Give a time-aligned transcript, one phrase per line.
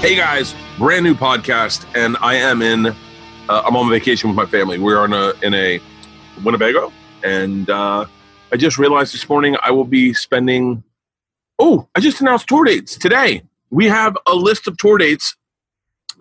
[0.00, 2.86] Hey guys, brand new podcast, and I am in.
[2.86, 2.94] Uh,
[3.50, 4.78] I'm on vacation with my family.
[4.78, 5.78] We're in a in a
[6.42, 6.90] Winnebago,
[7.22, 8.06] and uh,
[8.50, 10.82] I just realized this morning I will be spending.
[11.58, 13.42] Oh, I just announced tour dates today.
[13.68, 15.36] We have a list of tour dates,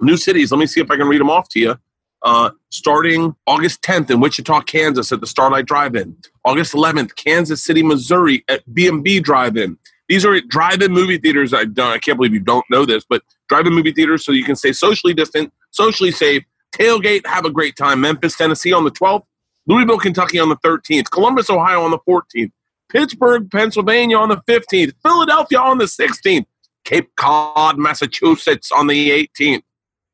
[0.01, 0.51] new cities.
[0.51, 1.79] Let me see if I can read them off to you.
[2.21, 6.17] Uh, starting August 10th in Wichita, Kansas, at the Starlight Drive-In.
[6.43, 9.77] August 11th, Kansas City, Missouri, at B&B Drive-In.
[10.09, 11.53] These are drive-in movie theaters.
[11.53, 11.91] I don't.
[11.91, 14.73] I can't believe you don't know this, but drive-in movie theaters so you can stay
[14.73, 18.01] socially distant, socially safe, tailgate, have a great time.
[18.01, 19.23] Memphis, Tennessee on the 12th,
[19.67, 22.51] Louisville, Kentucky on the 13th, Columbus, Ohio on the 14th,
[22.89, 26.45] Pittsburgh, Pennsylvania on the 15th, Philadelphia on the 16th,
[26.85, 29.61] Cape Cod, Massachusetts on the 18th,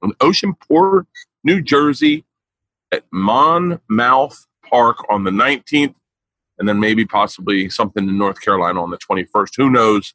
[0.01, 1.07] and Oceanport,
[1.45, 2.25] New Jersey
[2.91, 5.95] at Monmouth Park on the 19th,
[6.57, 9.51] and then maybe possibly something in North Carolina on the 21st.
[9.57, 10.13] Who knows?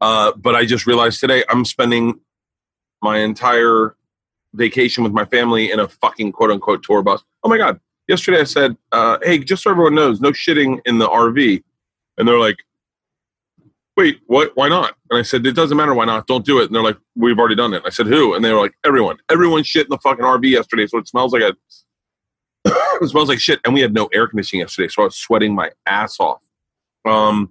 [0.00, 2.20] Uh, but I just realized today I'm spending
[3.02, 3.96] my entire
[4.54, 7.22] vacation with my family in a fucking quote unquote tour bus.
[7.42, 7.80] Oh my God.
[8.08, 11.62] Yesterday I said, uh, hey, just so everyone knows, no shitting in the RV.
[12.18, 12.58] And they're like,
[13.96, 14.52] wait, what?
[14.54, 14.94] Why not?
[15.10, 16.26] And I said, it doesn't matter why not.
[16.26, 16.66] Don't do it.
[16.66, 17.82] And they're like, we've already done it.
[17.86, 18.34] I said, who?
[18.34, 19.18] And they were like, everyone.
[19.30, 20.86] Everyone shit in the fucking RV yesterday.
[20.86, 21.54] So it smells like a,
[23.00, 23.60] it smells like shit.
[23.64, 24.88] And we had no air conditioning yesterday.
[24.88, 26.40] So I was sweating my ass off.
[27.04, 27.50] Um,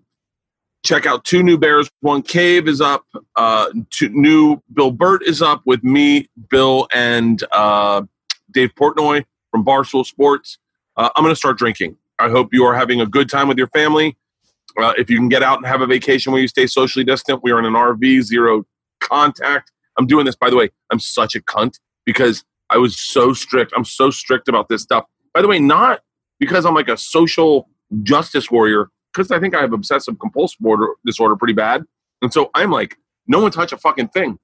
[0.83, 1.89] check out two new bears.
[2.01, 3.05] One cave is up.
[3.35, 8.03] Uh, two new Bill Burt is up with me, Bill, and uh,
[8.51, 10.57] Dave Portnoy from Barstool Sports.
[10.97, 11.97] Uh, I'm going to start drinking.
[12.19, 14.17] I hope you are having a good time with your family.
[14.77, 17.43] Uh, if you can get out and have a vacation where you stay socially distant,
[17.43, 18.65] we are in an RV, zero
[18.99, 19.71] contact.
[19.97, 20.69] I'm doing this, by the way.
[20.91, 22.43] I'm such a cunt because
[22.73, 23.71] I was so strict.
[23.75, 25.05] I'm so strict about this stuff.
[25.33, 26.01] By the way, not
[26.39, 27.69] because I'm like a social
[28.01, 31.83] justice warrior, because I think I have obsessive compulsive order, disorder pretty bad.
[32.23, 34.39] And so I'm like, no one touch a fucking thing.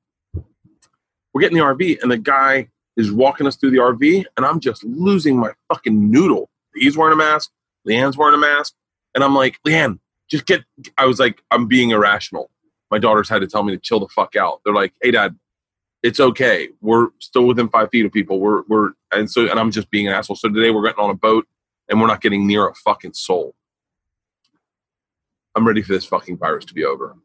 [1.34, 4.60] We're getting the RV, and the guy is walking us through the RV, and I'm
[4.60, 6.50] just losing my fucking noodle.
[6.76, 7.50] He's wearing a mask,
[7.88, 8.74] Leanne's wearing a mask,
[9.16, 10.00] and I'm like, Leanne,
[10.30, 10.64] just get.
[10.98, 12.52] I was like, I'm being irrational.
[12.92, 14.62] My daughters had to tell me to chill the fuck out.
[14.64, 15.36] They're like, Hey, Dad,
[16.04, 16.70] it's okay.
[16.82, 18.40] We're still within five feet of people.
[18.40, 20.36] We're we're and so and I'm just being an asshole.
[20.36, 21.48] So today we're getting on a boat,
[21.90, 23.56] and we're not getting near a fucking soul.
[25.56, 27.16] I'm ready for this fucking virus to be over.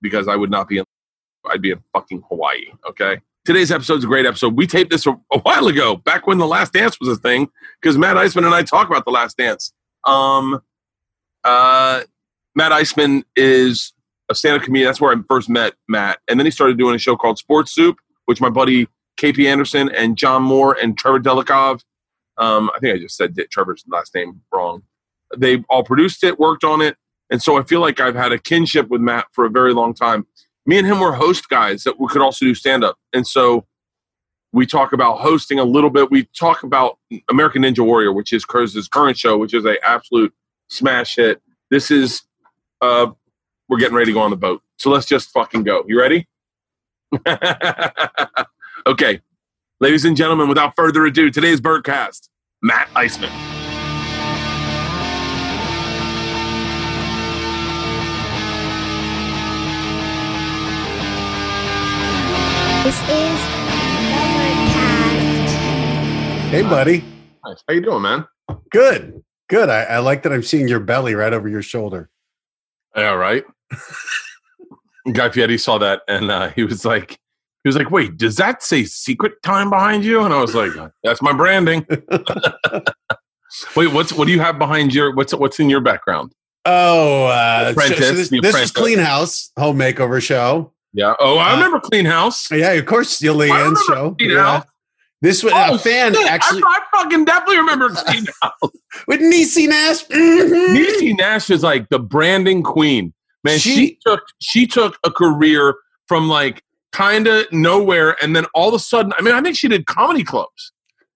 [0.00, 0.84] Because I would not be in,
[1.48, 2.66] I'd be in fucking Hawaii.
[2.88, 3.20] Okay.
[3.44, 4.56] Today's episode is a great episode.
[4.56, 7.48] We taped this a, a while ago, back when The Last Dance was a thing,
[7.80, 9.72] because Matt Iseman and I talk about The Last Dance.
[10.04, 10.60] Um,
[11.44, 12.02] uh,
[12.54, 13.92] Matt Iseman is
[14.28, 14.88] a stand-up comedian.
[14.88, 17.72] That's where I first met Matt, and then he started doing a show called Sports
[17.72, 17.96] Soup,
[18.26, 21.82] which my buddy KP Anderson and John Moore and Trevor Delikov.
[22.36, 24.82] Um, I think I just said Trevor's last name wrong.
[25.36, 26.96] They all produced it, worked on it,
[27.30, 29.94] and so I feel like I've had a kinship with Matt for a very long
[29.94, 30.26] time.
[30.66, 33.66] Me and him were host guys that we could also do stand-up, and so
[34.52, 36.10] we talk about hosting a little bit.
[36.10, 36.98] We talk about
[37.30, 40.32] American Ninja Warrior, which is Kurz's current show, which is a absolute
[40.68, 41.42] smash hit.
[41.70, 42.22] This is
[42.80, 43.08] uh
[43.68, 44.62] we're getting ready to go on the boat.
[44.78, 45.84] So let's just fucking go.
[45.86, 46.26] You ready?
[48.86, 49.20] okay.
[49.80, 52.28] Ladies and gentlemen, without further ado, today's Bertcast,
[52.62, 53.30] Matt Iseman.
[62.84, 63.38] This is
[64.14, 65.54] Overcast.
[66.50, 67.04] Hey, buddy.
[67.44, 67.62] Nice.
[67.68, 68.26] How you doing, man?
[68.70, 69.22] Good.
[69.48, 69.68] Good.
[69.68, 72.10] I, I like that I'm seeing your belly right over your shoulder.
[72.96, 73.44] Yeah, right.
[75.12, 77.12] Guy Fieri saw that and uh, he was like,
[77.64, 80.72] he was like, "Wait, does that say secret time behind you?" And I was like,
[81.02, 81.86] "That's my branding."
[83.76, 86.32] Wait, what's what do you have behind your what's what's in your background?
[86.66, 88.70] Oh, uh, so- so this, this is.
[88.70, 90.72] Clean House home makeover show.
[90.92, 91.14] Yeah.
[91.18, 92.50] Oh, I Uh, remember Clean House.
[92.50, 94.14] Yeah, of course, the Leanne show.
[94.18, 94.42] Clean Yeah.
[94.58, 94.66] House.
[95.20, 98.70] This was Oh, a fan shit, actually I, I fucking definitely remember Clean House.
[99.08, 100.04] with Niecy Nash.
[100.06, 103.12] Niecy Nash is like the branding queen.
[103.44, 105.74] Man, she, She- took she took a career
[106.06, 106.62] from like
[106.92, 109.86] kind of nowhere, and then all of a sudden, I mean, I think she did
[109.86, 110.72] comedy clubs.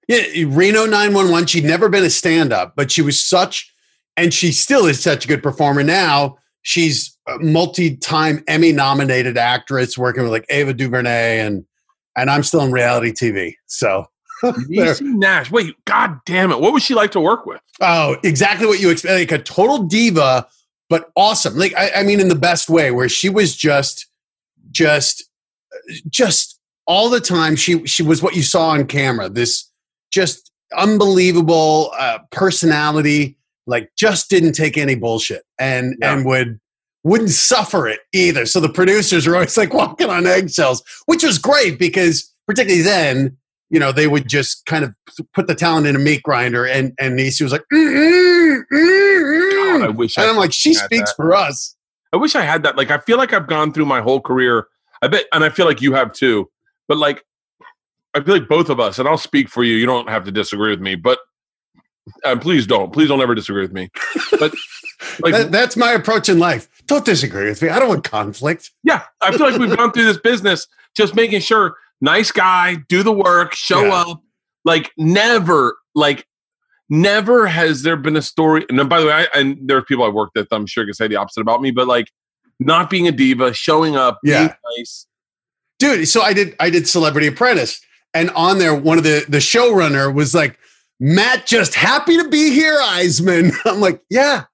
[0.09, 1.47] Yeah, Reno 911.
[1.47, 3.73] She'd never been a stand up, but she was such,
[4.17, 6.37] and she still is such a good performer now.
[6.63, 11.65] She's a multi time Emmy nominated actress working with like Ava DuVernay, and
[12.17, 13.55] and I'm still in reality TV.
[13.67, 14.07] So,
[14.69, 15.51] Nash.
[15.51, 16.61] Wait, god damn it!
[16.61, 17.61] What was she like to work with?
[17.81, 19.15] oh, exactly what you expect.
[19.33, 20.47] Like a total diva,
[20.93, 21.57] but awesome.
[21.57, 24.07] Like, I, I mean, in the best way, where she was just,
[24.71, 25.25] just,
[26.11, 27.57] just all the time.
[27.57, 29.31] She, she was what you saw on camera.
[29.31, 29.71] This
[30.11, 33.39] just unbelievable uh, personality.
[33.67, 36.13] Like, just didn't take any bullshit, and Yeah.
[36.13, 36.61] and would
[37.05, 38.45] wouldn't suffer it either.
[38.45, 43.39] So the producers were always like walking on eggshells, which was great because particularly then,
[43.73, 44.95] you know, they would just kind of
[45.35, 49.51] put the talent in a meat grinder, and and Niecy was like, mm, mm, mm,
[49.81, 50.17] God, I wish.
[50.19, 51.17] and I I'm like, she speaks that.
[51.17, 51.75] for us.
[52.13, 52.77] I wish I had that.
[52.77, 54.67] Like, I feel like I've gone through my whole career.
[55.01, 56.51] I bet, and I feel like you have too.
[56.87, 57.25] But like,
[58.15, 59.75] I feel like both of us, and I'll speak for you.
[59.77, 61.19] You don't have to disagree with me, but
[62.41, 62.93] please don't.
[62.93, 63.89] Please don't ever disagree with me.
[64.39, 64.53] But
[65.21, 66.69] like, That- that's my approach in life.
[66.87, 67.71] Don't disagree with me.
[67.71, 68.71] I don't want conflict.
[68.83, 73.03] yeah, I feel like we've gone through this business just making sure nice guy, do
[73.03, 73.95] the work, show Yeah.
[73.95, 74.23] up.
[74.67, 76.27] Like, never, like,
[76.91, 78.67] never has there been a story.
[78.69, 80.93] And by the way, I, and there are people I worked with, I'm sure can
[80.93, 82.09] say the opposite about me, but like,
[82.61, 84.39] not being a diva, showing up, Yeah.
[84.49, 85.07] being nice.
[85.81, 87.81] dude so i did i did celebrity apprentice
[88.15, 90.57] and on there one of the the showrunner was like
[91.01, 94.45] matt just happy to be here Iseman i'm like yeah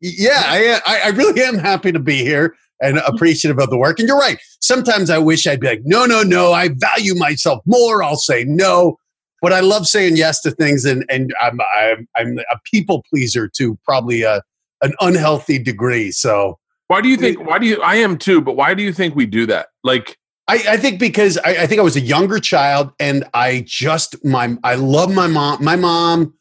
[0.00, 3.98] yeah I, I i really am happy to be here and appreciative of the work
[3.98, 7.62] and you're right sometimes i wish i'd be like no no no i value myself
[7.66, 8.96] more i'll say no
[9.40, 13.48] but i love saying yes to things and and i'm i'm, I'm a people pleaser
[13.56, 14.42] to probably a,
[14.82, 16.58] an unhealthy degree so
[16.88, 17.44] Why do you think?
[17.44, 17.82] Why do you?
[17.82, 19.68] I am too, but why do you think we do that?
[19.82, 23.64] Like, I, I think because I, I think I was a younger child and I
[23.66, 25.64] just my I love my mom.
[25.64, 26.32] My mom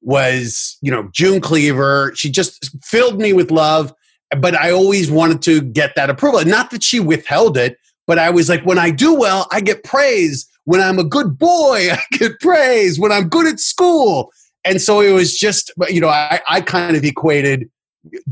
[0.00, 2.12] was, you know, June Cleaver.
[2.14, 3.92] She just filled me with love,
[4.36, 6.44] but I always wanted to get that approval.
[6.44, 9.84] Not that she withheld it, but I was like, when I do well, I get
[9.84, 10.48] praise.
[10.64, 12.98] When I'm a good boy, I get praise.
[12.98, 14.32] When I'm good at school.
[14.64, 17.70] And so it was just, you know, I, I kind of equated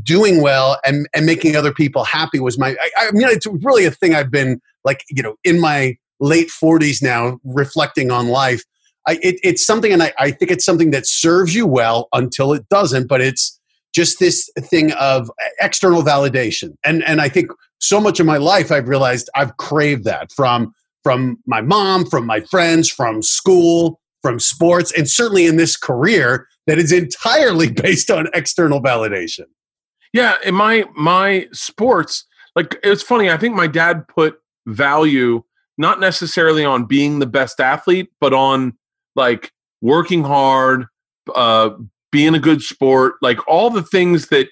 [0.01, 3.85] doing well and, and making other people happy was my, I, I mean, it's really
[3.85, 8.63] a thing I've been like, you know, in my late 40s now, reflecting on life.
[9.07, 12.53] I, it, it's something, and I, I think it's something that serves you well until
[12.53, 13.56] it doesn't, but it's
[13.93, 16.75] just this thing of external validation.
[16.83, 20.73] And, and I think so much of my life, I've realized I've craved that from,
[21.03, 26.47] from my mom, from my friends, from school, from sports, and certainly in this career
[26.65, 29.45] that is entirely based on external validation.
[30.13, 32.25] yeah, in my my sports,
[32.55, 33.29] like it's funny.
[33.29, 35.43] I think my dad put value
[35.77, 38.73] not necessarily on being the best athlete, but on
[39.15, 39.51] like
[39.81, 40.85] working hard,
[41.35, 41.69] uh,
[42.11, 44.47] being a good sport, like all the things that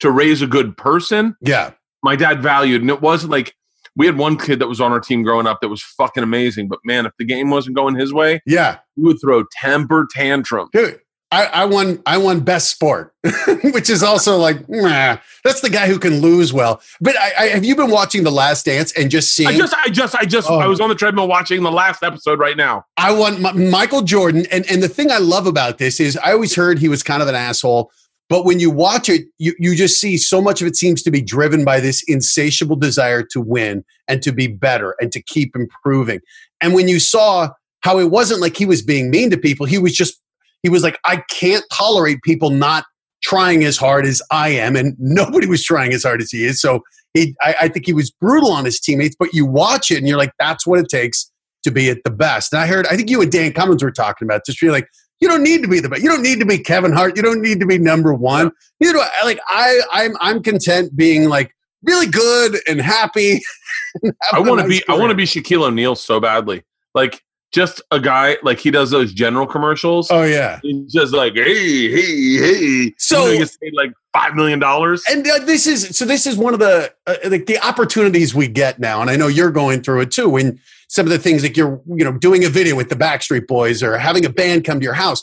[0.00, 1.34] to raise a good person.
[1.40, 1.72] Yeah.
[2.04, 3.54] my dad valued, and it wasn't like
[3.96, 6.68] we had one kid that was on our team growing up that was fucking amazing.
[6.68, 8.78] But man, if the game wasn't going his way, Yeah.
[8.94, 10.68] he would throw temper tantrum.
[10.72, 11.00] Dude,
[11.30, 13.12] I, I won I won best sport,
[13.64, 16.80] which is also like, nah, that's the guy who can lose well.
[17.02, 19.74] But I, I have you been watching The Last Dance and just seeing I just,
[19.74, 20.58] I just, I just, Oh.
[20.58, 22.84] I was on the treadmill watching the last episode right now.
[22.96, 26.32] I want M- Michael Jordan, and and the thing I love about this is I
[26.32, 27.90] always heard he was kind of an asshole,
[28.30, 31.10] but when you watch it, you you just see so much of it seems to
[31.10, 35.54] be driven by this insatiable desire to win and to be better and to keep
[35.54, 36.20] improving.
[36.62, 37.50] And when you saw
[37.82, 40.20] how it wasn't like he was being mean to people, he was just
[40.62, 42.84] he was like, I can't tolerate people not
[43.22, 46.60] trying as hard as I am, and nobody was trying as hard as he is.
[46.60, 46.82] So
[47.14, 49.16] he, I, I think he was brutal on his teammates.
[49.18, 51.30] But you watch it, and you're like, that's what it takes
[51.64, 52.52] to be at the best.
[52.52, 54.62] And I heard, I think you and Dan Cummins were talking about this.
[54.62, 54.88] You're like,
[55.20, 56.02] you don't need to be the best.
[56.02, 57.16] You don't need to be Kevin Hart.
[57.16, 58.52] You don't need to be number one.
[58.78, 63.40] You know, like I, I'm, I'm content being like really good and happy.
[64.02, 66.62] and I want to be, I want to be Shaquille O'Neal so badly.
[66.94, 70.10] Like just a guy, like he does those general commercials.
[70.10, 70.60] Oh yeah.
[70.62, 72.94] He's just like, hey, hey, hey.
[72.98, 75.02] So- he gets paid like five million dollars.
[75.10, 76.04] And uh, this is so.
[76.04, 79.28] This is one of the uh, like the opportunities we get now, and I know
[79.28, 80.28] you're going through it too.
[80.28, 83.46] When some of the things like you're, you know, doing a video with the Backstreet
[83.46, 85.22] Boys or having a band come to your house,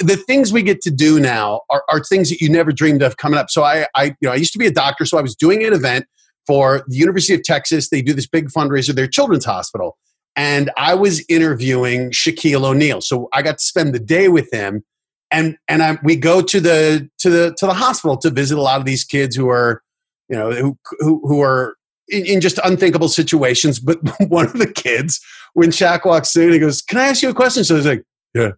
[0.00, 3.16] the things we get to do now are, are things that you never dreamed of
[3.16, 3.48] coming up.
[3.48, 5.64] So I, I, you know, I used to be a doctor, so I was doing
[5.64, 6.06] an event
[6.46, 7.88] for the University of Texas.
[7.88, 9.96] They do this big fundraiser, their children's hospital,
[10.36, 13.00] and I was interviewing Shaquille O'Neal.
[13.00, 14.84] So I got to spend the day with him.
[15.32, 18.62] And and I, we go to the to the to the hospital to visit a
[18.62, 19.82] lot of these kids who are
[20.28, 21.76] you know who who, who are
[22.08, 23.80] in, in just unthinkable situations.
[23.80, 25.20] But one of the kids
[25.54, 27.64] when Shaq walks in he goes can I ask you a question?
[27.64, 28.50] So he's like yeah.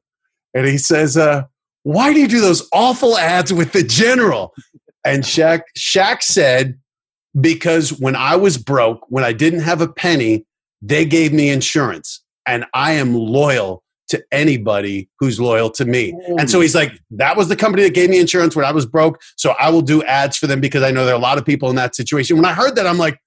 [0.53, 1.45] And he says uh,
[1.85, 4.53] why do you do those awful ads with the general?
[5.07, 6.79] And Shaq Shaq said
[7.41, 10.45] because when I was broke when I didn't have a penny
[10.83, 16.15] they gave me insurance and I am loyal to anybody who's loyal to me.
[16.39, 16.63] And so mm.
[16.63, 19.21] he's like, that was the company that gave me insurance when I was broke.
[19.37, 21.45] So I will do ads for them because I know there are a lot of
[21.45, 22.37] people in that situation.
[22.37, 23.21] When I heard that, I'm like,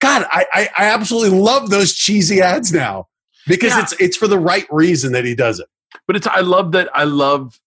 [0.00, 3.08] God, I, I, I absolutely love those cheesy ads now
[3.46, 3.82] because Yeah.
[3.82, 5.66] it's it's for the right reason that he does it.
[6.06, 7.58] but it's I love that I love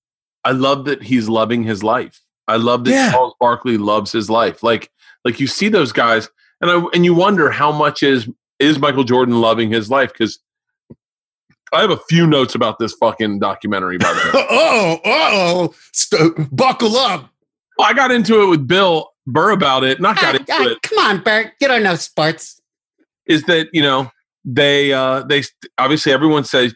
[0.46, 2.22] I love that he's loving his life.
[2.48, 3.12] I love that Yeah.
[3.12, 4.64] Charles Barkley loves his life.
[4.64, 4.90] Like
[5.26, 6.30] like you see those guys,
[6.62, 8.28] and I and you wonder how much is
[8.60, 10.40] is Michael Jordan loving his life because.
[11.72, 14.46] I have a few notes about this fucking documentary, by the way.
[14.52, 17.32] oh, oh, st- buckle up.
[17.80, 20.00] Well, I got into it with Bill Burr about it.
[20.00, 20.82] Not got Ah, into ah, it.
[20.84, 21.54] Come on, Bert.
[21.60, 22.62] You don't know sports.
[23.26, 24.12] Is that you know
[24.46, 25.44] they uh they
[25.78, 26.76] obviously everyone says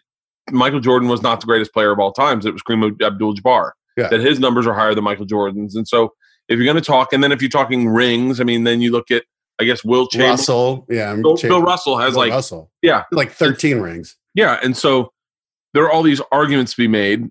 [0.52, 2.46] Michael Jordan was not the greatest player of all times.
[2.46, 3.72] It was Kareem Abdul-Jabbar.
[3.98, 4.08] Yeah.
[4.08, 6.14] That his numbers are higher than Michael Jordan's, and so
[6.48, 8.92] if you're going to talk, and then if you're talking rings, I mean, then you
[8.92, 9.26] look at
[9.60, 10.32] I guess Wilt Chamberlain.
[10.32, 10.86] Russell.
[10.90, 11.16] Yeah.
[11.16, 12.72] Bill, Bill Russell has Bill like Russell.
[12.82, 14.16] yeah Like 13 rings.
[14.36, 15.12] yeah, and so
[15.74, 17.30] there are all these arguments to be made.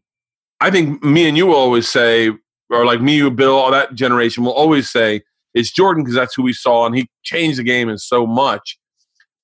[0.61, 2.31] I think me and you will always say,
[2.71, 5.23] or like me, you, Bill, all that generation will always say
[5.55, 8.79] it's Jordan because that's who we saw, and he changed the game in so much.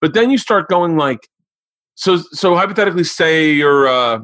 [0.01, 1.29] But then you start going like,
[1.95, 4.21] so so hypothetically, say you're uh,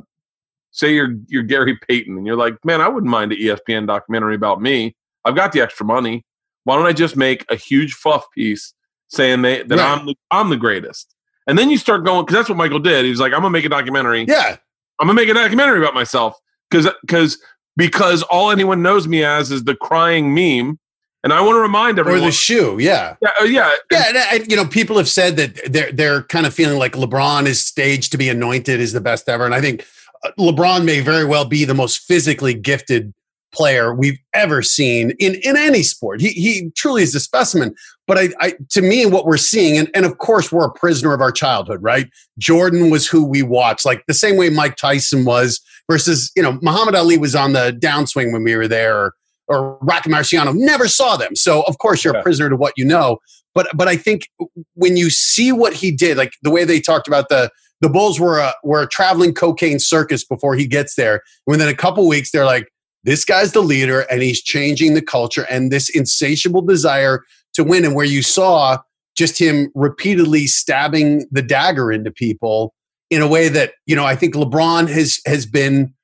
[0.70, 4.34] say you're you're Gary Payton, and you're like, man, I wouldn't mind an ESPN documentary
[4.34, 4.96] about me.
[5.24, 6.24] I've got the extra money.
[6.68, 8.74] Why don't I just make a huge fluff piece
[9.06, 9.98] saying they, that Right.
[9.98, 11.14] I'm the, I'm the greatest?
[11.46, 13.06] And then you start going because that's what Michael did.
[13.06, 14.26] He was like, I'm gonna make a documentary.
[14.28, 14.58] Yeah.
[15.00, 16.38] I'm gonna make a documentary about myself
[16.70, 17.38] because because
[17.78, 20.78] because all anyone knows me as is the crying meme,
[21.24, 22.24] and I want to remind Or everyone.
[22.26, 22.76] the shoe.
[22.78, 23.16] Yeah.
[23.22, 26.44] yeah, uh, yeah, Yeah, and, and, you know, people have said that they're they're kind
[26.44, 29.62] of feeling like LeBron is staged to be anointed is the best ever, and I
[29.62, 29.86] think
[30.22, 33.14] uh, LeBron may very well be the most physically gifted
[33.52, 36.20] player we've ever seen in in any sport.
[36.20, 37.74] He he truly is a specimen.
[38.06, 41.12] But I, I to me, what we're seeing, and, and of course, we're a prisoner
[41.12, 42.08] of our childhood, right?
[42.38, 46.58] Jordan was who we watched, like the same way Mike Tyson was, versus you know
[46.62, 49.14] Muhammad Ali was on the downswing when we were there, or,
[49.48, 50.54] or Rocky Marciano.
[50.54, 52.20] Never saw them, so of course you're Yeah.
[52.20, 53.18] a prisoner to what you know
[53.54, 54.28] but but I think
[54.74, 57.50] when you see what he did, like the way they talked about the
[57.80, 61.14] the Bulls were a were a traveling cocaine circus before he gets there.
[61.14, 62.68] And Within a couple weeks, they're like,
[63.04, 67.24] this guy's the leader, and he's changing the culture, and this insatiable desire
[67.54, 67.84] to win.
[67.84, 68.78] And where you saw
[69.16, 72.74] just him repeatedly stabbing the dagger into people
[73.10, 75.94] in a way that you know I think LeBron has has been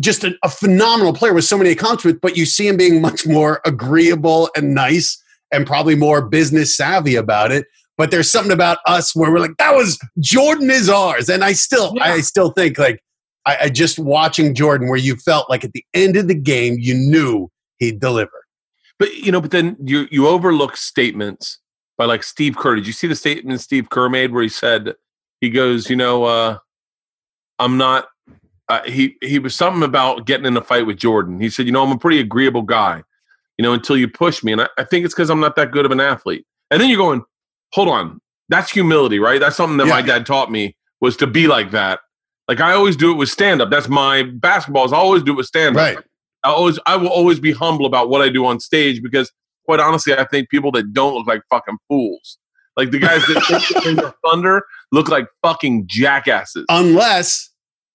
[0.00, 3.26] just a, a phenomenal player with so many accomplishments, but you see him being much
[3.26, 7.66] more agreeable and nice and probably more business savvy about it.
[7.96, 11.28] But there's something about us where we're like, that was Jordan is ours.
[11.28, 12.04] And I still, Yeah.
[12.04, 13.00] I still think like
[13.46, 16.76] I, I just watching Jordan where you felt like at the end of the game,
[16.78, 18.44] you knew he'd deliver.
[18.98, 21.58] but you know, but then you you overlook statements
[21.98, 22.76] by like Steve Kerr.
[22.76, 24.94] Did you see the statement Steve Kerr made where he said
[25.40, 26.58] he goes, you know, uh,
[27.58, 28.08] I'm not.
[28.68, 31.40] Uh, he he was something about getting in a fight with Jordan.
[31.40, 33.02] He said, you know, I'm a pretty agreeable guy,
[33.58, 35.72] you know, until you push me, and I, I think it's because I'm not that
[35.72, 36.46] good of an athlete.
[36.70, 37.22] And then you're going,
[37.72, 39.40] hold on, that's humility, right?
[39.40, 42.00] That's something that my dad taught me was to be like that.
[42.52, 43.70] Like I always do it with stand up.
[43.70, 44.84] That's my basketball.
[44.84, 45.96] Is I always do it with stand up.
[45.96, 45.98] Right.
[46.44, 49.32] I always I will always be humble about what I do on stage because
[49.64, 52.36] quite honestly, I think people that don't look like fucking fools.
[52.76, 56.66] Like the guys that bring the thunder look like fucking jackasses.
[56.68, 57.48] Unless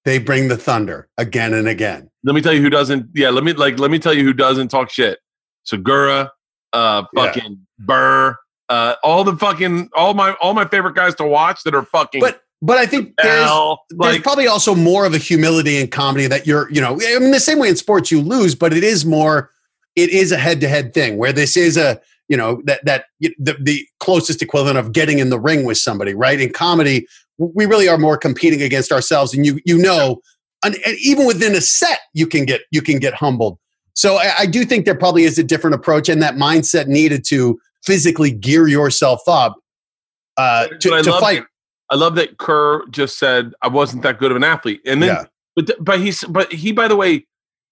[0.05, 2.09] they bring the thunder again and again.
[2.23, 4.33] let me tell you who doesn't yeah, let me like let me tell you who
[4.33, 5.19] doesn't talk shit.
[5.65, 6.31] Segura,
[6.73, 7.25] uh Yeah.
[7.25, 8.35] fucking Burr,
[8.69, 12.21] uh all the fucking all my all my favorite guys to watch that are fucking
[12.21, 13.85] But but I think there's hell.
[13.89, 17.31] there's probably also more of a humility in comedy that you're, you know, I mean,
[17.31, 19.51] the same way in sports you lose, but it is more,
[19.95, 23.05] it is a head to head thing where this is a, you know, that, that
[23.19, 26.41] the, the closest equivalent of getting in the ring with somebody, right?
[26.41, 30.21] In comedy, we really are more competing against ourselves and you, you know,
[30.65, 33.59] and, and even within a set, you can get, you can get humbled.
[33.93, 37.23] So I, I do think there probably is a different approach and that mindset needed
[37.27, 39.57] to physically gear yourself up
[40.37, 41.43] uh, to, to fight.
[41.89, 44.82] I love that Kerr just said I wasn't that good of an athlete.
[44.86, 45.24] And then Yeah.
[45.56, 47.25] But but he's but he by the way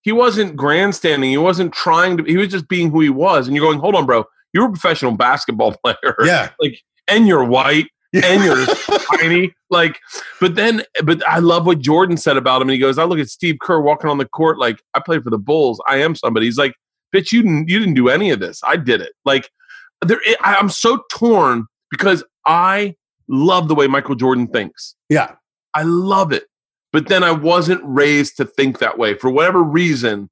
[0.06, 1.32] he wasn't grandstanding.
[1.32, 2.24] He wasn't trying to.
[2.24, 3.48] He was just being who he was.
[3.48, 4.24] And you're going, hold on, bro.
[4.54, 6.16] You're a professional basketball player.
[6.24, 6.52] Yeah.
[6.60, 7.88] Like, and you're white.
[8.14, 8.66] And you're
[9.20, 9.54] tiny.
[9.72, 10.00] Like,
[10.40, 12.70] but then, but I love what Jordan said about him.
[12.70, 14.58] And he goes, I look at Steve Kerr walking on the court.
[14.58, 15.82] Like, I played for the Bulls.
[15.86, 16.46] I am somebody.
[16.46, 16.76] He's like,
[17.14, 17.68] bitch, you didn't.
[17.68, 18.62] You didn't do any of this.
[18.64, 19.14] I did it.
[19.26, 19.50] Like,
[20.02, 20.20] there.
[20.42, 22.96] I, I'm so torn because I
[23.28, 24.96] love the way Michael Jordan thinks.
[25.10, 25.36] Yeah.
[25.74, 26.46] I love it.
[26.92, 29.16] But then I wasn't raised to think that way.
[29.16, 30.30] For whatever reason,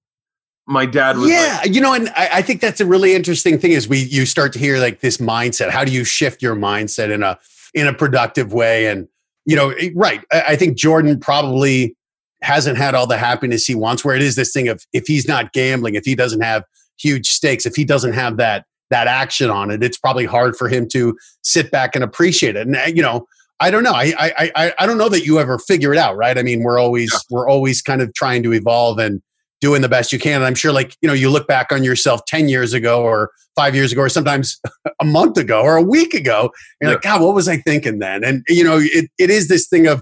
[0.65, 3.59] my dad was yeah like, you know and I, I think that's a really interesting
[3.59, 6.55] thing is we you start to hear like this mindset how do you shift your
[6.55, 7.37] mindset in a
[7.73, 9.07] in a productive way and
[9.45, 11.97] you know right I, I think jordan probably
[12.41, 15.27] hasn't had all the happiness he wants where it is this thing of if he's
[15.27, 16.63] not gambling if he doesn't have
[16.97, 20.69] huge stakes if he doesn't have that that action on it it's probably hard for
[20.69, 23.25] him to sit back and appreciate it and uh, you know
[23.59, 23.93] I don't know.
[23.93, 26.37] I, I I I don't know that you ever figure it out, right?
[26.37, 27.19] I mean, we're always Yeah.
[27.29, 29.21] we're always kind of trying to evolve and
[29.61, 30.37] doing the best you can.
[30.37, 33.29] And I'm sure, like, you know, you look back on yourself 10 years ago or
[33.55, 34.59] five years ago, or sometimes
[34.99, 36.49] a month ago or a week ago.
[36.81, 36.95] You're Yeah.
[36.95, 38.23] like, God, what was I thinking then?
[38.25, 40.01] And, you know, it, it is this thing of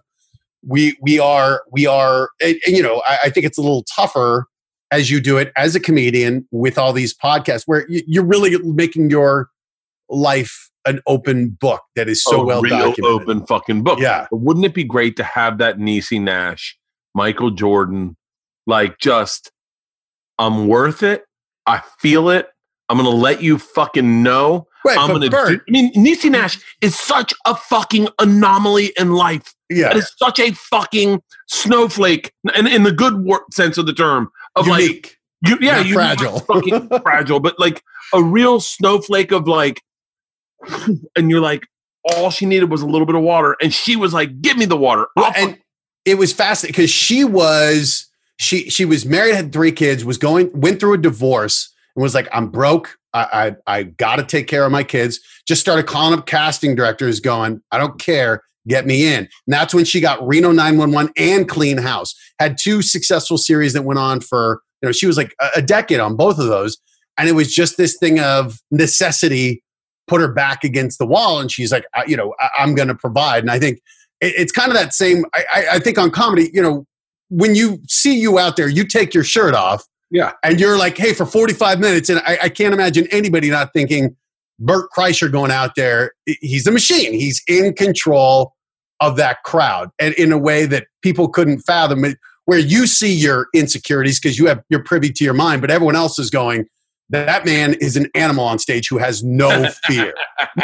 [0.65, 3.83] we, we are, we are, and, and, you know, I, I think it's a little
[3.95, 4.47] tougher
[4.91, 8.57] as you do it as a comedian with all these podcasts where you, you're really
[8.59, 9.49] making your
[10.09, 13.05] life an open book that is so oh, a well real documented.
[13.05, 13.99] open fucking book.
[13.99, 14.27] Yeah.
[14.29, 16.77] But wouldn't it be great to have that Niecy Nash,
[17.13, 18.17] Michael Jordan,
[18.67, 19.51] like just,
[20.37, 21.23] I'm worth it.
[21.65, 22.47] I feel it.
[22.89, 24.67] I'm gonna let you fucking know.
[24.83, 24.97] Right.
[24.97, 25.29] I'm gonna.
[25.29, 29.53] Bert, Do, I mean, Niecy Nash is such a fucking anomaly in life.
[29.69, 29.91] yeah.
[29.91, 34.67] it is such a fucking snowflake, and in the good sense of the term, of
[34.67, 35.17] like unique.
[35.45, 36.39] you, yeah, you fragile.
[36.39, 39.81] fucking fragile, but like a real snowflake of like,
[41.15, 41.65] and you're like,
[42.03, 44.65] all she needed was a little bit of water, and she was like, "Give me
[44.65, 45.57] the water." I'll and
[46.05, 50.49] it was fascinating because she was she she was married, had three kids, was going
[50.59, 52.97] went through a divorce, and was like, "I'm broke.
[53.13, 56.75] I I, I got to take care of my kids." Just started calling up casting
[56.75, 61.11] directors, going, "I don't care, get me in." And that's when she got Reno 911
[61.17, 62.13] and Clean House.
[62.39, 65.99] Had two successful series that went on for you know she was like a, decade
[65.99, 66.77] on both of those,
[67.17, 69.63] and it was just this thing of necessity
[70.07, 72.87] put her back against the wall, and she's like, I, you know, I, I'm going
[72.89, 73.77] to provide, and I think
[74.19, 75.23] it- it's kind of that same.
[75.33, 76.85] I, I, I think on comedy, you know,
[77.29, 80.31] when you see you out there, you take your shirt off, Yeah.
[80.43, 84.15] and you're like, hey, for 45 minutes, and I, I can't imagine anybody not thinking
[84.61, 86.13] Bert Kreischer going out there.
[86.25, 87.13] He's a machine.
[87.13, 88.53] He's in control
[88.99, 92.17] of that crowd, and in a way that people couldn't fathom it.
[92.45, 95.95] Where you see your insecurities because you have you're privy to your mind, but everyone
[95.95, 96.67] else is going.
[97.09, 100.13] That man is an animal on stage who has no fear,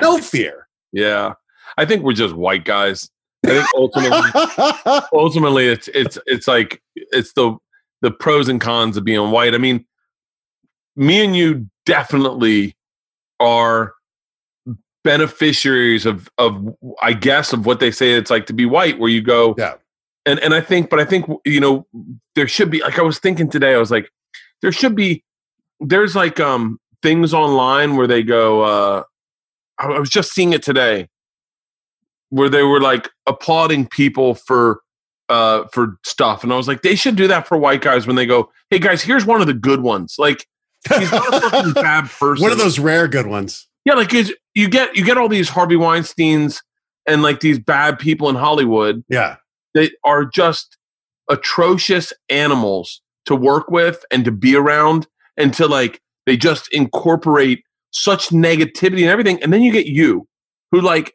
[0.01, 0.67] no fear.
[0.91, 1.33] Yeah,
[1.77, 3.09] I think we're just white guys.
[3.45, 7.57] I think ultimately, ultimately, it's it's it's like it's the
[8.01, 9.53] the pros and cons of being white.
[9.53, 9.85] I mean,
[10.95, 12.76] me and you definitely
[13.39, 13.93] are
[15.03, 19.09] beneficiaries of of I guess of what they say it's like to be white, where
[19.09, 19.75] you go, Yeah.
[20.25, 21.87] and and I think, but I think you know
[22.35, 24.09] there should be like I was thinking today, I was like,
[24.61, 25.23] there should be
[25.79, 28.63] there's like um things online where they go.
[28.63, 29.03] uh
[29.79, 31.07] I I was just seeing it today,
[32.29, 34.81] where they were like applauding people for
[35.29, 38.15] uh for stuff, and I was like, they should do that for white guys when
[38.17, 40.45] they go, hey guys, here's one of the good ones, like.
[40.99, 42.41] He's not a fucking bad person.
[42.43, 43.67] One of those rare good ones.
[43.85, 46.61] Yeah, like you get you get all these Harvey Weinstein's
[47.05, 49.37] and like these bad people in Hollywood Yeah.
[49.73, 50.77] they are just
[51.29, 57.63] atrocious animals to work with and to be around and to like they just incorporate
[57.91, 60.27] such negativity and everything and then you get you
[60.71, 61.13] who like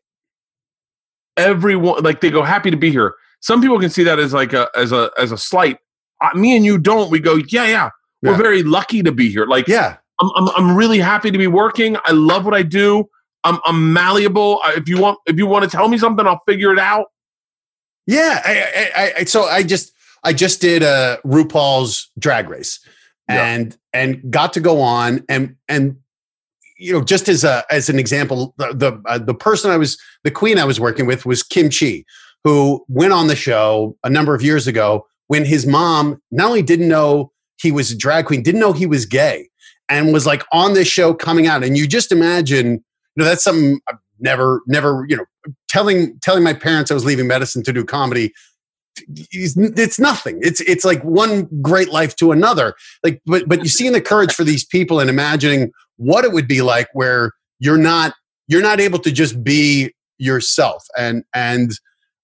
[1.36, 4.52] everyone like they go happy to be here some people can see that as like
[4.52, 5.78] a as a as a slight
[6.20, 7.90] uh, me and you don't we go yeah yeah
[8.22, 9.96] we're very lucky to be here like Yeah.
[10.20, 11.96] I'm, I'm, I'm really happy to be working.
[12.04, 13.08] I love what I do.
[13.44, 14.60] I'm, I'm malleable.
[14.64, 17.06] I, if you want, if you want to tell me something, I'll figure it out.
[18.06, 18.40] Yeah.
[18.44, 19.92] I, I, I, so I just,
[20.24, 22.78] I just did a RuPaul's Drag Race,
[23.28, 23.44] Yeah.
[23.44, 25.96] and and got to go on and and
[26.78, 29.98] you know just as a as an example, the the, uh, the person I was
[30.22, 32.04] the queen I was working with was Kim Chi,
[32.44, 36.62] who went on the show a number of years ago when his mom not only
[36.62, 37.31] didn't know
[37.62, 39.48] he was a drag queen, didn't know he was gay,
[39.88, 42.82] and was like on this show coming out, and you just imagine, you
[43.16, 45.24] know, that's something I've never never you know
[45.68, 48.32] telling telling my parents I was leaving medicine to do comedy
[49.08, 50.38] it's nothing.
[50.42, 52.74] It's it's like one great life to another.
[53.02, 56.48] Like but but you seeing the courage for these people and imagining what it would
[56.48, 58.14] be like where you're not
[58.48, 60.84] you're not able to just be yourself.
[60.98, 61.72] And and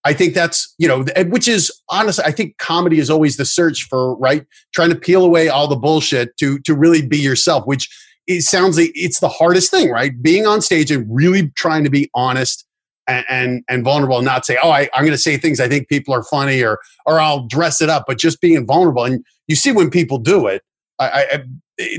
[0.09, 3.87] I think that's you know which is honestly I think comedy is always the search
[3.91, 7.91] for right trying to peel away all the bullshit to to really be yourself which
[8.27, 10.13] it sounds like it's the hardest thing right?
[10.23, 12.65] Being on stage and really trying to be honest
[13.07, 15.69] and and, and vulnerable and not say oh I, i'm going to say things i
[15.69, 19.05] think people are funny or or i'll dress it up but just being vulnerable.
[19.05, 20.63] And you see when people do it
[20.99, 21.45] I I-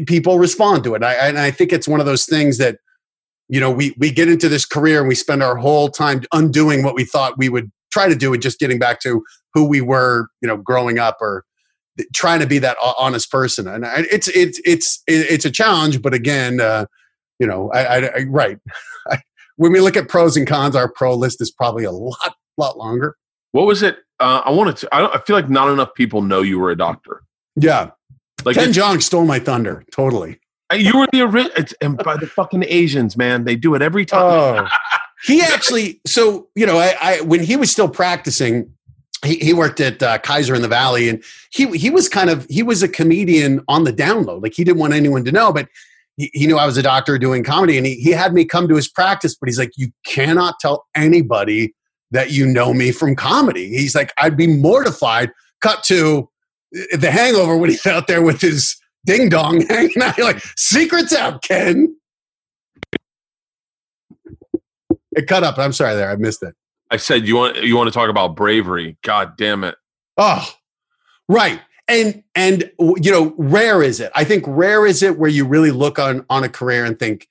[0.08, 1.04] people respond to it.
[1.04, 2.80] I, and i think it's one of those things that
[3.50, 6.82] you know we we get into this career and we spend our whole time undoing
[6.84, 9.24] what we thought we would try to do and just getting back to
[9.54, 11.44] who we were you know growing up or
[12.14, 16.62] trying to be that honest person and it's it's it's it's a challenge but again
[16.62, 16.86] uh
[17.40, 18.58] you know i, I, I right
[19.58, 22.78] when we look at pros and cons our pro list is probably a lot lot
[22.78, 23.16] longer
[23.54, 23.98] What was it?
[24.20, 24.90] Uh, I wanted to.
[24.92, 27.24] I, don't, I feel like not enough people know you were a doctor.
[27.56, 27.92] yeah
[28.46, 30.40] Like Ken Jeong stole my thunder totally
[30.76, 31.66] you were the original.
[31.82, 34.22] And by the fucking Asians, man, they do it every time.
[34.22, 34.68] Oh,
[35.24, 36.02] he actually.
[36.06, 38.72] So you know, I, I when he was still practicing,
[39.26, 42.46] he, he worked at uh, Kaiser in the Valley, and he he was kind of
[42.50, 44.44] he was a comedian on the download.
[44.44, 45.68] Like he didn't want anyone to know, but
[46.18, 48.68] he, he knew I was a doctor doing comedy, and he he had me come
[48.68, 49.36] to his practice.
[49.36, 51.74] But he's like, you cannot tell anybody
[52.12, 53.70] that you know me from comedy.
[53.70, 55.32] He's like, I'd be mortified.
[55.62, 56.30] Cut to
[56.76, 60.18] uh, the Hangover when he's out there with his ding dong hanging out.
[60.18, 61.96] You're like, secrets out, Ken.
[65.20, 65.58] It cut up.
[65.58, 66.10] I'm sorry there.
[66.10, 66.56] I missed it.
[66.92, 68.98] I said you want you want to talk about bravery.
[69.04, 69.76] God damn it.
[70.18, 70.50] Oh,
[71.28, 71.60] right.
[71.90, 74.12] And and you know, rare is it?
[74.16, 77.28] I think rare is it where you really look on on a career and think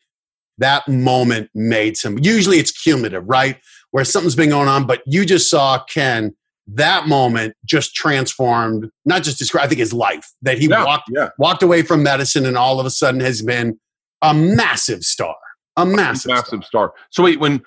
[0.58, 2.18] that moment made some.
[2.18, 3.56] Usually it's cumulative, right?
[3.92, 6.34] Where something's been going on, but you just saw Ken.
[6.70, 10.28] That moment just transformed, not just his, I think his life.
[10.42, 11.30] That he Yeah, walked yeah.
[11.38, 13.80] walked away from medicine and all of a sudden has been
[14.20, 15.34] a massive star.
[15.78, 16.88] A massive, massive star.
[16.88, 16.94] star.
[17.10, 17.62] So wait, when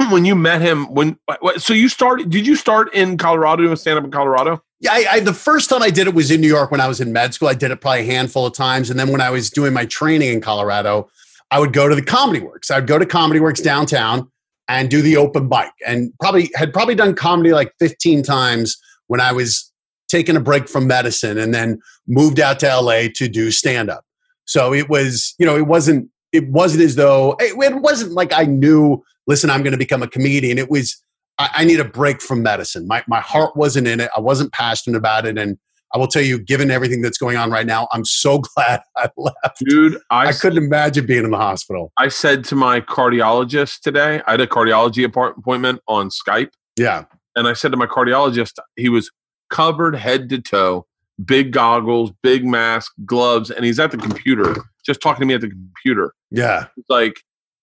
[0.10, 1.16] when you met him, when
[1.56, 2.28] so you started?
[2.28, 4.62] Did you start in Colorado doing stand up in Colorado?
[4.80, 6.88] Yeah, I, I, the first time I did it was in New York when I
[6.88, 7.48] was in med school.
[7.48, 9.86] I did it probably a handful of times, and then when I was doing my
[9.86, 11.08] training in Colorado,
[11.50, 12.70] I would go to the Comedy Works.
[12.70, 14.30] I'd go to Comedy Works downtown
[14.66, 19.20] and do the open mic, and probably had probably done comedy like 15 times when
[19.20, 19.70] I was
[20.08, 24.04] taking a break from medicine, and then moved out to LA to do stand up.
[24.46, 28.42] So it was, you know, it wasn't it wasn't as though it, wasn't like I
[28.44, 29.02] knew.
[29.26, 30.58] Listen, I'm going to become a comedian.
[30.58, 31.00] It was
[31.38, 32.86] I, I need a break from medicine.
[32.86, 34.10] My my heart wasn't in it.
[34.16, 35.56] I wasn't passionate about it, and
[35.94, 39.08] I will tell you, given everything that's going on right now, I'm so glad I
[39.16, 39.60] left.
[39.60, 41.92] Dude, I, I couldn't imagine being in the hospital.
[41.96, 47.04] I said to my cardiologist today, I had a cardiology appointment on Skype, Yeah,
[47.36, 49.10] and I said to my cardiologist, he was
[49.50, 50.86] covered head to toe,
[51.24, 55.40] big goggles, big mask, gloves, and he's at the computer, just talking to me at
[55.40, 56.12] the computer.
[56.34, 57.14] Yeah, It's like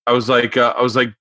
[0.07, 1.13] I was like uh, I was like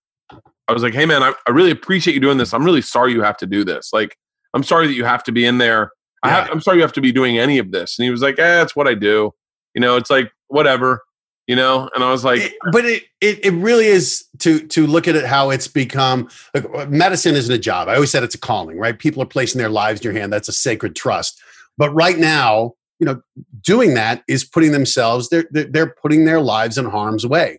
[0.68, 2.54] I was like, hey man, I, I really appreciate you doing this.
[2.54, 3.92] I'm really sorry you have to do this.
[3.92, 4.16] Like,
[4.54, 5.90] I'm sorry that you have to be in there.
[6.22, 6.52] I have, Yeah.
[6.52, 7.98] I'm sorry you have to be doing any of this.
[7.98, 9.32] And he was like, eh, it's what I do.
[9.74, 11.02] You know, it's like whatever.
[11.48, 14.86] You know, and I was like, It- but it, it it really is to to
[14.86, 16.28] look at it how it's become.
[16.54, 17.88] Look, medicine isn't a job.
[17.88, 18.96] I always said it's a calling, right?
[18.96, 20.32] People are placing their lives in your hand.
[20.32, 21.42] That's a sacred trust.
[21.76, 23.20] But right now, you know,
[23.62, 25.30] doing that is putting themselves.
[25.30, 27.58] They're they're, putting their lives in harm's way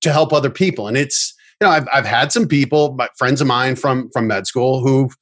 [0.00, 0.88] to help other people.
[0.88, 4.28] And it's you know, I've I've had some people, my friends of mine from from
[4.28, 5.14] med school who've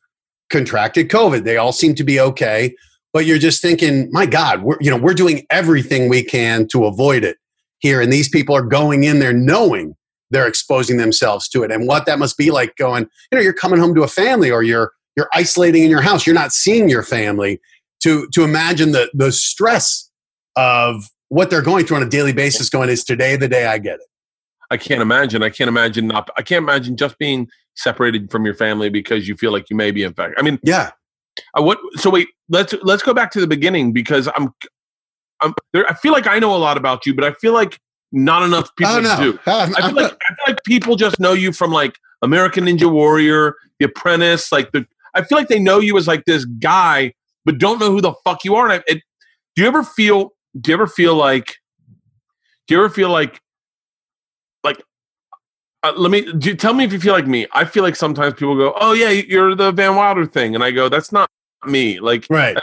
[0.50, 1.44] contracted COVID.
[1.44, 2.74] They all seem to be okay.
[3.12, 6.84] But you're just thinking, my God, we're you know we're doing everything we can to
[6.84, 7.38] avoid it
[7.78, 9.96] here, and these people are going in there knowing
[10.30, 12.76] they're exposing themselves to it, and what that must be like.
[12.76, 16.02] Going, you know, you're coming home to a family, or you're you're isolating in your
[16.02, 16.26] house.
[16.26, 17.60] You're not seeing your family.
[18.04, 20.10] To to imagine the the stress
[20.56, 22.70] of what they're going through on a daily basis.
[22.70, 24.06] Going, is today the day I get it?
[24.70, 25.42] I can't imagine.
[25.42, 26.30] I can't imagine not.
[26.36, 29.90] I can't imagine just being separated from your family because you feel like you may
[29.90, 30.38] be infected.
[30.38, 30.90] I mean, Yeah,
[31.54, 31.78] I what?
[31.96, 34.54] So wait, let's let's go back to the beginning because I'm,
[35.40, 35.54] I'm.
[35.72, 37.78] There, I feel like I know a lot about you, but I feel like
[38.12, 39.38] not enough people oh no, do.
[39.46, 42.90] I I'm feel like I feel like people just know you from like American Ninja
[42.90, 44.52] Warrior, The Apprentice.
[44.52, 47.12] Like the, I feel like they know you as like this guy,
[47.44, 48.68] but don't know who the fuck you are.
[48.68, 49.02] And I, it,
[49.56, 50.32] do you ever feel?
[50.60, 51.56] Do you ever feel like?
[52.66, 53.40] Do you ever feel like?
[54.62, 54.82] Like,
[55.82, 57.46] uh, let me do, you- tell me if you feel like me.
[57.52, 60.70] I feel like sometimes people go, "Oh yeah, you're the Van Wilder thing," and I
[60.70, 61.28] go, "That's not
[61.66, 62.56] me." Like, right.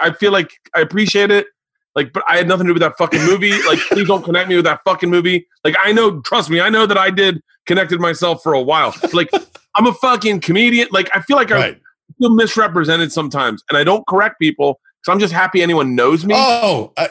[0.00, 1.46] I feel like I appreciate it.
[1.94, 3.52] Like, but I had nothing to do with that fucking movie.
[3.66, 5.46] Like, please don't connect me with that fucking movie.
[5.64, 8.94] Like, I know, trust me, I know that I did connected myself for a while.
[9.12, 9.30] Like,
[9.74, 10.88] I'm a fucking comedian.
[10.90, 11.81] Like, I feel like I Right.
[12.22, 16.34] Feel misrepresented sometimes, and I don't correct people because I'm just happy anyone knows me.
[16.36, 17.08] Oh, uh,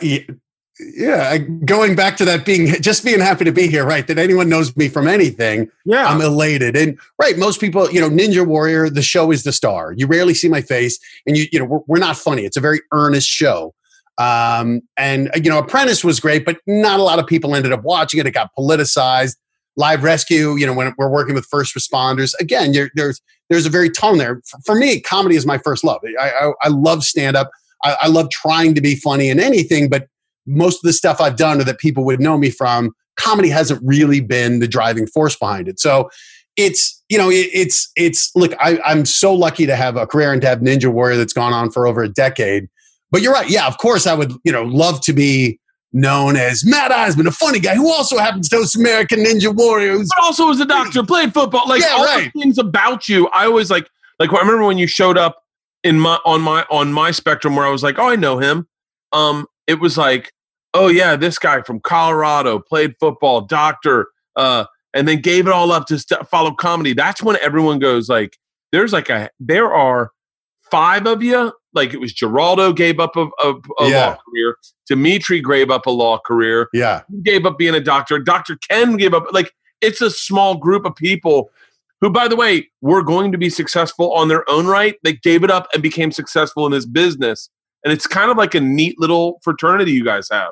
[0.79, 1.37] yeah.
[1.37, 4.07] Going back to that being just being happy to be here, right?
[4.07, 6.75] That anyone knows me from anything, yeah, I'm elated.
[6.75, 9.93] And right, most people, you know, Ninja Warrior, the show is the star.
[9.93, 12.45] You rarely see my face, and you, you know, we're, we're not funny.
[12.45, 13.73] It's a very earnest show.
[14.17, 17.83] Um, and you know, Apprentice was great, but not a lot of people ended up
[17.83, 18.25] watching it.
[18.25, 19.35] It got politicized.
[19.77, 23.89] Live Rescue, you know, when we're working with first responders, again, there's there's a very
[23.89, 24.41] tone there.
[24.45, 26.01] For, for me, comedy is my first love.
[26.19, 27.51] I I, I love stand up.
[27.83, 30.07] I, I love trying to be funny in anything, but
[30.45, 33.81] most of the stuff I've done or that people would know me from, comedy hasn't
[33.83, 35.79] really been the driving force behind it.
[35.79, 36.09] So
[36.57, 40.33] it's you know it, it's it's look I, I'm so lucky to have a career
[40.33, 42.67] and to have Ninja Warrior that's gone on for over a decade.
[43.09, 43.67] But you're right, yeah.
[43.67, 45.59] Of course, I would you know love to be
[45.93, 49.97] known as Matt Iseman, a funny guy who also happens to host American Ninja Warrior.
[49.97, 51.67] but also was a doctor, played football.
[51.67, 52.31] Like Yeah, all right.
[52.33, 53.89] the things about you, I always like.
[54.19, 55.43] Like I remember when you showed up
[55.83, 58.67] in my on my on my spectrum where I was like, oh, I know him.
[59.11, 60.31] Um, it was like,
[60.73, 65.71] oh yeah, this guy from Colorado played football, doctor, uh, and then gave it all
[65.71, 66.93] up to st- follow comedy.
[66.93, 68.37] That's when everyone goes like,
[68.71, 70.11] there's like a there are
[70.71, 74.05] five of you, like it was Geraldo gave up a, a, a Yeah.
[74.07, 74.55] law career,
[74.87, 77.01] Dimitri gave up a law career, Yeah.
[77.23, 78.57] gave up being a doctor, Dr.
[78.69, 79.25] Ken gave up.
[79.31, 81.49] Like it's a small group of people
[82.01, 84.95] who, by the way, were going to be successful on their own right.
[85.03, 87.49] They gave it up and became successful in this business.
[87.83, 90.51] And it's kind of like a neat little fraternity you guys have.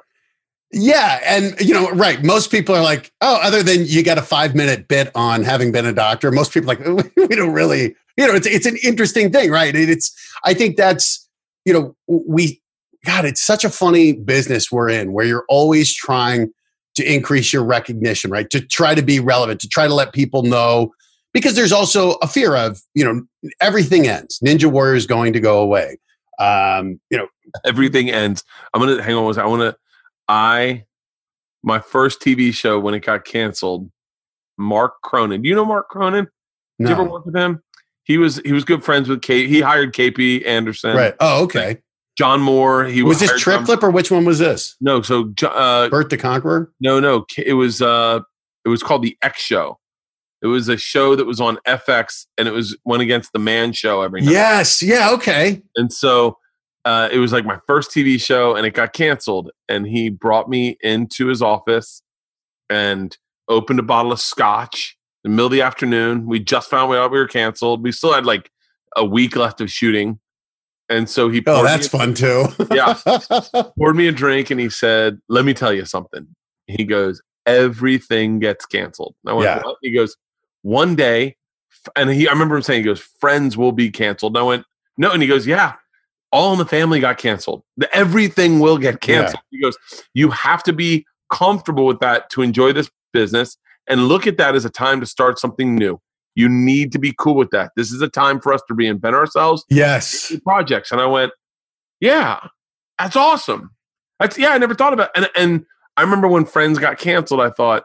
[0.72, 2.24] Yeah, and you know, right.
[2.24, 5.72] Most people are like, oh, other than you got a five minute bit on having
[5.72, 6.32] been a doctor.
[6.32, 6.80] Most people like
[7.18, 9.76] we don't really, you know, it's it's an interesting thing, right?
[9.76, 10.12] It- It's
[10.46, 11.28] I think that's
[11.66, 12.62] you know we
[13.06, 16.52] God, it's such a funny business we're in where you're always trying
[16.96, 18.50] to increase your recognition, right?
[18.50, 20.92] To try to be relevant, to try to let people know,
[21.34, 23.22] because there's also a fear of you know
[23.62, 24.40] everything ends.
[24.46, 25.98] Ninja Warrior is going to go away.
[26.40, 27.28] Um, you know,
[27.66, 28.44] Everything ends.
[28.74, 29.48] I'm gonna hang on one second.
[29.48, 29.76] I wanna
[30.28, 30.84] I
[31.64, 33.90] my first TV show when it got canceled,
[34.58, 35.42] Mark Cronin.
[35.42, 36.28] Do you know Mark Cronin?
[36.80, 37.62] Did you ever work with him?
[38.10, 39.48] He was he was good friends with Kate.
[39.48, 40.98] He hired KP Anderson.
[40.98, 41.14] right?
[41.20, 41.78] Oh, okay.
[42.18, 42.86] John Moore.
[42.86, 44.76] He was this Trip or which one was this?
[44.82, 46.72] No, so uh, Bert the Conqueror?
[46.82, 47.22] no, no.
[47.22, 48.22] K- It was uh,
[48.66, 49.78] it was called the X Show.
[50.42, 53.74] It was a show that was on FX, and it was went against the Man
[53.74, 54.32] Show every night.
[54.32, 54.82] Yes.
[54.82, 55.12] Yeah.
[55.12, 55.62] Okay.
[55.76, 56.38] And so
[56.86, 59.52] uh, it was like my first TV show, and it got canceled.
[59.70, 62.02] And he brought me into his office
[62.72, 63.16] and
[63.48, 66.26] opened a bottle of scotch the middle of the afternoon.
[66.26, 67.84] We just found out we were canceled.
[67.84, 68.52] We still had like
[68.96, 70.20] a week left of shooting.
[70.90, 72.46] And so he Oh, that's fun too.
[72.72, 72.96] Yeah.
[73.78, 76.28] poured me a drink and he said, Let me tell you something.
[76.68, 79.16] He goes, Everything gets canceled.
[79.24, 79.62] And I went, Yeah.
[79.64, 80.16] "What?" He goes,
[80.64, 81.36] One day,
[81.96, 84.36] and he I remember him saying, he goes, Friends will be canceled.
[84.36, 84.66] And I went,
[84.98, 85.12] No.
[85.12, 85.74] And he goes, Yeah,
[86.32, 87.64] all in the family got canceled.
[87.78, 89.22] The, everything will get Yeah.
[89.22, 89.44] canceled.
[89.52, 89.78] He goes,
[90.14, 93.58] You have to be comfortable with that to enjoy this business
[93.90, 96.00] and look at that as a time to start something new.
[96.36, 97.72] You need to be cool with that.
[97.76, 100.34] This is a time for us to reinvent ourselves yes.
[100.44, 100.92] projects.
[100.92, 101.34] And I went,
[102.00, 102.40] yeah,
[102.98, 103.72] that's awesome.
[104.20, 105.66] That's yeah, I never thought about and and
[105.98, 107.84] I remember when Friends got canceled, I thought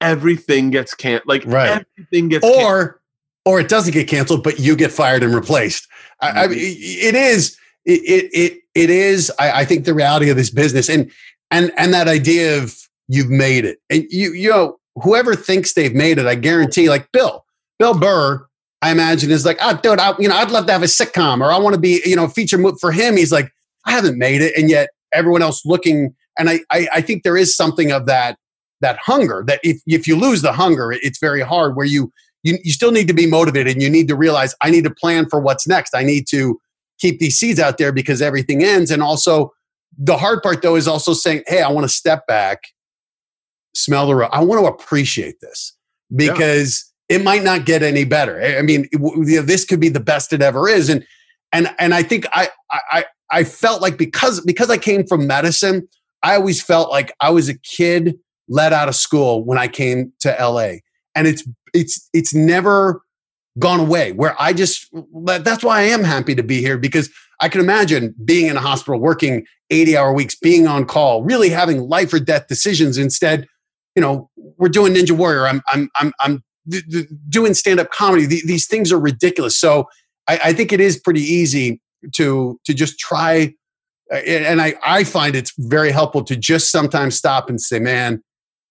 [0.00, 1.28] everything gets canceled.
[1.28, 1.86] Like Right.
[1.98, 2.64] everything gets canceled.
[2.64, 3.00] Or,
[3.46, 5.88] or it doesn't get canceled, but you get fired and replaced.
[6.20, 6.52] I, I mm-hmm.
[6.52, 7.56] mean, it is.
[7.86, 9.32] It it it, it is.
[9.38, 11.10] I, I think the reality of this business and
[11.50, 12.76] and and that idea of
[13.08, 16.88] you've made it and you you know whoever thinks they've made it, I guarantee.
[16.88, 17.44] Like Bill,
[17.78, 18.46] Bill Burr,
[18.82, 21.40] I imagine is like, oh, dude, I, you know, I'd love to have a sitcom
[21.40, 23.16] or I want to be, you know, feature movie for him.
[23.16, 23.52] He's like,
[23.86, 26.14] I haven't made it, and yet everyone else looking.
[26.38, 28.36] And I, I, I think there is something of that
[28.82, 31.76] that hunger that if if you lose the hunger, it- it's very hard.
[31.76, 34.70] Where you you you still need to be motivated, and you need to realize I
[34.70, 35.94] need to plan for what's next.
[35.94, 36.58] I need to
[36.98, 38.90] keep these seeds out there because everything ends.
[38.90, 39.52] And also,
[39.98, 42.64] the hard part though is also saying, hey, I want to step back,
[43.74, 44.30] smell the road.
[44.32, 45.76] I want to appreciate this
[46.10, 46.32] Yeah.
[46.32, 48.40] because it might not get any better.
[48.40, 51.04] I mean, it you know, this could be the best it ever is, and
[51.52, 55.88] and and I think I I I felt like because because I came from medicine,
[56.22, 58.16] I always felt like I was a kid
[58.48, 60.78] let out of school when I came to LA,
[61.14, 63.02] and it's it's it's never
[63.58, 64.12] gone away.
[64.12, 64.88] Where I just
[65.24, 68.60] that's why I am happy to be here because I can imagine being in a
[68.60, 72.98] hospital, working eighty hour weeks, being on call, really having life or death decisions.
[72.98, 73.46] Instead,
[73.96, 75.46] you know, we're doing Ninja Warrior.
[75.46, 78.26] I'm I'm I'm I'm d- d- doing stand up comedy.
[78.26, 79.56] Th- these things are ridiculous.
[79.58, 79.88] So
[80.28, 81.80] I, I think it is pretty easy
[82.14, 83.52] to to just try.
[84.12, 88.22] uh, And I, I find it's very helpful to just sometimes stop and say, "Man,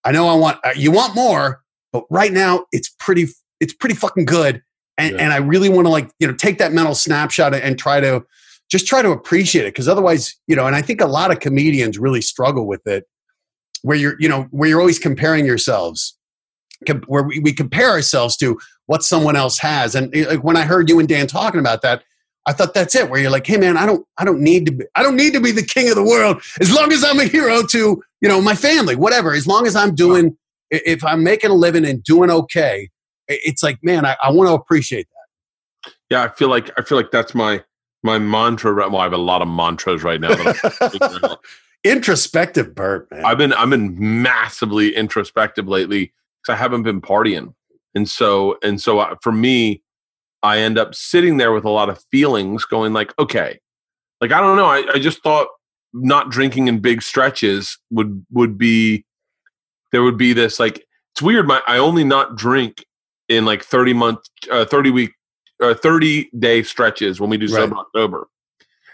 [0.04, 3.26] I know I want uh, you want more, but right now it's pretty
[3.60, 4.62] it's pretty fucking good."
[4.98, 5.22] And, Yeah.
[5.24, 8.22] and I really want to like you know take that mental snapshot and try to
[8.70, 11.40] just try to appreciate it because otherwise you know and I think a lot of
[11.40, 13.04] comedians really struggle with it
[13.82, 16.16] where you're you know where you're always comparing yourselves
[16.86, 20.56] com- where we, we compare ourselves to what someone else has and eh, like when
[20.56, 22.02] i heard you and dan talking about that
[22.46, 24.72] i thought that's it where you're like hey man i don't i don't need to
[24.72, 27.20] be i don't need to be the king of the world as long as i'm
[27.20, 30.36] a hero to you know my family whatever as long as i'm doing
[30.70, 32.88] if i'm making a living and doing okay
[33.28, 36.98] it's like man i, I want to appreciate that Yeah, I feel like I feel
[36.98, 37.62] like that's my
[38.02, 38.72] my mantra.
[38.72, 40.34] right- Well, I have a lot of mantras right now.
[41.84, 42.34] That I'm figuring out.
[42.34, 46.12] introspective bert man I've been I've been massively introspective lately
[46.42, 47.54] because I haven't been partying,
[47.94, 49.82] and so and so uh, for me,
[50.42, 53.58] I end up sitting there with a lot of feelings, going like, okay,
[54.20, 55.48] like I don't know, I, I just thought
[55.92, 59.04] not drinking in big stretches would would be
[59.92, 61.46] there would be this like it's weird.
[61.48, 62.84] My I only not drink
[63.28, 65.12] in like thirty month, uh, thirty week,
[65.62, 67.54] uh, thirty day stretches when we do Right.
[67.62, 68.28] sober October,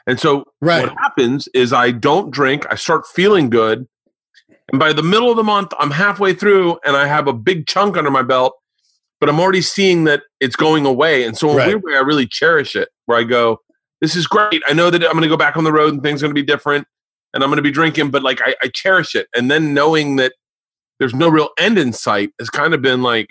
[0.06, 3.86] and so right what happens is I don't drink, I start feeling good.
[4.70, 7.66] And by the middle of the month, I'm halfway through and I have a big
[7.66, 8.54] chunk under my belt.
[9.18, 11.24] but I'm already seeing that it's going away.
[11.24, 11.64] And so in Right.
[11.64, 12.90] a weird way, I really cherish it.
[13.06, 13.60] Where I go,
[14.02, 14.62] this is great.
[14.68, 16.34] I know that I'm going to go back on the road and things are going
[16.34, 16.86] to be different,
[17.32, 19.26] and I'm going to be drinking, but like I, I cherish it.
[19.34, 20.34] And then knowing that
[20.98, 23.28] there's no real end in sight has kind of been like,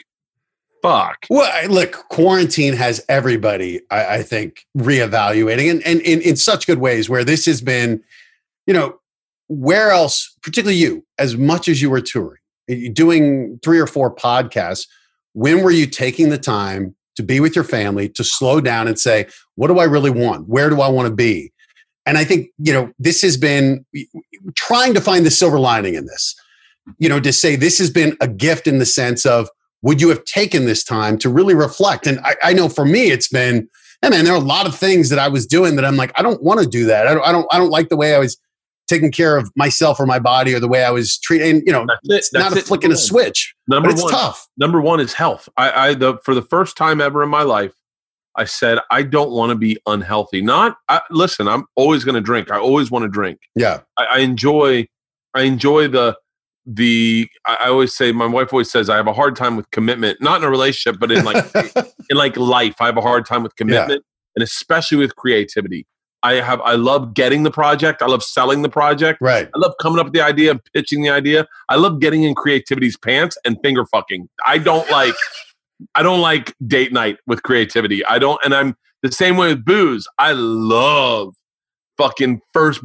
[0.85, 1.25] fuck.
[1.29, 6.79] Well, look, quarantine has everybody, I, I think, reevaluating and, and in, in such good
[6.79, 8.03] ways where this has been,
[8.67, 8.99] you know,
[9.47, 12.41] where else, particularly you, as much as you were touring,
[12.93, 14.87] doing three or four podcasts,
[15.33, 18.99] when were you taking the time to be with your family, to slow down and
[18.99, 20.47] say, what do I really want?
[20.47, 21.51] Where do I want to be?
[22.05, 23.85] And I think, you know, this has been
[24.55, 26.35] trying to find the silver lining in this,
[26.99, 29.49] you know, to say this has been a gift in the sense of,
[29.85, 32.07] would you have taken this time to really reflect?
[32.07, 33.69] And I, I know for me, it's been,
[34.01, 36.11] hey man, there are a lot of things that I was doing that I'm like,
[36.19, 37.05] I don't want to do that.
[37.05, 38.35] I don't, I don't, I don't like the way I was
[38.87, 41.85] taking care of myself or my body or the way I was treating, you know,
[41.87, 42.13] That's it.
[42.15, 44.47] it's not That's a flicking a switch, Number but it's one, tough.
[44.57, 45.47] number one is health.
[45.55, 47.73] I, I the for the first time ever in my life,
[48.35, 50.41] I said I don't want to be unhealthy.
[50.41, 51.47] Not I, listen.
[51.47, 52.51] I'm always going to drink.
[52.51, 53.39] I always want to drink.
[53.55, 53.81] Yeah.
[53.97, 54.87] I, I enjoy.
[55.35, 56.17] I enjoy the
[56.65, 57.27] the.
[57.45, 60.21] I, I always say my wife always says I have a hard time with commitment.
[60.21, 61.45] Not in a relationship, but in like
[62.09, 62.75] in like life.
[62.79, 64.03] I have a hard time with commitment,
[64.35, 65.85] and especially with creativity.
[66.23, 66.59] I have.
[66.61, 68.01] I love getting the project.
[68.01, 69.19] I love selling the project.
[69.21, 69.47] right.
[69.53, 71.45] I love coming up with the idea and pitching the idea.
[71.69, 74.27] I love getting in creativity's pants and finger fucking.
[74.45, 75.13] I don't like
[75.93, 78.03] I don't like date night with creativity.
[78.05, 80.07] I don't and I'm the same way with booze.
[80.17, 81.35] I love
[81.97, 82.81] fucking first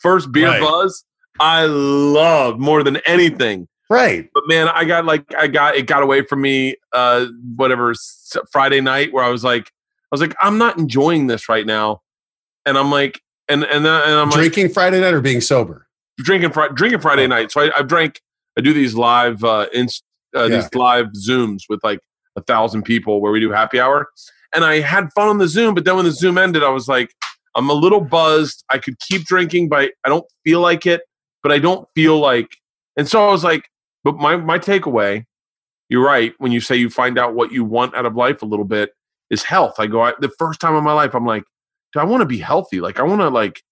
[0.00, 0.60] first beer Right.
[0.60, 1.04] buzz.
[1.40, 3.68] I love more than anything.
[3.88, 4.28] Right.
[4.34, 7.94] But man, I got like I got it got away from me uh whatever
[8.50, 12.02] Friday night where I was like I was like I'm not enjoying this right now.
[12.64, 15.86] And I'm like and and, then- and I'm like Drinking Friday night or being sober?
[16.18, 17.52] drinking Fri- drinking Friday night.
[17.52, 18.20] So I, I've drank.
[18.58, 20.02] I do these live uh, inst,
[20.34, 20.56] uh Yeah.
[20.62, 22.00] these live zooms with like
[22.36, 24.08] a thousand people where we do happy hour,
[24.54, 25.74] and I had fun on the Zoom.
[25.74, 27.10] But then when the Zoom ended, I was like,
[27.54, 28.64] I'm a little buzzed.
[28.70, 31.02] I could keep drinking, but I don't feel like it.
[31.46, 32.56] But I don't feel like,
[32.96, 33.70] and so I was like,
[34.02, 35.24] but my my takeaway,
[35.88, 38.46] you're right when you say you find out what you want out of life a
[38.46, 38.96] little bit
[39.30, 39.76] is health.
[39.78, 41.44] I go I, the first time in my life, I'm like,
[41.92, 42.80] do I want to be healthy?
[42.80, 43.62] Like I want to like,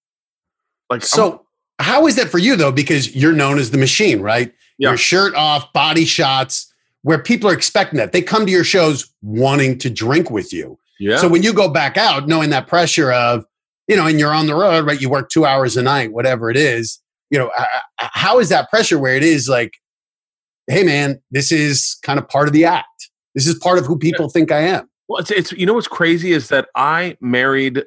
[0.88, 1.46] like I'm- So,
[1.80, 2.70] how is that for you though?
[2.70, 4.52] Because you're known as the machine, right?
[4.78, 4.90] Yeah.
[4.90, 8.12] Your shirt off, body shots, where people are expecting that.
[8.12, 10.78] They come to your shows wanting to drink with you.
[11.00, 11.16] yeah.
[11.16, 13.44] So when you go back out, knowing that pressure of,
[13.88, 15.00] you know, and you're on the road, right?
[15.00, 17.00] You work two hours a night, whatever it is.
[17.34, 17.50] You know,
[17.98, 19.72] how is that pressure where it is like,
[20.68, 23.10] hey man, this is kind of part of the act.
[23.34, 24.88] This is part of who people think I am.
[25.08, 27.82] Well, it's, it's you know what's crazy is that I married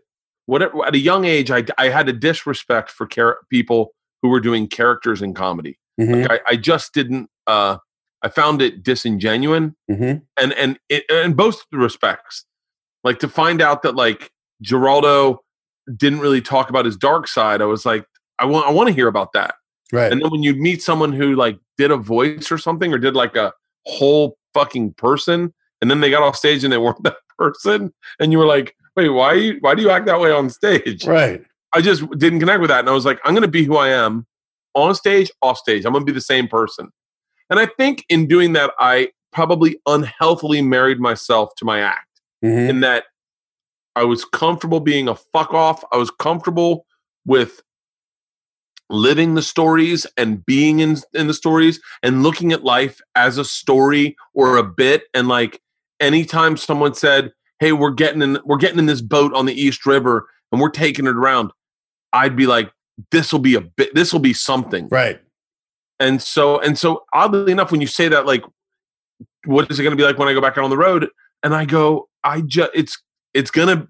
[0.47, 4.41] whatever at a young age I I had a disrespect for char- people who were
[4.41, 5.79] doing characters in comedy.
[5.97, 7.29] Mhm, Like, I, I just didn't.
[7.47, 7.77] uh
[8.21, 10.23] I found it disingenuine mhm.
[10.35, 12.43] and and it, in both respects.
[13.05, 14.29] Like to find out that like
[14.61, 15.37] Geraldo
[15.95, 17.61] didn't really talk about his dark side.
[17.61, 18.03] I was like,
[18.39, 19.55] I want I want to hear about that.
[19.91, 20.11] Right.
[20.11, 23.15] And then when you meet someone who like did a voice or something or did
[23.15, 23.53] like a
[23.85, 28.31] whole fucking person, and then they got off stage and they weren't that person, and
[28.31, 31.05] you were like, wait, why you, why do you act that way on stage?
[31.05, 31.43] right.
[31.73, 33.89] I just didn't connect with that, and I was like, I'm gonna be who I
[33.89, 34.25] am
[34.73, 35.85] on stage, off stage.
[35.85, 36.89] I'm gonna be the same person.
[37.49, 42.69] And I think in doing that, I probably unhealthily married myself to my act Mhm.
[42.69, 43.05] in that
[43.95, 45.83] I was comfortable being a fuck off.
[45.91, 46.85] I was comfortable
[47.25, 47.61] with
[48.89, 53.45] living the stories and being in in the stories and looking at life as a
[53.45, 55.03] story or a bit.
[55.13, 55.61] And like
[55.99, 59.85] anytime someone said hey we're getting in we're getting in this boat on the east
[59.85, 61.51] river and we're taking it around
[62.13, 62.71] i'd be like
[63.11, 64.87] this will be a bit this will be something.
[64.89, 65.19] Right.
[65.99, 68.43] and so and so oddly enough when you say that like
[69.45, 71.09] what is it going to be like when i go back out on the road?
[71.43, 73.01] And i go i just it's
[73.33, 73.87] it's going to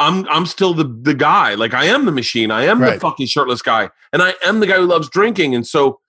[0.00, 1.54] i'm i'm still the the guy.
[1.54, 2.50] Like i am the machine.
[2.50, 3.90] I am the fucking shirtless guy.
[4.12, 5.54] And i am the guy who loves drinking.
[5.54, 6.00] And so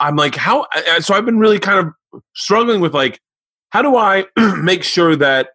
[0.00, 0.66] i'm like how
[0.98, 3.20] so i've been really kind of struggling with like
[3.70, 4.24] how do i
[4.60, 5.50] make sure that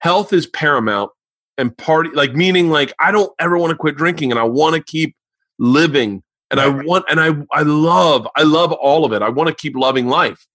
[0.00, 1.10] health is paramount
[1.58, 4.74] and party like meaning like i don't ever want to quit drinking and i want
[4.74, 5.14] to keep
[5.58, 6.22] living.
[6.50, 9.22] And I want and I I love I love all of it.
[9.22, 10.46] I want to keep loving life.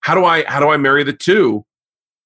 [0.00, 1.64] How do I how do I marry the two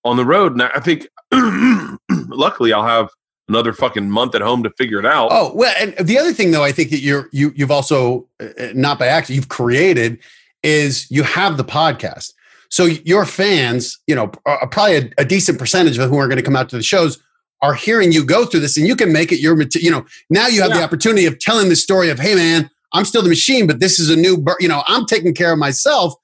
[0.05, 0.53] on the road?
[0.53, 1.09] And I think
[2.31, 3.11] luckily I'll have
[3.51, 5.29] another fucking month at home to figure it out.
[5.33, 8.47] Oh well, and the other thing though, I think that you're you you've also uh,
[8.59, 10.19] uh, not by accident you've created
[10.63, 12.33] is you have the podcast.
[12.71, 16.29] So your fans, you know, are, are probably a, a decent percentage of who are
[16.29, 17.21] going to come out to the shows
[17.63, 19.85] are hearing you go through this, and you can make it your material.
[19.85, 23.05] You know, now you have the opportunity of telling the story of, hey man, I'm
[23.05, 26.15] still the machine, but this is a new, you know, I'm taking care of myself.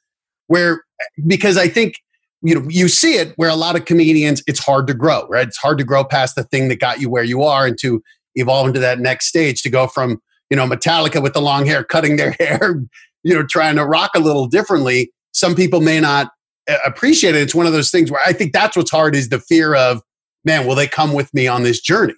[0.46, 0.84] Where
[1.26, 2.00] because I think
[2.46, 5.48] you know, you see it where a lot of comedians, it's hard to grow, right?
[5.48, 8.00] It's hard to grow past the thing that got you where you are and to
[8.36, 11.82] evolve into that next stage to go from, you know, Metallica with the long hair,
[11.82, 12.80] cutting their hair,
[13.24, 15.10] you know, trying to rock a little differently.
[15.32, 16.30] Some people may not
[16.70, 17.42] uh, appreciate it.
[17.42, 20.00] It's one of those things where I think that's what's hard is the fear of,
[20.44, 22.14] man, will they come with me on this journey?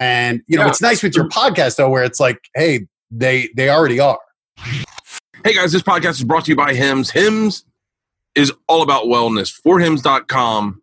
[0.00, 0.70] And you know, Yeah.
[0.70, 4.18] it's nice with your podcast though, where it's like, hey, they they already are.
[5.44, 7.10] Hey guys, this podcast is brought to you by Hims.
[7.10, 7.64] Hims
[8.38, 9.52] is all about wellness.
[9.66, 10.80] Forhims.com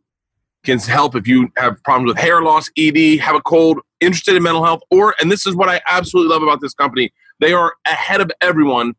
[0.65, 4.43] can help if you have problems with hair loss, ED, have a cold, interested in
[4.43, 7.75] mental health, or, and this is what I absolutely love about this company, they are
[7.85, 8.95] ahead of everyone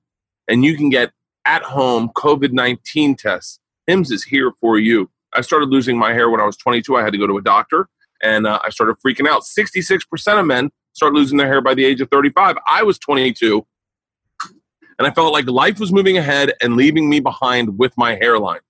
[0.49, 1.13] and you can get
[1.45, 3.61] at home COVID 19 tests.
[3.87, 5.11] Hims is here for you.
[5.35, 6.97] I started losing my hair when I was 22.
[6.97, 7.91] I had to go to a doctor
[8.23, 9.43] and uh, I started freaking out.
[9.43, 12.57] 66% of men start losing their hair by the age of 35.
[12.67, 13.67] I was 22
[14.99, 18.61] and I felt like life was moving ahead and leaving me behind with my hairline.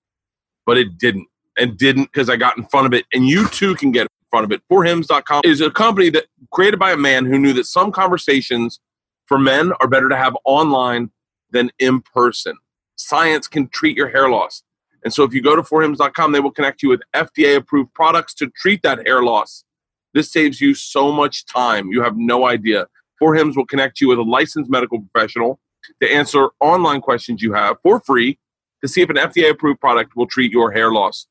[0.65, 1.29] But it didn't.
[1.59, 3.07] And didn't because I got in front of it.
[3.15, 4.61] And you too can get in front of it.
[4.71, 8.79] Forhims.com is a company that created by a man who knew that some conversations
[9.27, 11.11] for men are better to have online
[11.51, 12.57] than in person.
[12.97, 14.63] Science can treat your hair loss.
[15.05, 18.35] And so if you go to forhims.com, they will connect you with FDA approved products
[18.35, 19.65] to treat that hair loss.
[20.13, 21.91] This saves you so much time.
[21.91, 22.87] You have no idea.
[23.23, 25.61] Forhims will connect you with a licensed medical professional
[26.03, 28.39] to answer online questions you have for free
[28.83, 31.27] to see if an FDA approved product will treat your hair loss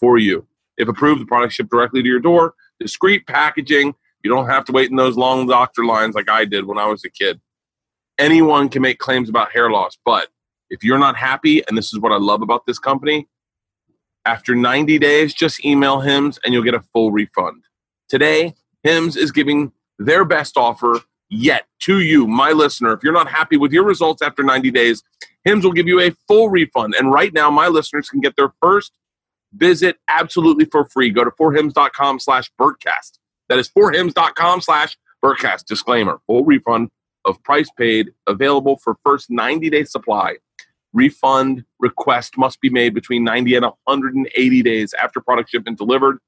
[0.00, 0.46] for you.
[0.76, 3.94] If approved, the product shipped directly to your door, discreet packaging.
[4.22, 6.86] You don't have to wait in those long doctor lines like I did when I
[6.86, 7.40] was a kid.
[8.18, 10.28] Anyone can make claims about hair loss, but
[10.70, 13.28] if you're not happy, and this is what I love about this company,
[14.24, 17.62] after 90 days, just email HIMS and you'll get a full refund.
[18.08, 22.92] Today, HIMS is giving their best offer yet to you, my listener.
[22.92, 25.02] If you're not happy with your results after 90 days,
[25.44, 26.94] HIMS will give you a full refund.
[26.98, 28.92] And right now, my listeners can get their first
[29.54, 31.10] visit absolutely for free.
[31.10, 33.18] Go to forhims.com slash Bertcast.
[33.48, 35.64] That is forhims.com slash Bertcast.
[35.64, 36.90] Disclaimer, full refund
[37.24, 40.36] of price paid available for first 90 day supply.
[40.92, 46.18] Refund request must be made between 90 and 180 days after product shipment delivered.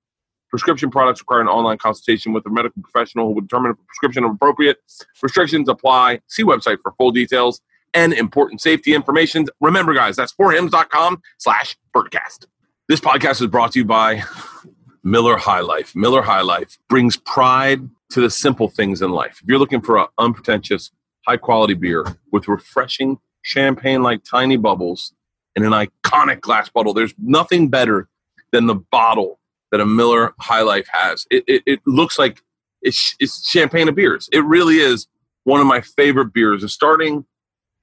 [0.50, 3.84] Prescription products require an online consultation with a medical professional who will determine if a
[3.84, 4.78] prescription is appropriate.
[5.22, 6.20] Restrictions apply.
[6.26, 7.60] See website for full details
[7.94, 9.46] and important safety information.
[9.60, 12.46] Remember, guys, that's forhims.com slash Bertcast.
[12.88, 14.22] This podcast is brought to you by
[15.04, 15.94] Miller High Life.
[15.94, 19.40] Miller High Life brings pride to the simple things in life.
[19.42, 20.90] If you're looking for an unpretentious,
[21.26, 25.12] high quality beer with refreshing champagne like tiny bubbles
[25.54, 28.08] in an iconic glass bottle, there's nothing better
[28.50, 29.38] than the bottle
[29.70, 31.26] that a Miller High Life has.
[31.30, 32.42] It, it, it looks like
[32.82, 34.28] it's, it's champagne of beers.
[34.32, 35.06] It really is
[35.44, 36.62] one of my favorite beers.
[36.62, 37.24] It's starting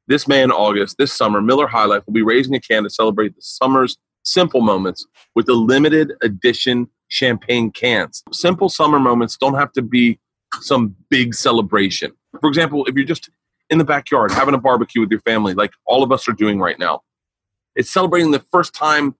[0.07, 2.89] this May and August, this summer, Miller High Life will be raising a can to
[2.89, 5.05] celebrate the summer's simple moments
[5.35, 8.23] with the limited edition champagne cans.
[8.31, 10.19] Simple summer moments don't have to be
[10.61, 12.11] some big celebration.
[12.39, 13.29] For example, if you're just
[13.69, 16.59] in the backyard having a barbecue with your family, like all of us are doing
[16.59, 17.01] right now,
[17.75, 19.15] it's celebrating the first time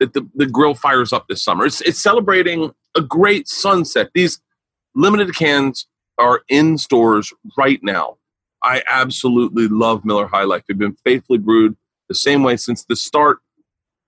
[0.00, 1.66] that the, the grill fires up this summer.
[1.66, 4.10] It's, it's celebrating a great sunset.
[4.14, 4.40] These
[4.94, 5.86] limited cans
[6.18, 8.16] are in stores right now.
[8.62, 10.64] I absolutely love Miller High Life.
[10.66, 11.76] They've been faithfully brewed
[12.08, 13.38] the same way since the start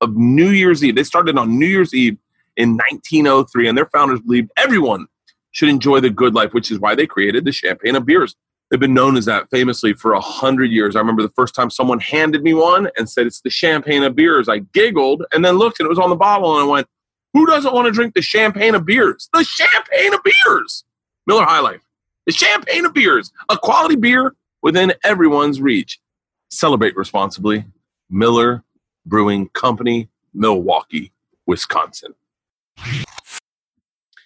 [0.00, 0.96] of New Year's Eve.
[0.96, 2.18] They started on New Year's Eve
[2.56, 5.06] in 1903, and their founders believed everyone
[5.52, 8.34] should enjoy the good life, which is why they created the champagne of beers.
[8.72, 10.96] They've been known as that famously for a hundred years.
[10.96, 14.16] I remember the first time someone handed me one and said it's the champagne of
[14.16, 14.48] beers.
[14.48, 16.86] I giggled and then looked and it was on the bottle and I went,
[17.34, 19.28] "Who doesn't want to drink the champagne of beers?
[19.34, 20.84] The champagne of beers."
[21.26, 21.82] Miller High Life,
[22.24, 26.00] the champagne of beers, a quality beer within everyone's reach.
[26.48, 27.66] Celebrate responsibly.
[28.08, 28.64] Miller
[29.04, 31.12] Brewing Company, Milwaukee,
[31.44, 32.14] Wisconsin.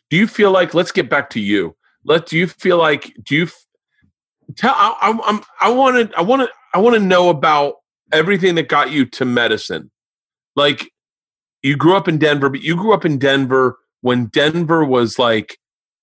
[0.08, 0.72] Do you feel like?
[0.72, 1.74] Let's get back to you.
[2.04, 2.26] Let.
[2.26, 3.12] Do you feel like?
[3.24, 3.48] Do you
[4.54, 4.74] tell?
[4.74, 5.40] I, I, I'm.
[5.60, 6.18] I want to.
[6.18, 6.50] I want to.
[6.74, 7.76] I want to know about
[8.12, 9.90] everything that got you to medicine.
[10.54, 10.90] Like,
[11.62, 15.58] you grew up in Denver, but you grew up in Denver when Denver was like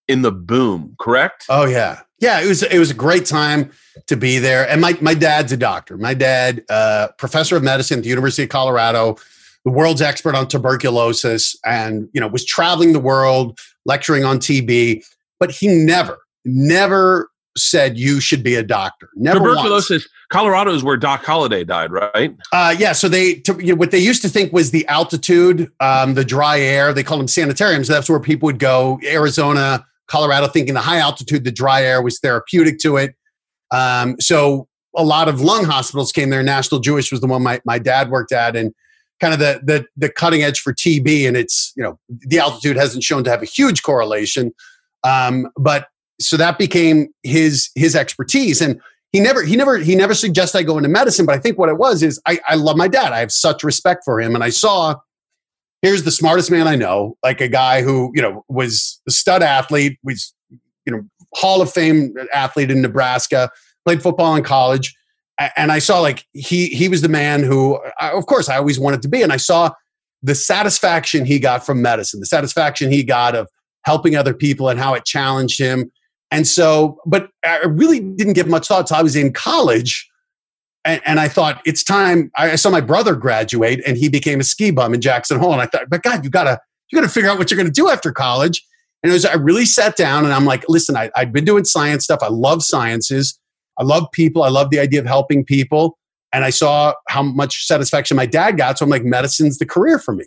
[0.07, 0.95] in the boom.
[0.99, 1.45] Correct?
[1.49, 2.41] Oh yeah, yeah.
[2.41, 3.71] It was it was a great time
[4.07, 4.67] to be there.
[4.67, 5.97] And my my dad's a doctor.
[5.97, 9.17] My dad, uh, professor of medicine at the University of Colorado,
[9.65, 15.05] the world's expert on tuberculosis, and you know was traveling the world lecturing on TB.
[15.39, 19.09] But he never, never said you should be a doctor.
[19.15, 19.57] Never once.
[19.57, 20.07] Tuberculosis.
[20.29, 22.35] Colorado is where Doc Holliday died, right?
[22.51, 25.71] Uh, yeah, so they to, you know, what they used to think was the altitude,
[25.79, 26.93] um, the dry air.
[26.93, 27.87] They called them sanitariums.
[27.87, 28.99] That's where people would go.
[29.05, 33.15] Arizona, Colorado, thinking the high altitude, the dry air was therapeutic to it.
[33.71, 36.43] Um, so a lot of lung hospitals came there.
[36.43, 38.73] National Jewish was the one my my dad worked at, and
[39.19, 42.75] kind of the the the cutting edge for TB, and it's you know the altitude
[42.75, 44.51] hasn't shown to have a huge correlation,
[45.03, 45.87] um, but
[46.23, 48.79] so that became his his expertise, and
[49.11, 51.69] he never he never he never suggested I go into medicine, but I think what
[51.69, 53.13] it was is I, I love my dad.
[53.13, 54.95] I have such respect for him, and I saw
[55.81, 59.43] here's the smartest man I know, like a guy who you know was a stud
[59.43, 60.33] athlete, was
[60.85, 61.03] you know
[61.33, 63.49] Hall of Fame athlete in Nebraska,
[63.85, 64.95] played football in college
[65.39, 69.01] and I saw like he he was the man who, of course, I always wanted
[69.03, 69.71] to be, and I saw
[70.21, 73.49] the satisfaction he got from medicine, the satisfaction he got of
[73.83, 75.91] helping other people, and how it challenged him.
[76.33, 78.89] And so, but I really didn't give much thought.
[78.89, 80.09] So I was in college,
[80.83, 82.31] and, and I thought it's time.
[82.35, 85.61] I saw my brother graduate, and he became a ski bum in Jackson Hole, and
[85.61, 86.59] I thought, but God, you gotta
[86.91, 88.65] you gotta figure out what you're gonna do after college.
[89.03, 91.65] And it was I really sat down, and I'm like, listen, I, I'd been doing
[91.65, 92.19] science stuff.
[92.23, 93.39] I love sciences.
[93.77, 94.41] I love people.
[94.41, 95.99] I love the idea of helping people.
[96.31, 98.79] And I saw how much satisfaction my dad got.
[98.79, 100.25] So I'm like, medicine's the career for me.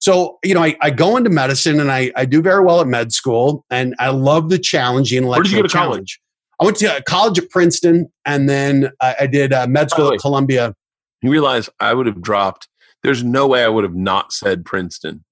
[0.00, 2.86] So, you know, I, I go into medicine and I, I do very well at
[2.86, 5.90] med school and I love the challenge, the intellectual Where did you go to challenge.
[5.90, 6.20] college?
[6.60, 10.14] I went to college at Princeton and then I, I did uh, med school way.
[10.14, 10.74] at Columbia.
[11.22, 12.68] You realize I would have dropped.
[13.02, 15.24] There's no way I would have not said Princeton.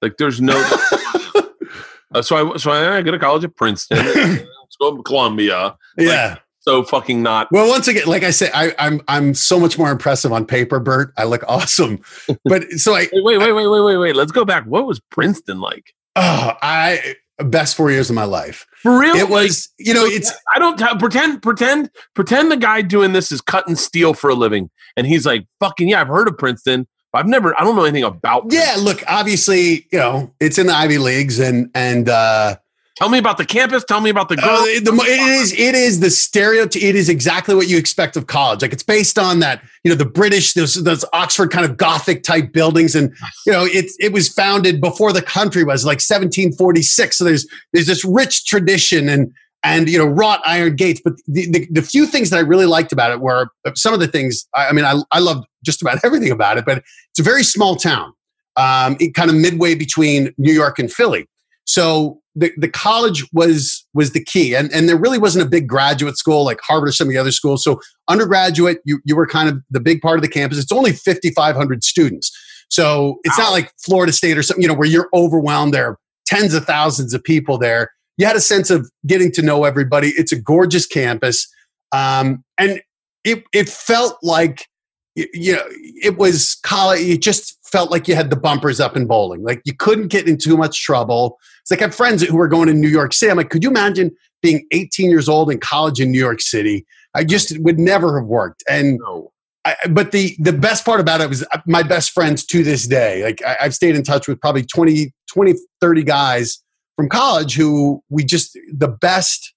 [0.00, 0.54] Like there's no.
[2.14, 3.98] uh, so I so I go to college at Princeton.
[4.80, 5.76] Go to Columbia.
[5.96, 6.38] yeah.
[6.62, 7.48] So fucking not.
[7.50, 10.78] Well, once again, like I said, I, I'm I'm so much more impressive on paper,
[10.78, 11.12] Bert.
[11.16, 12.00] I look awesome.
[12.44, 14.16] But so I Wait, wait, wait, wait, wait, wait, wait.
[14.16, 14.64] Let's go back.
[14.64, 15.92] What was Princeton like?
[16.16, 18.66] oh, I best four years of my life.
[18.82, 19.16] For real?
[19.16, 23.32] It was, you know, it's I don't t- pretend, pretend, pretend the guy doing this
[23.32, 26.86] is cutting steel for a living, and he's like, "Fucking yeah, I've heard of Princeton,
[27.12, 28.76] but I've never, I don't know anything about." Princeton.
[28.76, 28.82] yeah.
[28.82, 32.56] Look, obviously, you know, it's in the Ivy Leagues, and and uh,
[32.96, 33.84] Tell me about the campus.
[33.84, 34.50] Tell me about the girl.
[34.50, 36.82] Uh, the, it is it is the stereotype.
[36.82, 38.60] It is exactly what you expect of college.
[38.60, 42.22] Like it's based on that you know the British those those Oxford kind of Gothic
[42.22, 43.14] type buildings, and
[43.46, 47.16] you know it it was founded before the country was like 1746.
[47.16, 49.32] So there's there's this rich tradition and
[49.64, 51.00] and you know wrought iron gates.
[51.02, 54.00] But the, the the few things that I really liked about it were some of
[54.00, 54.46] the things.
[54.54, 56.64] I, I mean, I I loved just about everything about it.
[56.66, 58.12] But it's a very small town,
[58.56, 61.26] um, it kind of midway between New York and Philly.
[61.64, 64.54] So the, the college was was the key.
[64.54, 67.18] And, and there really wasn't a big graduate school like harvard or some of the
[67.18, 67.62] other schools.
[67.62, 70.58] So undergraduate you, you were kind of the big part of the campus.
[70.58, 72.30] It's only 5500 students.
[72.68, 75.74] So it's not like florida state or something you know where you're overwhelmed.
[75.74, 77.90] There are tens of thousands of people there.
[78.16, 80.08] You had a sense of getting to know everybody.
[80.16, 81.46] It's a gorgeous campus.
[81.92, 82.80] Um, and
[83.24, 84.66] it, it felt like
[85.14, 89.06] you know it was college it just felt like you had the bumpers up in
[89.06, 89.42] bowling.
[89.42, 92.48] Like you couldn't get in too much trouble it's like I have friends who were
[92.48, 93.30] going to New York City.
[93.30, 94.10] I'm like, could you imagine
[94.42, 96.84] being 18 years old in college in New York City?
[97.14, 98.64] I just would never have worked.
[98.68, 99.32] And no.
[99.64, 102.88] I, but the the best part about it was uh, my best friends to this
[102.88, 103.22] day.
[103.22, 106.60] Like I, I've stayed in touch with probably 20, 20, 30 guys
[106.96, 109.54] from college who we just the best,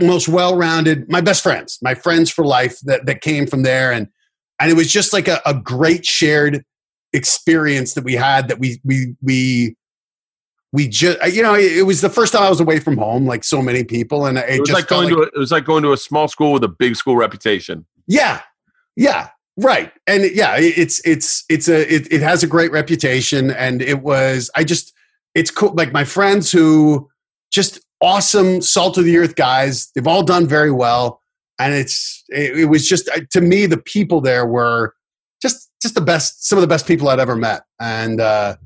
[0.00, 1.08] most well rounded.
[1.08, 4.08] My best friends, my friends for life that that came from there, and
[4.58, 6.64] and it was just like a, a great shared
[7.12, 9.76] experience that we had that we we we
[10.76, 13.44] we just you know it was the first time I was away from home like
[13.44, 15.64] so many people and it, It was just like going to a, it was like
[15.64, 17.86] going to a small school with a big school reputation.
[18.06, 18.42] yeah.
[18.94, 19.30] Yeah.
[19.56, 19.90] Right.
[20.06, 24.50] And yeah it's it's it's a it, it has a great reputation and it was
[24.54, 24.92] I just
[25.34, 27.08] it's cool like my friends who
[27.50, 31.22] just awesome salt of the earth guys they've all done very well
[31.58, 34.94] and it's it, it was just uh, to me the people there were
[35.40, 38.56] just just the best some of the best people I'd ever met and uh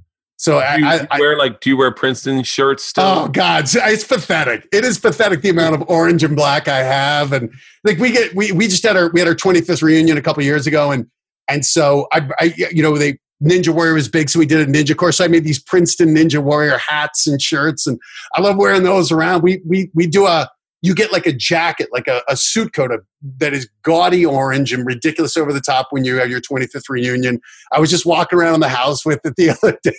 [0.40, 3.04] so oh, I, Do you, I, I wear like do you wear Princeton shirts still?
[3.04, 4.66] Oh God, it's pathetic.
[4.72, 7.52] It is pathetic the amount of orange and black I have, and
[7.84, 10.42] like we get we we just had our we had our 25th reunion a couple
[10.42, 11.06] years ago, and
[11.46, 14.72] and so I, I you know they Ninja Warrior was big, so we did a
[14.72, 15.18] ninja course.
[15.18, 18.00] So I made these Princeton Ninja Warrior hats and shirts, and
[18.34, 19.42] I love wearing those around.
[19.42, 20.48] We we we do a
[20.82, 23.04] you get like a jacket, like a, a suit coat of,
[23.38, 27.40] that is gaudy orange and ridiculous over the top when you have your 25th reunion.
[27.72, 29.92] I was just walking around the house with it the other day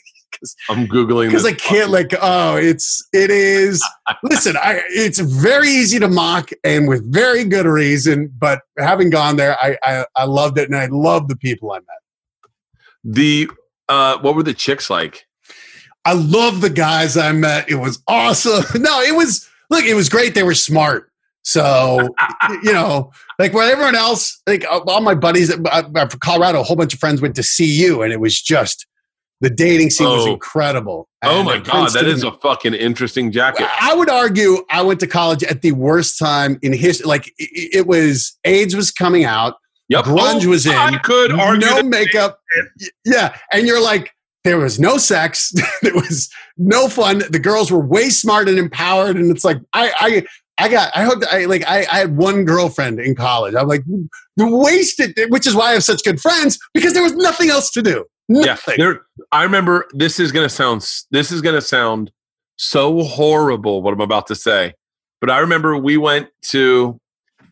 [0.70, 3.84] I'm googling because I can't like oh it's it is
[4.24, 9.36] listen I it's very easy to mock and with very good reason but having gone
[9.36, 12.52] there I I, I loved it and I love the people I met
[13.04, 13.50] The
[13.90, 15.26] uh, what were the chicks like?
[16.06, 20.10] I love the guys I met it was awesome no it was look it was
[20.10, 21.10] great they were smart
[21.44, 22.08] so
[22.64, 25.58] you know like where everyone else like all my buddies uh,
[25.96, 28.86] uh, from Colorado a whole bunch of friends went to CU and it was just
[29.40, 30.34] the dating scene was Oh.
[30.34, 33.68] incredible oh my god, that is a fucking interesting jacket.
[33.82, 37.06] I would argue I went to college at the worst time in history.
[37.08, 39.56] Like it, it was AIDS was coming out.
[39.90, 40.06] Yep.
[40.06, 40.72] Grunge Oh, was in.
[40.74, 41.68] I could argue.
[41.68, 42.40] no makeup.
[43.06, 43.36] Yeah.
[43.52, 44.12] And you're like,
[44.44, 45.54] there was no sex.
[45.82, 47.24] there was no fun.
[47.30, 49.16] The girls were way smart and empowered.
[49.16, 50.26] And it's like, I, I,
[50.58, 53.56] I got, I hooked, I like, I, I had one girlfriend in college.
[53.56, 53.84] I'm like,
[54.38, 57.82] wasted, which is why I have such good friends because there was nothing else to
[57.82, 58.06] do.
[58.28, 58.76] Yeah, Nothing.
[58.78, 62.12] there, I remember this is going to sound this is going to sound
[62.56, 64.74] so horrible what I'm about to say,
[65.20, 66.98] but I remember we went to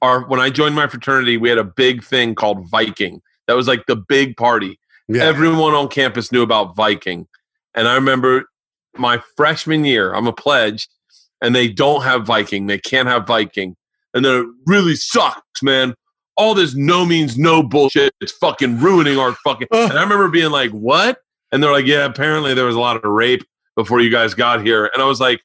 [0.02, 3.22] our when I joined my fraternity, we had a big thing called Viking.
[3.48, 4.80] That was like the big party.
[5.10, 5.24] Yeah.
[5.24, 7.28] Everyone on campus knew about Viking,
[7.76, 8.46] and I remember
[8.98, 10.88] my freshman year, I'm a pledge,
[11.42, 12.68] and they don't have Viking.
[12.68, 13.76] They can't have Viking,
[14.14, 15.96] and then it really sucks, man.
[16.38, 18.14] All this no means no bullshit.
[18.22, 19.68] It's fucking ruining our fucking.
[19.72, 21.18] And I remember being like, "What?"
[21.52, 23.44] And they're like, "Yeah, apparently there was a lot of rape
[23.76, 25.42] before you guys got here." And I was like,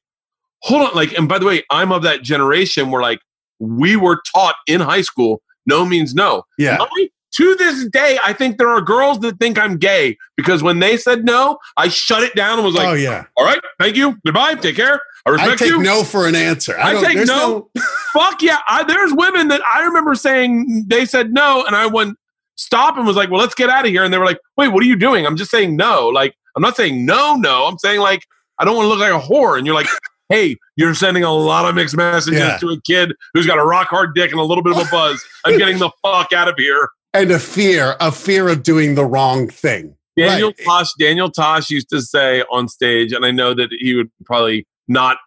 [0.61, 3.19] "Hold on!" Like, and by the way, I'm of that generation where like
[3.59, 6.43] we were taught in high school, no means no.
[6.57, 6.77] yeah.
[6.81, 10.79] I- to this day, I think there are girls that think I'm gay because when
[10.79, 13.25] they said no, I shut it down and was like, oh, yeah.
[13.35, 16.35] "All right, thank you, goodbye, take care, I I respect take you." no for an
[16.35, 16.77] answer.
[16.79, 17.69] I don't- take there's no.
[18.13, 18.59] Fuck yeah!
[18.69, 22.17] I, there's women that I remember saying they said no, and I went
[22.55, 24.69] stop and was like, "Well, let's get out of here." And they were like, "Wait,
[24.69, 26.07] what are you doing?" I'm just saying no.
[26.07, 27.65] Like I'm not saying no, no.
[27.65, 28.21] I'm saying like
[28.59, 29.57] I don't want to look like a whore.
[29.57, 29.87] And you're like,
[30.29, 32.57] "Hey, you're sending a lot of mixed messages Yeah.
[32.59, 34.89] to a kid who's got a rock hard dick and a little bit of a
[34.89, 35.21] buzz.
[35.45, 39.05] I'm getting the fuck out of here." And a fear, a fear of doing the
[39.05, 39.95] wrong thing.
[40.17, 40.65] Daniel Right.
[40.65, 44.65] Tosh, Daniel Tosh used to say on stage, and I know that he would probably
[44.87, 45.17] not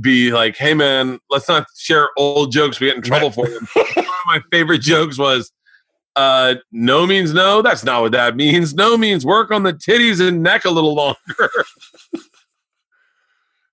[0.00, 2.80] be like, "Hey, man, let's not share old jokes.
[2.80, 5.52] We get in trouble for them." One of my favorite jokes was,
[6.16, 7.62] uh, "No means no.
[7.62, 8.74] That's not what that means.
[8.74, 11.16] No means work on the titties and neck a little longer."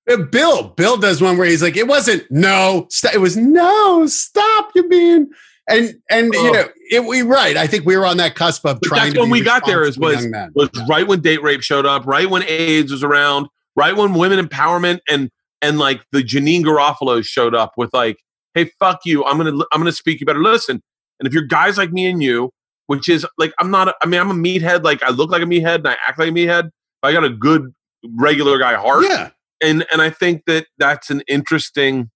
[0.09, 4.07] Uh, Bill, Bill does one where he's like, it wasn't no, st- it was no,
[4.07, 5.29] stop you being,
[5.69, 6.51] and and you Oh.
[6.51, 7.55] know, it, we right.
[7.57, 9.01] I think we were on that cusp of But trying.
[9.03, 12.05] that's to when we got there, is was- was right when date rape showed up,
[12.05, 15.29] right when AIDS was around, right when women empowerment and
[15.61, 18.17] and like the Janeane Garofalo showed up with like,
[18.53, 19.23] "Hey, fuck you.
[19.25, 20.19] I'm gonna I'm gonna speak.
[20.19, 20.81] You better listen."
[21.19, 22.51] And if you're guys like me and you,
[22.87, 23.89] which is like I'm not.
[23.89, 24.83] A, I mean, I'm a meathead.
[24.83, 26.69] Like I look like a meathead and I act like a meathead.
[27.01, 27.73] But I got a good
[28.17, 29.29] regular guy heart, yeah,
[29.61, 32.09] and and I think that that's an interesting.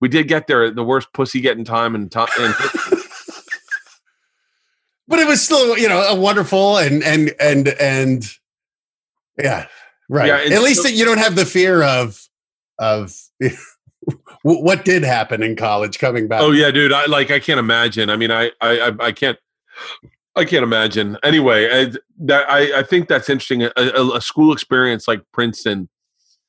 [0.00, 0.70] We did get there.
[0.70, 2.28] The worst pussy getting time and time.
[2.38, 2.54] And
[5.08, 8.24] but it was still you know a wonderful and and and and
[9.38, 9.66] yeah,
[10.08, 10.26] right.
[10.28, 12.20] Yeah, At least so- you don't have the fear of
[12.78, 13.14] of
[14.42, 16.42] what did happen in college coming back.
[16.42, 16.92] Oh yeah, dude.
[16.92, 17.30] I like.
[17.30, 18.10] I can't imagine.
[18.10, 19.38] I mean, I, I, I- I can't.
[20.36, 21.16] I can't imagine.
[21.22, 23.62] Anyway, I, that I, I think that's interesting.
[23.62, 25.88] A, a, a school experience like Princeton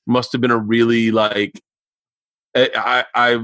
[0.05, 1.61] must have been a really like.
[2.57, 3.37] I, I,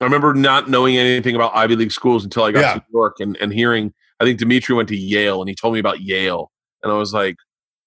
[0.00, 2.72] I remember not knowing anything about Ivy League schools until I got Yeah.
[2.74, 3.92] to New York and and hearing.
[4.20, 6.50] I think Dimitri went to Yale and he told me about Yale,
[6.82, 7.36] and I was like,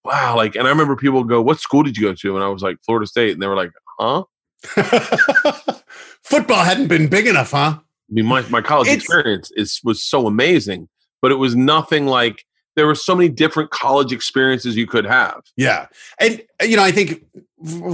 [0.04, 0.36] wow.
[0.36, 2.62] Like, and I remember people go, "What school did you go to?" And I was
[2.64, 4.24] like, Florida State, and they were like, "Huh."
[6.24, 7.76] Football hadn't been big enough, huh?
[7.80, 10.90] I mean, my, my college It's- experience is was so amazing,
[11.22, 12.44] but it was nothing like
[12.76, 15.42] there were so many different college experiences you could have.
[15.56, 15.88] Yeah.
[16.20, 17.26] And, you know, I think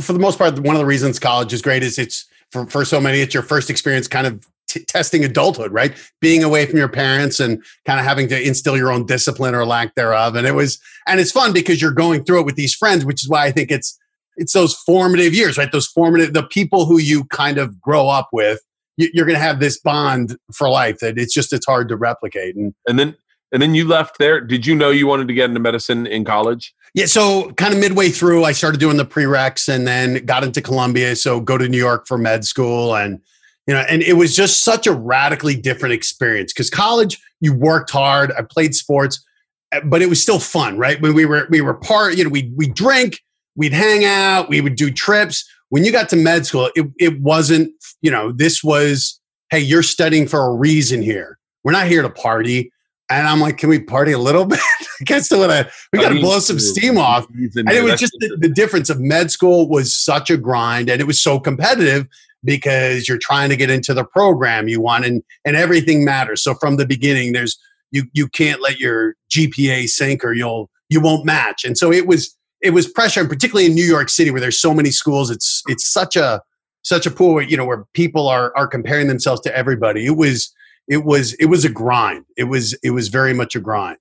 [0.01, 2.85] for the most part, one of the reasons college is great is it's for, for
[2.85, 5.93] so many, it's your first experience kind of t- testing adulthood, right?
[6.21, 9.65] Being away from your parents and kind of having to instill your own discipline or
[9.65, 10.35] lack thereof.
[10.35, 13.23] And it was, and it's fun because you're going through it with these friends, which
[13.23, 13.99] is why I think it's,
[14.37, 15.71] it's those formative years, right?
[15.71, 18.59] Those formative, the people who you kind of grow up with,
[18.97, 21.95] you, you're going to have this bond for life that it's just, it's hard to
[21.95, 22.55] replicate.
[22.55, 23.15] And And then
[23.51, 24.41] and then you left there.
[24.41, 26.73] Did you know you wanted to get into medicine in college?
[26.93, 30.61] Yeah, so kind of midway through, I started doing the prereqs and then got into
[30.61, 31.15] Columbia.
[31.15, 33.19] So go to New York for med school, and
[33.67, 37.89] you know, and it was just such a radically different experience because college, you worked
[37.89, 39.23] hard, I played sports,
[39.71, 41.01] eh, but it was still fun, right?
[41.01, 43.19] When we were we were part, you know, we we drink,
[43.55, 45.49] we'd hang out, we would do trips.
[45.69, 47.71] When you got to med school, it it wasn't,
[48.01, 49.19] you know, this was,
[49.49, 51.39] hey, you're studying for a reason here.
[51.63, 52.72] We're not here to party.
[53.09, 54.59] And I'm like, can we party a little bit?
[54.59, 57.27] I guess to wanna, we got to blow some steam off.
[57.29, 61.01] And it was just the, the difference of med school was such a grind and
[61.01, 62.07] it was so competitive
[62.43, 66.43] because you're trying to get into the program you want and, and everything matters.
[66.43, 67.57] So from the beginning, there's
[67.93, 71.63] you you can't let your GPA sink or you'll you won't match.
[71.63, 74.59] And so it was it was pressure, and particularly in New York City where there's
[74.59, 76.41] so many schools, it's it's such a
[76.81, 80.05] such a pool where you know where people are are comparing themselves to everybody.
[80.05, 80.51] It was
[80.87, 82.25] it was it was a grind.
[82.37, 83.97] It was it was very much a grind.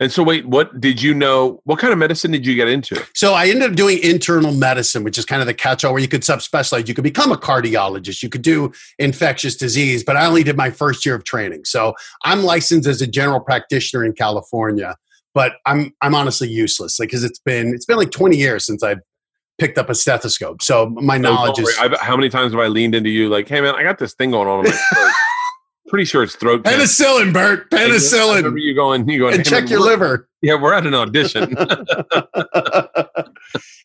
[0.00, 1.60] And so, wait, what did you know?
[1.64, 3.02] What kind of medicine did you get into?
[3.14, 6.08] So I ended up doing internal medicine, which is kind of the catch-all where you
[6.08, 6.88] could subspecialize.
[6.88, 8.22] You could become a cardiologist.
[8.22, 11.64] You could do infectious disease, but I only did my first year of training.
[11.66, 11.94] So
[12.24, 14.96] I'm licensed as a general practitioner in California,
[15.34, 18.82] but I'm I'm honestly useless, like because it's been it's been like 20 years since
[18.82, 19.00] I've
[19.58, 20.62] picked up a stethoscope.
[20.62, 21.78] So my knowledge is.
[21.78, 24.14] I've- how many times have I leaned into you like, hey man, I got this
[24.14, 25.12] thing going on in my throat.
[25.92, 27.04] Pretty sure it's throat cancer.
[27.04, 30.26] penicillin, Bert, I remember penicillin, you going, you going, and "Hey, check man, your liver.
[30.40, 31.54] Yeah, we're at an audition.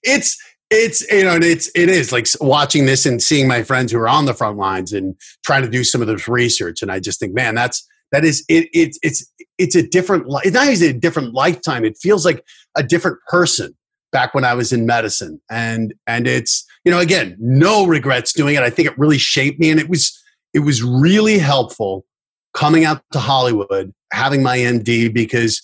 [0.04, 0.38] it's
[0.70, 4.00] it's you know and it's it is like watching this and seeing my friends who
[4.00, 7.00] are on the front lines and trying to do some of this research and i
[7.00, 10.90] just think man that's that is it, it's it's it's a different it's not even
[10.90, 12.44] a different lifetime it feels like
[12.76, 13.74] a different person
[14.12, 18.56] back when i was in medicine and and it's you know again no regrets doing
[18.56, 20.22] it i think it really shaped me and it was
[20.54, 22.06] it was really helpful
[22.54, 25.62] coming out to hollywood having my md because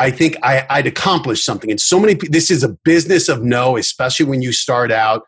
[0.00, 1.70] I think I, I'd accomplished something.
[1.70, 5.22] And so many, this is a business of no, especially when you start out.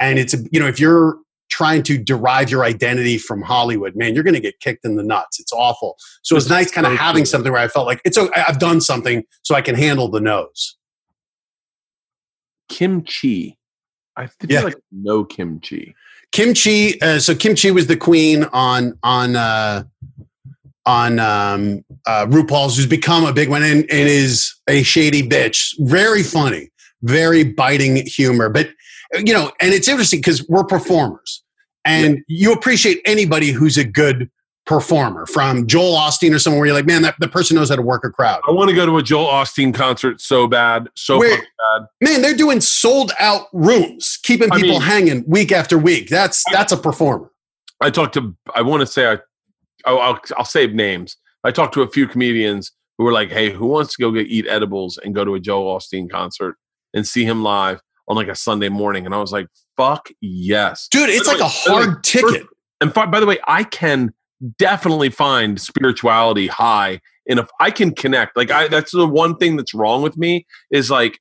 [0.00, 1.18] And it's, a, you know, if you're
[1.50, 5.04] trying to derive your identity from Hollywood, man, you're going to get kicked in the
[5.04, 5.38] nuts.
[5.38, 5.96] It's awful.
[6.22, 7.26] So it's nice kind of having true.
[7.26, 10.20] something where I felt like it's, okay, I've done something so I can handle the
[10.20, 10.76] nose.
[12.68, 13.56] Kim Chi.
[14.16, 14.62] I feel Yeah.
[14.62, 15.94] like no Kim Chi.
[16.32, 16.94] Kim Chi.
[17.00, 19.84] Uh, so Kim Chi was the queen on, on, uh,
[20.86, 25.74] on um, uh, RuPaul's, who's become a big one and, and is a shady bitch.
[25.78, 26.70] Very funny,
[27.02, 28.48] very biting humor.
[28.48, 28.70] But,
[29.14, 31.42] you know, and it's interesting because we're performers
[31.84, 34.30] and you appreciate anybody who's a good
[34.68, 37.76] performer from Joel Osteen or someone where you're like, man, that the person knows how
[37.76, 38.42] to work a crowd.
[38.46, 41.86] I want to go to a Joel Osteen concert so bad, so Where- bad.
[42.02, 46.08] Man, they're doing sold out rooms, keeping I people mean- hanging week after week.
[46.10, 47.30] That's that's a performer.
[47.80, 48.36] I talked to.
[48.54, 49.18] I want to say I.
[49.86, 51.16] Oh, I'll, I'll save names.
[51.44, 54.26] I talked to a few comedians who were like, "Hey, who wants to go get
[54.26, 56.56] eat edibles and go to a Joel Osteen concert
[56.92, 59.46] and see him live on like a Sunday morning?" And I was like,
[59.78, 62.46] "Fuck yes!" Dude, it's By like a way- by the way, hard ticket.
[62.80, 64.12] And by the way, I can
[64.58, 68.36] definitely find spirituality high and if I can connect.
[68.36, 71.20] Like I that's the one thing that's wrong with me is like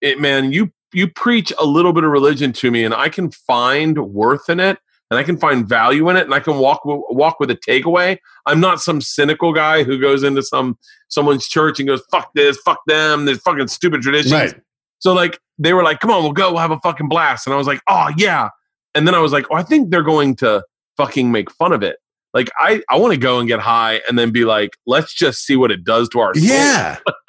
[0.00, 3.30] it man, you you preach a little bit of religion to me and I can
[3.30, 4.78] find worth in it
[5.10, 8.18] and I can find value in it and I can walk walk with a takeaway.
[8.46, 10.78] I'm not some cynical guy who goes into some
[11.08, 14.32] someone's church and goes fuck this, fuck them, there's fucking stupid traditions.
[14.32, 14.54] Right.
[14.98, 16.50] So like they were like, "Come on, we'll go.
[16.50, 18.50] We'll have a fucking blast." And I was like, "Oh yeah."
[18.94, 20.62] And then I was like, "Oh, I think they're going to
[20.96, 21.98] fucking make fun of it."
[22.38, 25.44] Like I, I want to go and get high and then be like, "Let's just
[25.44, 26.98] see what it does to our soul." Yeah.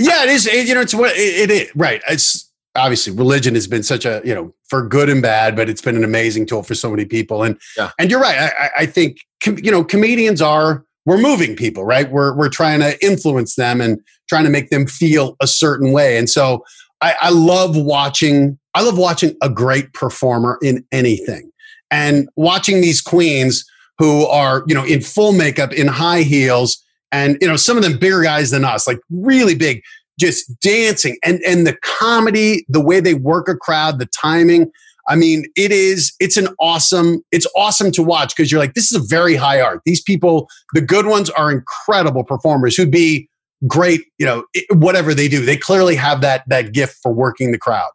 [0.00, 0.46] yeah, it is.
[0.46, 1.70] It, you know, it's what it, is.
[1.76, 2.00] Right.
[2.08, 5.82] It's obviously religion has been such a, you know, for good and bad, but it's
[5.82, 7.42] been an amazing tool for so many people.
[7.42, 7.90] And, Yeah.
[7.98, 8.38] and you're right.
[8.38, 12.10] I, I- I think, com- you know, comedians are, we're moving people, right?
[12.10, 16.16] We're, we're trying to influence them and trying to make them feel a certain way.
[16.18, 16.64] And so
[17.00, 21.50] I, I love watching, I love watching a great performer in anything
[21.90, 23.64] and watching these queens
[23.98, 26.82] who are, you know, in full makeup, in high heels,
[27.12, 29.82] and you know some of them bigger guys than us like really big
[30.20, 31.16] just dancing.
[31.24, 34.70] And and the comedy the way they work a crowd the timing
[35.08, 38.92] i mean it is it's an awesome it's awesome to watch because you're like this
[38.92, 39.80] is a very high art.
[39.86, 43.26] These people the good ones are incredible performers who'd be
[43.66, 44.44] great you know
[44.74, 45.44] whatever they do.
[45.44, 47.90] They clearly have that that gift for working the crowd.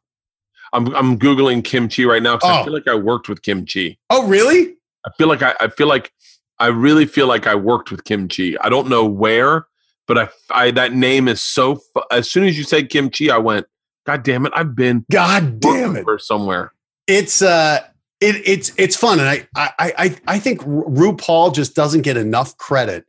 [0.73, 2.63] I'm I'm googling Kim Chi right now because I Oh.
[2.63, 3.95] feel like I worked with Kim Chi.
[4.09, 4.72] oh really
[5.05, 6.11] I feel like I, I feel like
[6.59, 8.53] I really feel like I worked with Kim Chi.
[8.61, 9.65] I don't know where,
[10.07, 11.75] but I, I that name is so.
[11.75, 13.65] fu- As soon as you said Kim Chi, I went,
[14.05, 14.53] God damn it!
[14.55, 16.73] I've been god damn it somewhere.
[17.07, 17.79] it's uh
[18.21, 22.15] it, it's it's fun and I, I i i think Ru- rupaul just doesn't get
[22.15, 23.03] enough credit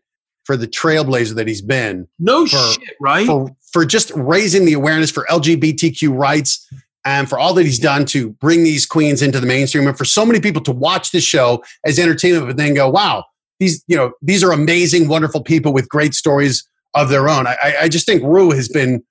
[0.44, 3.24] for the trailblazer that he's been No For- shit, right?
[3.26, 6.68] for for just raising the awareness for lgbtq rights
[7.04, 10.04] and for all that he's done to bring these queens into the mainstream and for
[10.04, 13.24] so many people to watch this show as entertainment but then go wow
[13.60, 17.56] these you know these are amazing wonderful people with great stories of their own i,
[17.82, 19.02] I- just think ru has been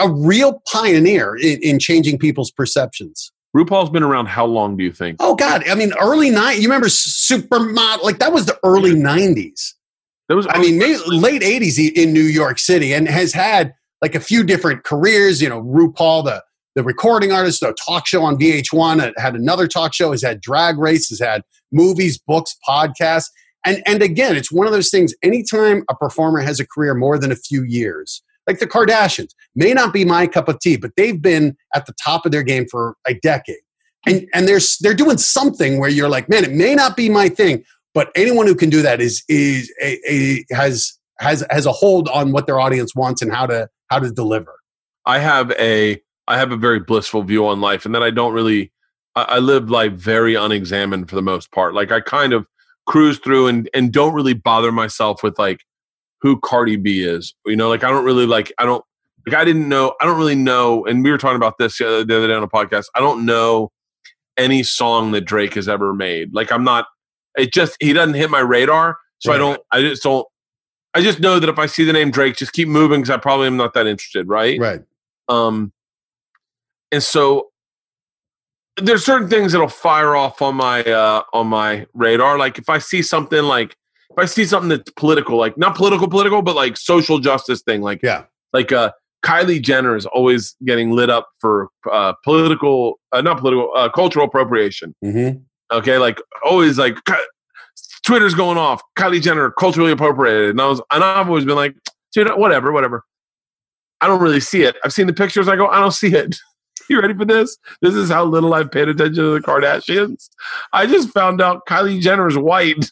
[0.00, 4.90] a real pioneer in, in changing people's perceptions RuPaul's been around how long do you
[4.90, 5.18] think?
[5.20, 5.62] Oh God!
[5.68, 6.56] I mean, early nine.
[6.56, 8.02] You remember Supermodel?
[8.02, 9.74] Like that was the early '90s.
[10.28, 13.72] That was I mean, late '80s in New York City, and has had
[14.02, 15.40] like a few different careers.
[15.40, 16.42] You know, RuPaul, the
[16.74, 20.10] the recording artist, the talk show on VH1, uh, had another talk show.
[20.10, 21.08] Has had drag race.
[21.08, 23.28] Has had movies, books, podcasts,
[23.64, 25.14] and and again, it's one of those things.
[25.22, 29.72] Anytime a performer has a career more than a few years, like the Kardashians, may
[29.72, 32.66] not be my cup of tea, but they've been at the top of their game
[32.70, 33.56] for a decade.
[34.06, 37.28] And and they're they're doing something where you're like, man, it may not be my
[37.28, 37.64] thing,
[37.94, 42.08] but anyone who can do that is is a, a, has has has a hold
[42.08, 44.60] on what their audience wants and how to how to deliver.
[45.06, 48.32] I have a I have a very blissful view on life, and then I don't
[48.32, 48.72] really
[49.16, 51.74] I, I live life very unexamined for the most part.
[51.74, 52.46] Like I kind of
[52.86, 55.60] cruise through and and don't really bother myself with like
[56.20, 57.34] who Cardi B is.
[57.46, 58.84] You know, like I don't really like I don't
[59.26, 60.84] like I didn't know I don't really know.
[60.86, 62.86] And we were talking about this the other, the other day on a podcast.
[62.94, 63.70] I don't know
[64.36, 66.34] any song that Drake has ever made.
[66.34, 66.86] Like I'm not.
[67.36, 69.60] It just he doesn't hit my radar, so I don't.
[69.72, 70.26] I just don't.
[70.96, 73.16] I just know that if I see the name Drake, just keep moving because I
[73.16, 74.58] probably am not that interested, right?
[74.60, 74.80] Right.
[75.28, 75.72] Um,
[76.94, 77.48] and so
[78.76, 82.38] there's certain things that'll fire off on my uh on my radar.
[82.38, 83.76] Like if I see something like
[84.10, 87.82] if I see something that's political, like not political political, but like social justice thing,
[87.82, 88.24] like Yeah.
[88.52, 88.92] like uh
[89.24, 94.26] Kylie Jenner is always getting lit up for uh political uh, not political uh, cultural
[94.26, 94.94] appropriation.
[95.02, 95.30] hmm
[95.72, 96.96] Okay, like always like
[98.04, 98.82] Twitter's going off.
[98.98, 101.74] Kylie Jenner culturally appropriated, and I was and I've always been like,
[102.12, 103.02] dude, whatever, whatever.
[104.00, 104.76] I don't really see it.
[104.84, 105.48] I've seen the pictures.
[105.48, 106.36] I go, I don't see it.
[106.90, 107.56] You ready for this?
[107.80, 110.28] This is how little I've paid attention to the Kardashians.
[110.72, 112.90] I just found out Kylie Jenner's white.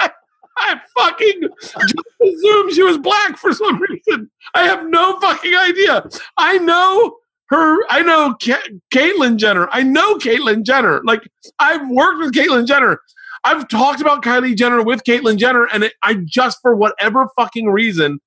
[0.56, 4.30] I fucking just assumed she was black for some reason.
[4.54, 6.08] I have no fucking idea.
[6.36, 7.16] I know
[7.50, 7.78] her.
[7.88, 9.68] I know Ka- Caitlyn Jenner.
[9.70, 11.00] I know Caitlyn Jenner.
[11.04, 11.22] Like
[11.58, 13.00] I've worked with Caitlyn Jenner.
[13.44, 17.70] I've talked about Kylie Jenner with Caitlyn Jenner, and it, I just for whatever fucking
[17.70, 18.20] reason,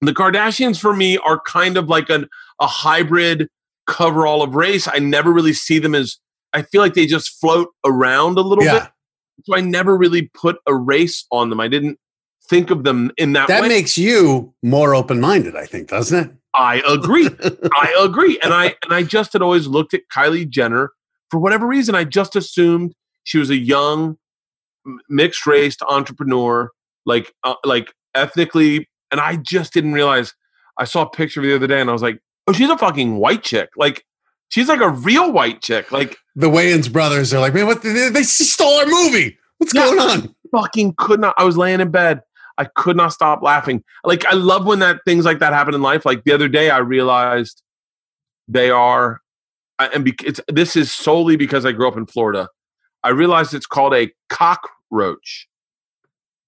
[0.00, 2.28] the Kardashians for me are kind of like an,
[2.60, 3.48] a hybrid
[3.86, 4.88] coverall of race.
[4.88, 6.16] I never really see them as.
[6.52, 8.80] I feel like they just float around a little Yeah.
[8.84, 8.88] bit.
[9.44, 11.58] So I never really put a race on them.
[11.60, 11.98] I didn't
[12.48, 13.68] think of them in that, That way.
[13.68, 16.36] makes you more open minded, I think, doesn't it?
[16.54, 17.28] I agree.
[17.74, 18.38] I agree.
[18.44, 20.92] And I and I just had always looked at Kylie Jenner
[21.30, 21.96] for whatever reason.
[21.96, 24.16] I just assumed she was a young,
[25.08, 26.70] mixed race entrepreneur,
[27.06, 28.88] like uh, like ethnically.
[29.10, 30.32] And I just didn't realize.
[30.78, 33.16] I saw a picture the other day, and I was like, "Oh, she's a fucking
[33.16, 33.70] white chick.
[33.76, 34.04] Like
[34.48, 35.90] she's like a real white chick.
[35.92, 37.82] Like The Wayans brothers are like, man, what?
[37.82, 39.36] They, they stole our movie.
[39.58, 39.84] What's Yeah.
[39.84, 40.34] going on?
[40.52, 41.34] fucking could not.
[41.36, 42.20] I was laying in bed.
[42.58, 43.82] I could not stop laughing.
[44.04, 46.04] Like I love when that things like that happen in life.
[46.04, 47.62] Like the other day, I realized
[48.46, 49.20] they are,
[49.80, 52.48] I- and bec- it's this is solely because I grew up in Florida.
[53.02, 55.48] I realized it's called a cockroach.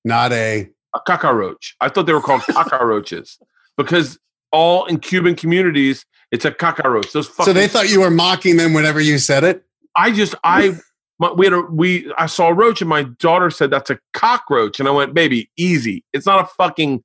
[0.04, 0.68] Not a.
[0.94, 1.74] A cockroach.
[1.80, 3.38] I thought they were called cockroaches
[3.76, 4.18] because
[4.56, 7.12] all in Cuban communities, it's a cockroach.
[7.12, 9.64] Those fucking So they thought you were mocking them whenever you said it.
[9.94, 10.76] I just I
[11.18, 13.98] my, we had a we I saw a roach and my daughter said that's a
[14.12, 17.02] cockroach and I went baby easy it's not a fucking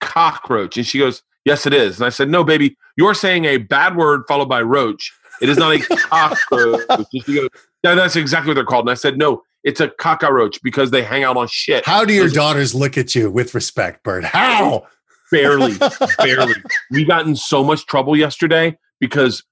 [0.00, 3.56] cockroach and she goes yes it is and I said no baby you're saying a
[3.56, 7.48] bad word followed by roach it is not a cockroach and she goes
[7.82, 11.02] yeah that's exactly what they're called and I said no it's a cockroach because they
[11.02, 14.24] hang out on shit How do your Those- daughters look at you with respect, Bert?
[14.24, 14.86] How?
[15.30, 15.74] Barely
[16.18, 16.54] barely
[16.90, 19.42] we got in so much trouble yesterday because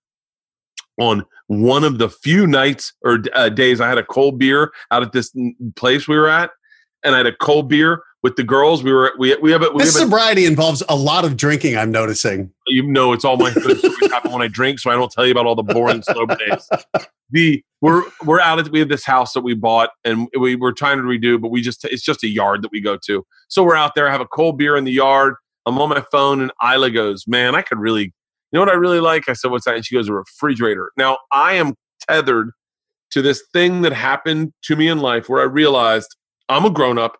[0.99, 5.03] on one of the few nights or uh, days I had a cold beer out
[5.03, 5.35] at this
[5.77, 6.51] place we were at,
[7.03, 8.83] and I had a cold beer with the girls.
[8.83, 11.37] We were we we have a, we This have a sobriety involves a lot of
[11.37, 11.77] drinking.
[11.77, 12.53] I'm noticing.
[12.67, 13.51] you know it's all my
[14.11, 16.69] happen when I drink, so I don't tell you about all the boring sober days.
[17.31, 20.73] The we're we're out at we have this house that we bought and we were
[20.73, 23.27] trying to redo, but we just it's just a yard that we go to.
[23.49, 25.35] So we're out there, I have a cold beer in the yard.
[25.67, 28.13] I'm on my phone, and Ila goes, "Man, I could really, you
[28.53, 31.19] know what I really like?" I said, "What's that?" And she goes, "A refrigerator." Now
[31.31, 31.75] I am
[32.09, 32.51] tethered
[33.13, 36.17] to this thing that happened to me in life where I realized
[36.49, 37.19] I'm a grown up.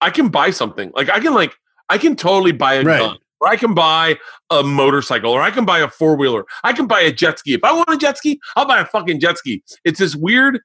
[0.00, 0.90] I can buy something.
[0.94, 1.54] Like I can like
[1.88, 2.98] I can totally buy a Right.
[2.98, 4.18] gun or I can buy
[4.50, 6.44] a motorcycle or I can buy a four wheeler.
[6.64, 7.54] I can buy a jet ski.
[7.54, 9.62] If I want a jet ski, I'll buy a fucking jet ski.
[9.84, 10.60] It's this weird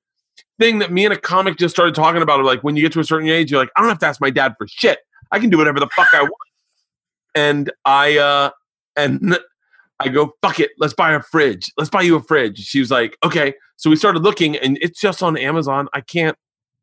[0.59, 2.43] thing that me and a comic just started talking about.
[2.43, 4.19] Like when you get to a certain age, you're like, I don't have to ask
[4.19, 4.99] my dad for shit.
[5.31, 6.33] I can do whatever the fuck I want.
[7.37, 8.49] And I uh
[8.95, 9.37] and
[9.99, 11.71] I go, fuck it, let's buy a fridge.
[11.77, 12.59] Let's buy you a fridge.
[12.59, 13.53] She was like, okay.
[13.77, 15.87] So we started looking and it's just on Amazon.
[15.93, 16.35] I can't,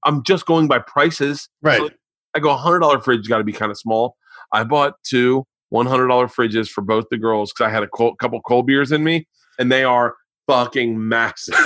[0.04, 1.48] I'm just going by prices.
[1.62, 1.92] Right.
[2.34, 4.16] I go, a hundred dollar fridge got to be kind of small.
[4.52, 7.88] I bought two one hundred dollar fridges for both the girls because I had a
[7.88, 9.26] cold, couple cold beers in me,
[9.58, 10.14] and they are
[10.46, 11.54] fucking massive.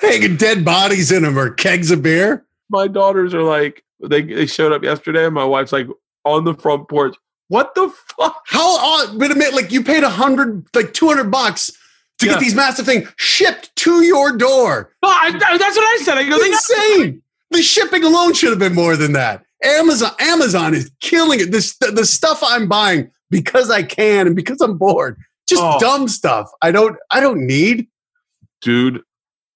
[0.00, 2.46] Hanging dead bodies in them or kegs of beer.
[2.70, 5.86] my daughters are like, they they showed up yesterday, and my wife's like
[6.24, 7.16] on the front porch.
[7.48, 7.88] What the
[8.18, 8.42] fuck?
[8.46, 11.70] How odd, but admit, like you paid a hundred, like 200 bucks
[12.18, 12.32] to Yeah.
[12.32, 14.92] get these massive things shipped to your door.
[15.02, 16.18] No, I, that's what I said.
[16.18, 17.22] I go, Insane.
[17.50, 19.44] The shipping alone should have been more than that.
[19.62, 21.52] Amazon, Amazon is killing it.
[21.52, 25.16] This the stuff I'm buying because I can and because I'm bored.
[25.48, 25.78] Just Oh.
[25.78, 26.50] dumb stuff.
[26.62, 27.86] I don't I don't need.
[28.60, 29.02] dude.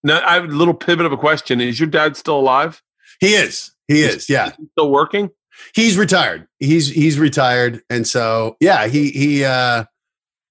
[0.04, 1.60] Now I have a little pivot of a question.
[1.60, 2.80] Is your dad still alive?
[3.18, 3.72] He is.
[3.90, 4.52] He is, yeah.
[4.72, 5.30] Still working?
[5.74, 6.46] He's retired.
[6.60, 9.44] He's he's retired, and so yeah, he he.
[9.44, 9.84] uh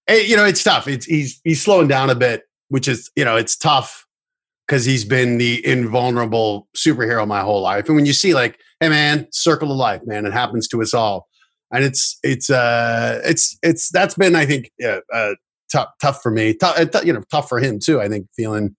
[0.07, 0.87] eh, You know, it's tough.
[0.87, 4.05] It's he's he's slowing down a bit, which is you know it's tough
[4.67, 7.87] because he's been the invulnerable superhero my whole life.
[7.87, 10.93] And when you see like, hey man, circle of life, man, it happens to us
[10.93, 11.27] all.
[11.71, 15.35] And it's it's uh it's it's that's been I think yeah, uh,
[15.71, 18.01] tough tough for me, tough, uh, you know tough for him too.
[18.01, 18.75] I think feeling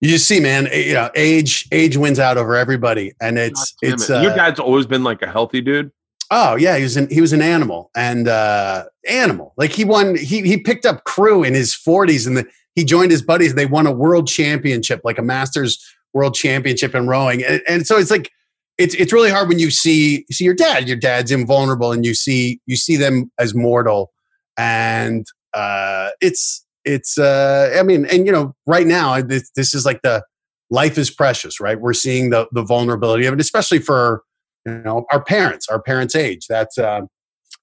[0.00, 4.08] you just see, man, you know, age age wins out over everybody, and it's it's
[4.08, 5.90] uh, your dad's always been like a healthy dude.
[6.30, 9.54] Oh yeah, he was an he was an animal and uh animal.
[9.56, 13.10] Like he won he he picked up crew in his 40s and the, he joined
[13.10, 15.82] his buddies and they won a world championship, like a masters
[16.12, 17.42] world championship in rowing.
[17.42, 18.30] And, and so it's like
[18.76, 22.14] it's it's really hard when you see see your dad, your dad's invulnerable and you
[22.14, 24.12] see you see them as mortal
[24.56, 29.84] and uh it's it's uh i mean and you know right now this, this is
[29.84, 30.22] like the
[30.70, 31.80] life is precious right?
[31.80, 34.22] We're seeing the the vulnerability of it especially for
[34.66, 36.46] you know our parents our parents age.
[36.48, 37.02] That's uh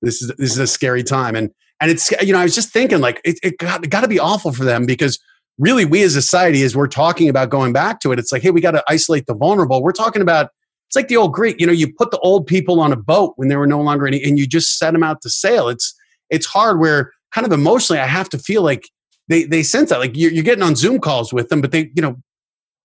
[0.01, 1.36] this is this is a scary time.
[1.36, 1.51] And
[1.82, 4.07] and it's you know i was just thinking like it, it got, it got to
[4.07, 5.19] be awful for them because
[5.57, 8.41] really we as a society as we're talking about going back to it it's like
[8.41, 9.84] hey we got to isolate the vulnerable.
[9.84, 10.49] We're talking about
[10.88, 13.34] it's like the old greek you know you put the old people on a boat
[13.36, 15.67] when they were no longer any and you just set them out to sail.
[15.67, 15.93] It's
[16.30, 18.89] it's hard where kind of emotionally i have to feel like
[19.28, 21.91] they they sense that like you're, you're getting on Zoom calls with them, but they
[21.95, 22.17] you know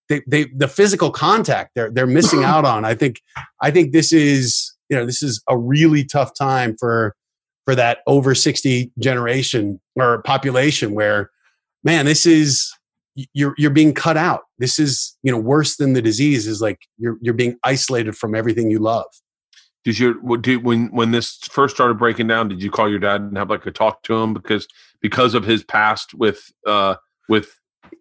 [0.08, 2.84] they they the physical contact they're they're missing out on.
[2.84, 3.20] I think
[3.60, 7.14] I think this is you know this is a really tough time for
[7.64, 11.30] for that over 60 generation or population where
[11.84, 12.72] man this is
[13.34, 16.78] you're you're being cut out this is you know worse than the disease is like
[16.96, 19.06] you're you're being isolated from everything you love
[19.84, 23.20] did you did, when when this first started breaking down did you call your dad
[23.20, 24.66] and have like a talk to him because
[25.00, 26.96] because of his past with uh
[27.28, 27.58] with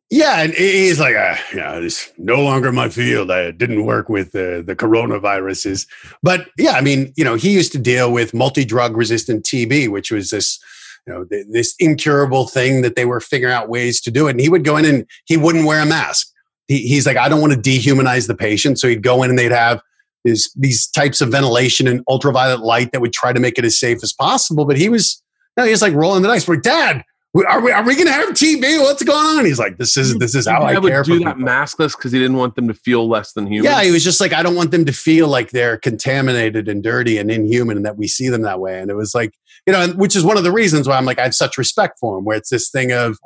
[0.10, 3.32] yeah and he's like uh, yeah it's no longer my field.
[3.32, 5.88] I didn't work with uh, the coronaviruses.
[6.24, 10.12] But yeah i mean you know he used to deal with multi-drug resistant tb which
[10.12, 10.60] was this
[11.08, 14.32] you know this incurable thing that they were figuring out ways to do it.
[14.32, 16.28] And he would go in and he wouldn't wear a mask.
[16.68, 18.80] He, he's like i don't want to dehumanize the patient.
[18.80, 19.82] So he'd go in and they'd have
[20.24, 23.80] these these types of ventilation and ultraviolet light that would try to make it as
[23.80, 25.22] safe as possible but he was
[25.60, 26.48] no, he's like rolling the dice.
[26.48, 27.04] We're dad.
[27.48, 28.82] Are we, are we going to have TB?
[28.82, 29.46] What's going on?
[29.46, 31.04] He's like, this is this is how I, I would care.
[31.04, 31.48] do that people.
[31.48, 33.66] maskless because he didn't want them to feel less than human.
[33.66, 36.82] Yeah, he was just like, I don't want them to feel like they're contaminated and
[36.82, 38.80] dirty and inhuman, and that we see them that way.
[38.80, 39.34] And it was like,
[39.68, 42.00] you know, which is one of the reasons why I'm like, I have such respect
[42.00, 42.24] for him.
[42.24, 43.20] Where it's this thing of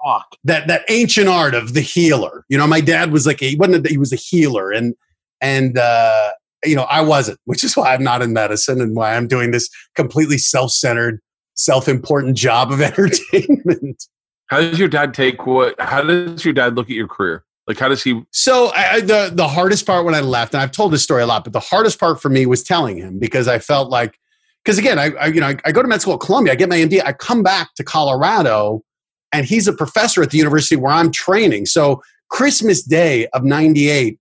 [0.43, 2.45] that that ancient art of the healer.
[2.49, 3.85] You know, my dad was like, he wasn't.
[3.85, 4.95] A, he was a healer, and
[5.39, 6.31] and uh,
[6.63, 9.51] you know, I wasn't, which is why I'm not in medicine and why I'm doing
[9.51, 11.19] this completely self centered
[11.55, 14.03] self-important job of entertainment.
[14.47, 15.79] How does your dad take what?
[15.79, 17.43] How does your dad look at your career?
[17.67, 18.21] Like, how does he?
[18.31, 21.25] So I, the the hardest part when I left, and I've told this story a
[21.25, 24.19] lot, but the hardest part for me was telling him because I felt like,
[24.63, 26.55] because again, I, I you know I, I go to med school at Columbia, I
[26.55, 28.83] get my MD, I come back to Colorado,
[29.31, 31.67] and he's a professor at the university where I'm training.
[31.67, 34.19] So Christmas Day of '98,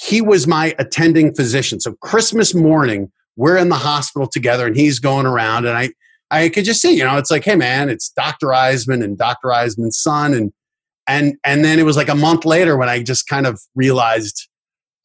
[0.00, 1.78] he was my attending physician.
[1.80, 5.90] So Christmas morning, we're in the hospital together, and he's going around, and I
[6.30, 8.48] I could just see, you know, it's like, hey man, it's Dr.
[8.48, 9.48] Iseman and Dr.
[9.48, 10.52] Iseman's son, and
[11.06, 14.48] and and then it was like a month later when I just kind of realized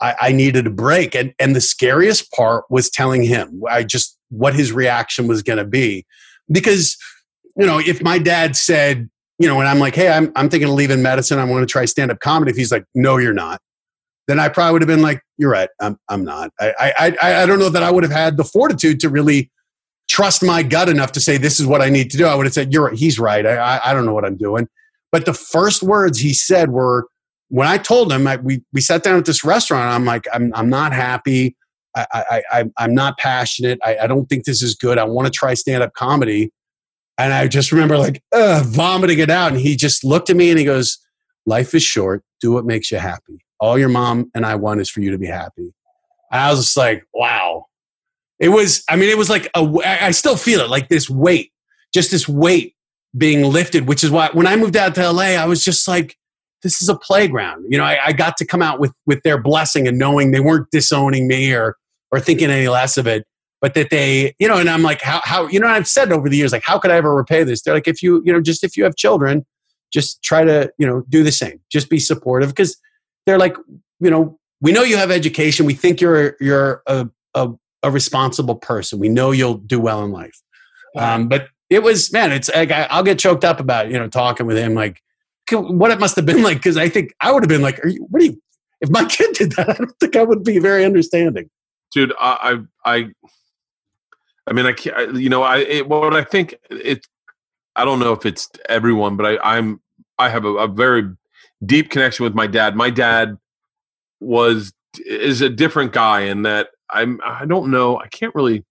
[0.01, 4.17] I, I needed a break, and and the scariest part was telling him I just
[4.29, 6.05] what his reaction was going to be,
[6.49, 6.97] because
[7.57, 10.69] you know, if my dad said, you know, and I'm like, hey, I'm I'm thinking
[10.69, 12.51] of leaving medicine, I want to try stand up comedy.
[12.51, 13.61] If he's like, no, you're not,
[14.27, 16.51] then I probably would have been like, you're right, I'm I'm not.
[16.59, 19.51] I I I don't know that I would have had the fortitude to really
[20.07, 22.45] trust my gut enough to say this is what I need to do, I would
[22.45, 23.45] have said, "You're he's right.
[23.45, 24.67] I, I, I don't know what I'm doing."
[25.11, 27.07] But the first words he said were
[27.49, 29.93] when I told him I, we we sat down at this restaurant.
[29.93, 31.55] I'm like, I'm I'm not happy.
[31.95, 33.79] I, I, I am not passionate.
[33.81, 34.97] I, I don't think this is good.
[34.97, 36.51] I want to try stand up comedy.
[37.17, 39.53] And I just remember like vomiting it out.
[39.53, 40.97] And he just looked at me and he goes,
[41.45, 42.23] "Life is short.
[42.41, 43.44] Do what makes you happy.
[43.59, 45.73] All your mom and I want is for you to be happy."
[46.31, 47.65] I was just like, "Wow."
[48.39, 51.53] It was, I mean, it was like a, I still feel it like this weight,
[51.93, 52.75] just this weight
[53.17, 56.17] being lifted, which is why when I moved out to LA, I was just like,
[56.61, 57.65] this is a playground.
[57.69, 60.39] You know, I, I got to come out with, with their blessing and knowing they
[60.39, 61.75] weren't disowning me or,
[62.11, 63.25] or thinking any less of it,
[63.61, 66.27] but that they, you know, and I'm like, how, how, you know, I've said over
[66.27, 67.61] the years, like, how could I ever repay this?
[67.61, 69.45] They're like, if you, you know, just if you have children,
[69.93, 72.77] just try to, you know, do the same, just be supportive because
[73.25, 73.55] they're like,
[73.99, 75.65] you know, we know you have education.
[75.65, 77.49] We think you're, you're a, a
[77.85, 78.99] a responsible person.
[78.99, 80.41] We know you'll do well in life.
[80.97, 84.45] Um, but it was, man, it's, like, I'll get choked up about, you know, talking
[84.45, 85.01] with him, like
[85.51, 86.61] what it must have been like.
[86.61, 88.41] Cause I think I would have been like, are you, what are you,
[88.81, 91.49] if my kid did that, I don't think I would be very understanding.
[91.93, 92.13] dude.
[92.19, 93.09] I, I, I,
[94.47, 95.15] I mean, I can't.
[95.15, 97.07] You know, I it, what I think it.
[97.75, 99.81] I don't know if it's everyone, but I, I'm.
[100.19, 101.09] I have a, a very
[101.65, 102.75] deep connection with my dad.
[102.75, 103.37] My dad
[104.19, 104.73] was
[105.05, 107.19] is a different guy in that I'm.
[107.25, 107.99] I don't know.
[107.99, 108.63] I can't really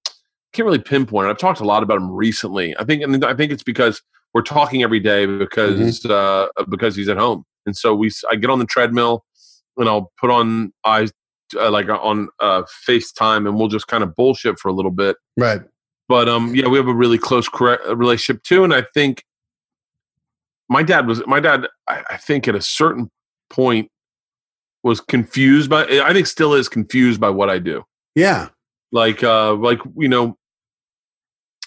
[0.53, 1.31] can't really pinpoint it.
[1.31, 2.75] I've talked a lot about him recently.
[2.79, 7.09] I think, and I think it's because we're talking every day because uh, because he's
[7.09, 8.11] at home, and so we.
[8.31, 9.25] I get on the treadmill,
[9.77, 11.13] and I'll put on eyes
[11.57, 15.17] uh, like on uh, FaceTime, and we'll just kind of bullshit for a little bit.
[15.37, 15.63] Right.
[16.09, 19.25] But um, yeah, we have a really close uh, relationship too, and I think
[20.69, 21.67] my dad was my dad.
[21.89, 23.11] I, I think at a certain
[23.51, 23.91] point
[24.83, 25.85] was confused by.
[25.85, 27.85] I think still is confused by what I do
[28.15, 28.49] Yeah.
[28.93, 30.37] like uh like you know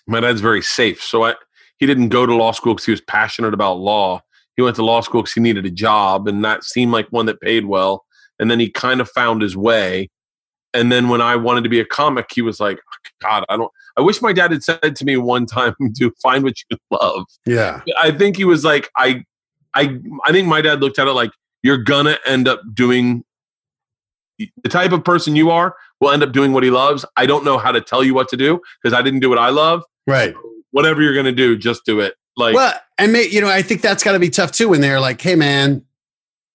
[0.07, 1.33] my dad's very safe so i
[1.79, 4.21] he didn't go to law school because he was passionate about law
[4.55, 7.25] he went to law school because he needed a job and that seemed like one
[7.25, 8.05] that paid well
[8.39, 10.09] and then he kind of found his way
[10.73, 12.79] and then when i wanted to be a comic he was like
[13.21, 16.43] god i don't i wish my dad had said to me one time to find
[16.43, 17.81] what you love Yeah.
[18.01, 19.23] I think he was like, I,
[19.73, 21.31] I, I think my dad looked at it like
[21.63, 23.23] you're gonna end up doing
[24.37, 27.03] the type of person you are will end up doing what he loves.
[27.15, 29.39] I don't know how to tell you what to do because I didn't do what
[29.39, 29.83] I love.
[30.05, 30.35] Right.
[30.71, 32.13] Whatever you're gonna do, just do it.
[32.35, 34.81] Like, Well, and may, you know, I think that's got to be tough too when
[34.81, 35.83] they're like, "Hey, man,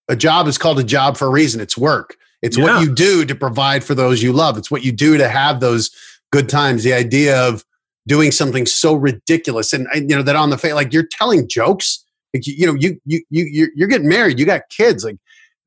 [0.09, 1.61] a job is called a job for a reason.
[1.61, 2.17] It's work.
[2.41, 2.65] It's Yeah.
[2.65, 4.57] what you do to provide for those you love.
[4.59, 5.91] It's what you do to have those
[6.33, 7.65] good times." The idea of
[8.07, 12.05] doing something so ridiculous and you know that on the face, like you're telling jokes.
[12.35, 14.39] Like, you, you know, you you you you're, getting married.
[14.39, 15.05] You got kids.
[15.05, 15.19] Like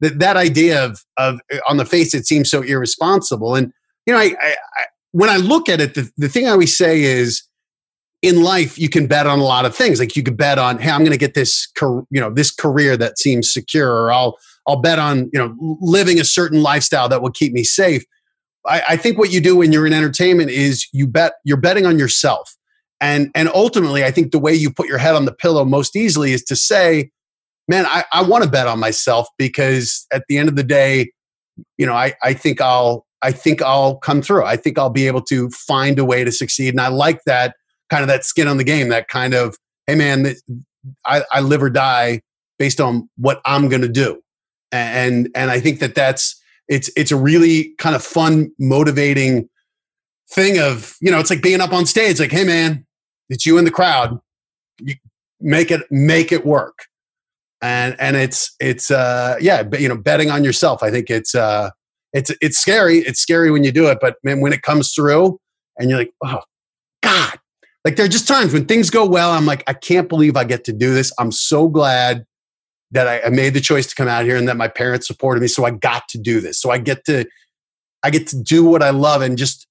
[0.02, 3.56] that that idea of of uh, on the face, it seems so irresponsible.
[3.56, 3.72] And
[4.06, 6.76] you know, I, I, I when I look at it, the, the thing I always
[6.76, 7.48] say is
[8.22, 10.80] in life you can bet on a lot of things like you could bet on
[10.80, 14.38] hey i'm going to get this you know this career that seems secure or i'll
[14.68, 18.04] i'll bet on you know living a certain lifestyle that will keep me safe
[18.68, 21.86] I, I think what you do when you're in entertainment is you bet you're betting
[21.86, 22.56] on yourself.
[23.02, 25.98] And and ultimately i think the way you put your head on the pillow most
[25.98, 27.12] easily is to say
[27.68, 31.12] man i, I want to bet on myself because at the end of the day
[31.78, 34.46] you know i i think i'll i think i'll come through.
[34.46, 36.70] I think i'll be able to find a way to succeed.
[36.70, 37.56] And i like that
[37.90, 39.58] kind of that skin on the game, that kind of,
[39.88, 40.34] hey man,
[41.06, 42.22] I, I live or die
[42.58, 44.22] based on what I'm going to do.
[44.72, 49.50] And, and I think that that's, it's, it's a really kind of fun, motivating
[50.32, 52.86] thing of, you know, it's like being up on stage, like, hey man,
[53.30, 54.20] it's you in the crowd.
[54.80, 54.96] You
[55.40, 56.86] make it, make it work.
[57.62, 60.84] And, and it's, it's, uh, yeah, but you know, betting on yourself.
[60.84, 61.70] I think it's, uh,
[62.14, 63.00] it's, it's scary.
[63.00, 65.40] It's scary when you do it, but man, when it comes through
[65.78, 66.42] and you're like, oh
[67.02, 67.40] God,
[67.86, 70.44] like there are just times when things go well i'm like i can't believe i
[70.44, 72.26] get to do this i'm so glad
[72.96, 75.42] that I, I made the choice to come out here and that my parents supported
[75.42, 77.26] me so i got to do this so i get to
[78.04, 79.68] i get to do what i love and just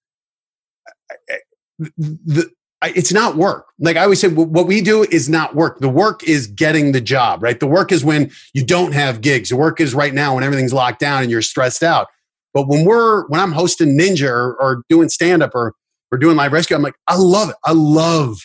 [1.79, 2.51] the,
[2.83, 5.89] it's not work like i always say wh- what we do is not work the
[5.89, 9.57] work is getting the job right the work is when you don't have gigs the
[9.57, 12.07] work is right now when everything's locked down and you're stressed out
[12.53, 15.75] but when we're when i'm hosting ninja or, or doing stand up or
[16.15, 16.77] or doing live rescue.
[16.77, 17.57] I'm like, I love it.
[17.65, 18.39] I love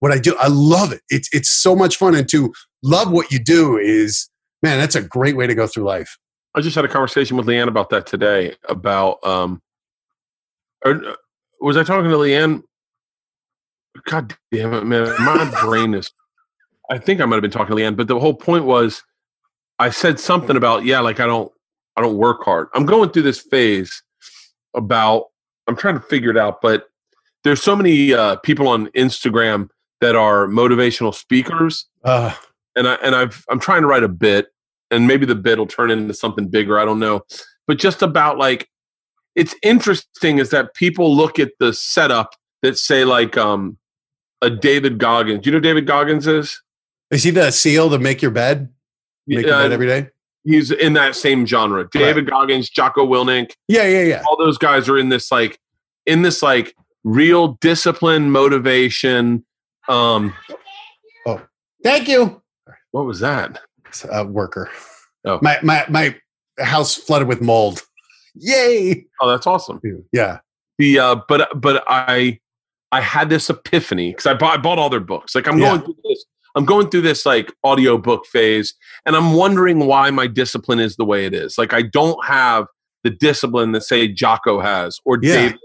[0.00, 0.36] what I do.
[0.38, 1.00] I love it.
[1.08, 2.14] It's it's so much fun.
[2.14, 2.52] And to
[2.84, 4.28] love what you do is,
[4.62, 6.16] man, that's a great way to go through life.
[6.54, 8.54] I just had a conversation with Leanne about that today.
[8.68, 9.60] About um,
[10.84, 11.14] or uh,
[11.60, 12.62] was I talking to Leanne?
[14.04, 15.08] God damn it, man!
[15.20, 16.12] My brain is.
[16.90, 19.02] I think I might have been talking to Leanne, but the whole point was,
[19.78, 21.50] I said something about yeah, like I don't,
[21.96, 22.68] I don't work hard.
[22.74, 24.02] I'm going through this phase
[24.74, 25.26] about.
[25.66, 26.88] I'm trying to figure it out, but
[27.42, 29.70] there's so many uh, people on Instagram
[30.02, 32.34] that are motivational speakers, Uh,
[32.76, 34.48] and I and I've I'm trying to write a bit,
[34.90, 36.78] and maybe the bit will turn into something bigger.
[36.78, 37.22] I don't know,
[37.66, 38.68] but just about like
[39.34, 43.78] it's interesting is that people look at the setup that say like um
[44.42, 45.42] a David Goggins.
[45.42, 46.60] Do you know who David Goggins is?
[47.10, 48.72] is he the seal to make your bed?
[49.26, 50.08] Make your bed every day?
[50.44, 51.88] he's in that same genre.
[51.90, 54.22] David Goggins, Jocko Willink, Yeah, yeah, yeah.
[54.28, 55.58] all those guys are in this like
[56.06, 59.44] in this like real discipline, motivation.
[59.88, 60.34] Um,
[61.26, 61.42] oh,
[61.82, 62.42] Thank you.
[62.94, 63.58] What was that?
[64.12, 64.70] A worker.
[65.24, 65.40] Oh.
[65.42, 66.14] My my my
[66.60, 67.82] house flooded with mold.
[68.36, 69.04] Yay.
[69.20, 69.80] Oh, that's awesome.
[70.12, 70.38] Yeah.
[70.78, 72.38] the uh but but i
[72.92, 75.70] i had this epiphany because I bought, I bought all their books like i'm Yeah.
[75.70, 76.24] going through this
[76.56, 78.74] i'm going through this like audio book phase
[79.06, 82.66] and i'm wondering why my discipline is the way it is like i don't have
[83.04, 85.34] the discipline that say jocko has or Yeah.
[85.34, 85.58] david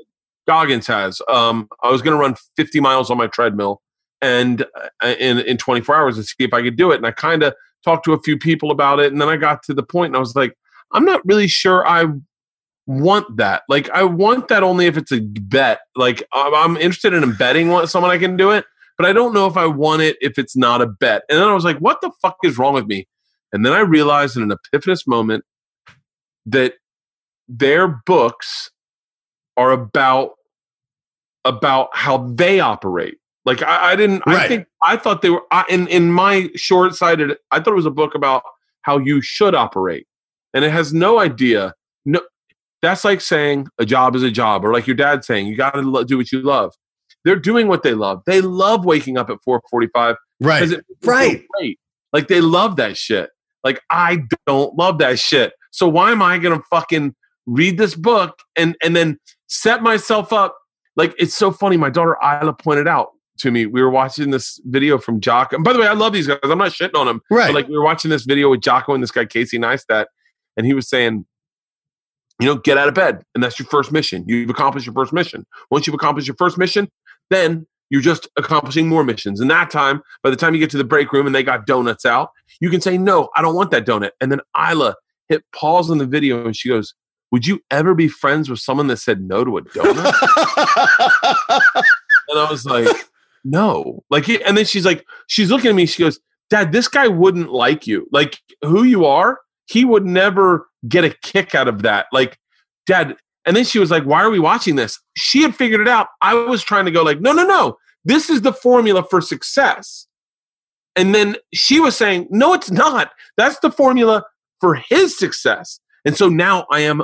[0.47, 3.81] goggins has um i was going to run 50 miles on my treadmill
[4.21, 4.65] and
[5.01, 7.43] uh, in in 24 hours to see if i could do it and i kind
[7.43, 10.07] of talked to a few people about it and then i got to the point
[10.07, 10.53] and i was like
[10.91, 12.05] i'm not really sure i
[12.89, 13.61] want that.
[13.69, 15.81] Like I want that only if it's a bet.
[15.95, 18.65] Like I'm, interested in betting with someone I can do it,
[18.97, 21.21] but I don't know if I want it if it's not a bet.
[21.29, 23.07] And then I was like, what the fuck is wrong with me?
[23.53, 25.45] And then I realized in an epiphanous moment
[26.47, 26.73] that
[27.47, 28.71] their books
[29.55, 30.31] are about
[31.45, 33.17] about how they operate.
[33.49, 34.21] Like I, I didn't.
[34.27, 37.35] I think I thought they were I, in in my short sighted.
[37.49, 38.43] I thought it was a book about
[38.84, 40.05] how you should operate,
[40.53, 41.73] and it has no idea.
[42.05, 42.21] No,
[42.84, 45.71] that's like saying a job is a job, or like your dad saying you got
[45.71, 46.76] to lo- do what you love.
[47.26, 48.21] They're doing what they love.
[48.27, 50.71] They love waking up at four forty five Right.
[50.71, 51.43] it Right.
[51.57, 51.80] great.
[52.13, 53.31] Like they love that shit.
[53.63, 55.53] Like I don't love that shit.
[55.71, 57.15] So why am I gonna fucking
[57.47, 59.17] read this book and and then
[59.47, 60.55] set myself up?
[60.95, 61.77] Like it's so funny.
[61.77, 63.09] My daughter Ila pointed out
[63.40, 63.66] to me.
[63.66, 65.56] We were watching this video from Jocko.
[65.56, 66.38] And by the way, I love these guys.
[66.44, 67.22] I'm not shitting on them.
[67.30, 67.48] Right.
[67.48, 70.06] But like we were watching this video with Jocko and this guy Casey Neistat,
[70.57, 71.26] and he was saying,
[72.40, 74.24] you know, get out of bed, and that's your first mission.
[74.28, 75.45] You've accomplished your first mission.
[75.72, 76.90] Once you've accomplished your first mission,
[77.30, 79.41] then you're just accomplishing more missions.
[79.41, 81.66] And that time, by the time you get to the break room and they got
[81.66, 82.30] donuts out,
[82.61, 84.11] you can say, No, I don't want that donut.
[84.22, 84.95] And then Ila
[85.28, 86.94] hit pause on the video and she goes,
[87.32, 90.14] Would you ever be friends with someone that said no to a donut?
[92.30, 92.88] And I was like,
[93.49, 94.03] no.
[94.09, 95.85] Like, and then she's like, she's looking at me.
[95.85, 96.19] She goes,
[96.49, 98.07] Dad, this guy wouldn't like you.
[98.11, 102.07] Like, who you are, he would never get a kick out of that.
[102.11, 102.39] Like,
[102.85, 103.15] Dad.
[103.45, 104.99] And then she was like, Why are we watching this?
[105.15, 106.07] She had figured it out.
[106.21, 107.77] I was trying to go, like, no, no, no.
[108.05, 110.07] This is the formula for success.
[110.95, 113.11] And then she was saying, No, it's not.
[113.38, 114.23] That's the formula
[114.59, 115.80] for his success.
[116.05, 117.03] And so now I am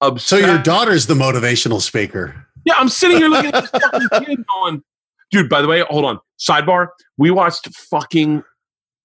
[0.00, 0.28] obsessed.
[0.28, 2.46] so your daughter's the motivational speaker.
[2.64, 4.82] Yeah, I'm sitting here looking at this fucking kid going,
[5.34, 6.18] dude, by the way, hold on.
[6.38, 6.88] Sidebar,
[7.18, 8.42] we watched fucking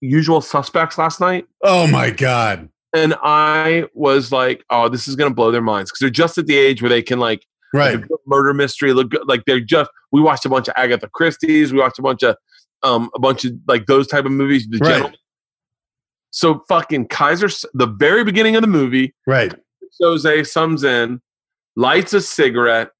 [0.02, 2.70] Usual Suspects last night, Oh my God.
[2.96, 6.38] and I was like, oh, this is going to blow their minds because they're just
[6.38, 8.00] at the age where they can, like, Right.
[8.00, 9.22] like murder mystery look good.
[9.28, 12.36] Like, they're just, we watched a bunch of Agatha Christie's, we watched a bunch of,
[12.84, 14.68] um, a bunch of like those type of movies.
[14.70, 14.90] The Right.
[14.90, 15.18] Gentleman.
[16.32, 19.54] So fucking Keyser, the very beginning of the movie, Right.
[20.02, 21.22] Jose comes in,
[21.76, 22.92] lights a cigarette,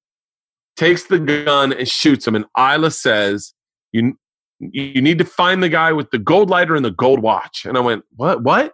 [0.80, 2.36] takes the gun and shoots him.
[2.36, 3.54] And Ila says,
[3.92, 4.18] "You,
[4.60, 7.78] you need to find the guy with the gold lighter and the gold watch." And
[7.78, 8.42] I went, "What?
[8.44, 8.74] What?"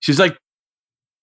[0.00, 0.36] She's like,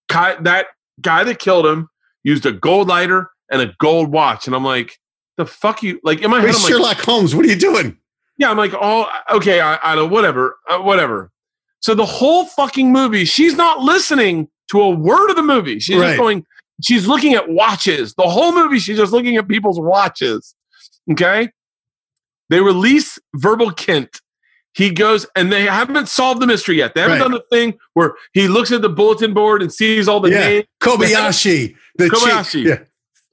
[0.10, 0.68] "Ki- "That
[1.02, 1.90] guy that killed him
[2.24, 4.98] used a gold lighter and a gold watch." And I'm like,
[5.38, 7.98] "The fuck you?" Like in my head, I'm like, Sherlock Holmes, what are you doing?
[8.38, 11.32] yeah, I'm like, oh, okay, I, I don't, whatever, uh, whatever.
[11.80, 15.80] So the whole fucking movie, she's not listening to a word of the movie.
[15.80, 16.08] She's Right.
[16.08, 16.44] just going,
[16.84, 18.14] she's looking at watches.
[18.16, 20.56] The whole movie, she's just looking at people's watches.
[21.12, 21.50] Okay.
[22.50, 24.20] They release Verbal Kint.
[24.74, 26.96] He goes, and they haven't solved the mystery yet.
[26.96, 27.24] They haven't Right.
[27.24, 30.40] done the thing where he looks at the bulletin board and sees all the Yeah.
[30.50, 30.66] names.
[30.82, 31.76] Kobayashi.
[31.98, 32.64] The chief- Kobayashi.
[32.66, 32.78] Yeah.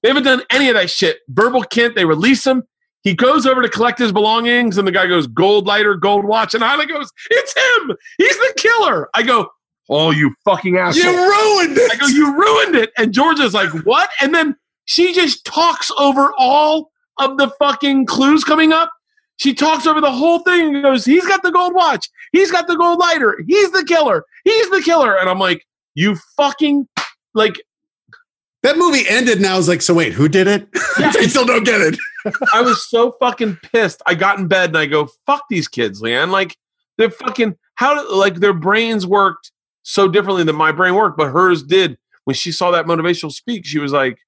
[0.02, 1.18] They haven't done any of that shit.
[1.28, 2.64] Verbal Kint, they release him.
[3.02, 6.54] He goes over to collect his belongings, and the guy goes, Gold lighter, gold watch.
[6.54, 7.96] And Ila goes, It's him.
[8.18, 9.08] He's the killer.
[9.14, 9.48] I go,
[9.88, 11.10] Oh, you fucking asshole.
[11.12, 11.90] You ruined it.
[11.92, 12.06] I go.
[12.06, 12.90] You ruined it.
[12.98, 14.10] And Georgia's like, What?
[14.20, 14.54] And then
[14.84, 18.90] she just talks over all of the fucking clues coming up.
[19.36, 22.08] She talks over the whole thing and goes, He's got the gold watch.
[22.32, 23.42] He's got the gold lighter.
[23.46, 24.24] He's the killer.
[24.44, 25.16] He's the killer.
[25.16, 26.86] And I'm like, You fucking,
[27.34, 27.54] like,
[28.62, 30.68] That movie ended, and I was like, so wait, who did it?
[30.98, 31.12] Yeah.
[31.16, 31.96] I still don't get it.
[32.52, 34.02] I was so fucking pissed.
[34.06, 36.30] I got in bed and I go, fuck these kids, Leanne.
[36.32, 36.56] Like
[36.96, 39.52] they're fucking how like their brains worked
[39.88, 41.96] so differently than my brain worked, but hers did.
[42.24, 44.18] When she saw that motivational speak, she was like,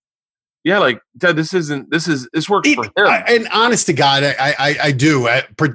[0.64, 3.06] Yeah, like Dad, this isn't this is this works It- for him.
[3.06, 5.28] I- and honest to God, I I, I do.
[5.28, 5.68] I, I,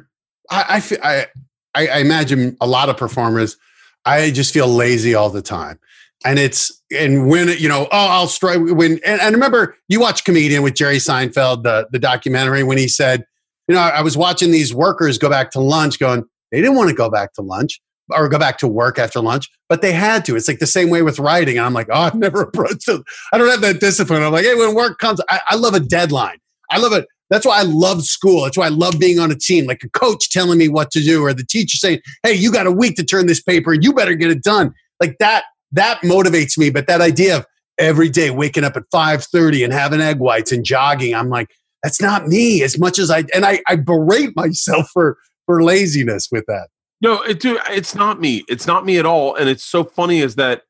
[0.49, 1.27] I, I
[1.75, 3.57] I I imagine a lot of performers.
[4.05, 5.79] I just feel lazy all the time,
[6.23, 8.99] and it's and when you know, oh, I'll strike when.
[9.05, 13.25] And, and remember, you watch comedian with Jerry Seinfeld, the the documentary when he said,
[13.67, 16.89] you know, I was watching these workers go back to lunch, going, they didn't want
[16.89, 17.81] to go back to lunch
[18.11, 20.35] or go back to work after lunch, but they had to.
[20.35, 21.59] It's like the same way with writing.
[21.59, 23.01] I'm like, oh, I've never approached it.
[23.31, 24.23] I don't have that discipline.
[24.23, 26.37] I'm like, hey, when work comes, I, I love a deadline.
[26.69, 27.07] I love it.
[27.29, 28.43] That's why I love school.
[28.43, 31.01] That's why I love being on a team, like a coach telling me what to
[31.01, 33.83] do, or the teacher saying, "Hey, you got a week to turn this paper, and
[33.83, 35.45] you better get it done." Like that.
[35.71, 36.69] That motivates me.
[36.69, 37.45] But that idea of
[37.79, 41.49] every day waking up at five thirty and having egg whites and jogging, I'm like,
[41.83, 42.63] that's not me.
[42.63, 46.69] As much as I and I, I berate myself for for laziness with that.
[47.01, 48.43] No, it, dude, it's not me.
[48.47, 49.35] It's not me at all.
[49.35, 50.63] And it's so funny is that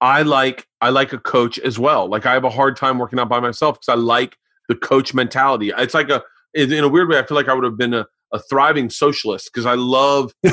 [0.00, 2.08] I like I like a coach as well.
[2.08, 4.36] Like I have a hard time working out by myself because I like
[4.68, 5.72] the coach mentality.
[5.76, 6.22] It's like a
[6.54, 7.18] in in a weird way.
[7.18, 10.32] I feel like I would have been a, a thriving socialist because I love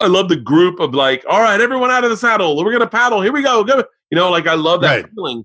[0.00, 2.56] I love the group of like, all right, everyone out of the saddle.
[2.56, 3.20] We're gonna paddle.
[3.22, 3.62] Here we go.
[3.62, 3.84] go.
[4.10, 5.10] You know, like I love that Right.
[5.14, 5.44] feeling.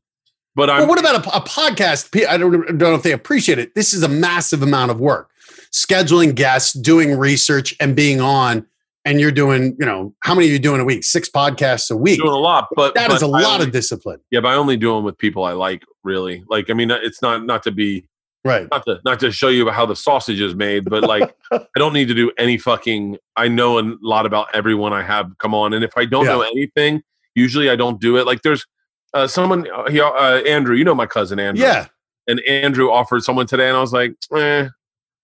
[0.56, 2.28] But I'm Well, what about a, a podcast?
[2.28, 3.76] I don't, don't know if they appreciate it.
[3.76, 5.30] This is a massive amount of work.
[5.74, 8.66] Scheduling guests, doing research, and being on.
[9.06, 11.04] And you're doing, you know, how many are you doing a week?
[11.06, 12.20] Six podcasts a week.
[12.20, 14.20] doing a lot, but That but is a I lot only- of discipline.
[14.32, 14.42] yeah.
[14.42, 16.44] But I only do them with people I like, really.
[16.50, 18.06] Like, I mean, it's not not to be
[18.44, 18.68] Right.
[18.70, 21.94] not to not to show you how the sausage is made, but like I don't
[21.94, 23.18] need to do any fucking.
[23.38, 26.32] I know a lot about everyone I have come on, and if I don't Yeah.
[26.34, 27.02] know anything,
[27.34, 28.26] usually I don't do it.
[28.26, 28.66] Like there's
[29.14, 30.10] uh, someone, uh, he, uh,
[30.46, 31.86] Andrew, you know my cousin Andrew, Yeah.
[32.28, 34.68] and Andrew offered someone today, and I was like, eh,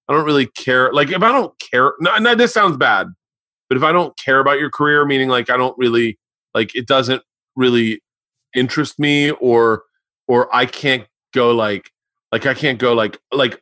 [0.08, 0.92] I don't really care.
[0.94, 3.08] Like if I don't care, no, no, this sounds bad,
[3.70, 6.20] but if I don't care about your career, meaning like I don't really
[6.54, 7.24] like it doesn't
[7.56, 8.02] really
[8.54, 9.84] interest me, or
[10.28, 11.90] or I can't go like
[12.32, 13.62] like I can't go like like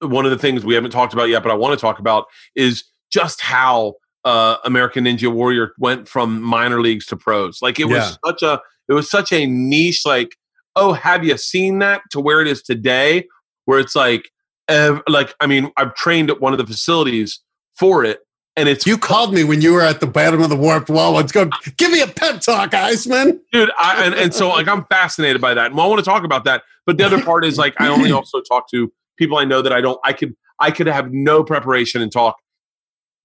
[0.00, 2.26] one of the things we haven't talked about yet, but I want to talk about
[2.54, 3.94] is just how
[4.24, 7.60] uh, American Ninja Warrior went from minor leagues to pros.
[7.60, 10.02] Like it was such a it was such a niche.
[10.06, 10.36] Like
[10.76, 12.02] oh, have you seen that?
[12.12, 13.26] To where it is today,
[13.66, 14.30] where it's like
[14.70, 17.40] ev- like I mean, I've trained at one of the facilities
[17.78, 18.20] for it,
[18.56, 21.12] and it's You called me when you were at the bottom of the warped wall.
[21.12, 21.48] Let's go.
[21.76, 23.40] Give me a pep talk, Iseman.
[23.52, 26.24] dude I, and, and so like i'm fascinated by that and i want to talk
[26.24, 29.44] about that but the other part is like i only also talk to people i
[29.44, 32.36] know that i don't i could i could have no preparation and talk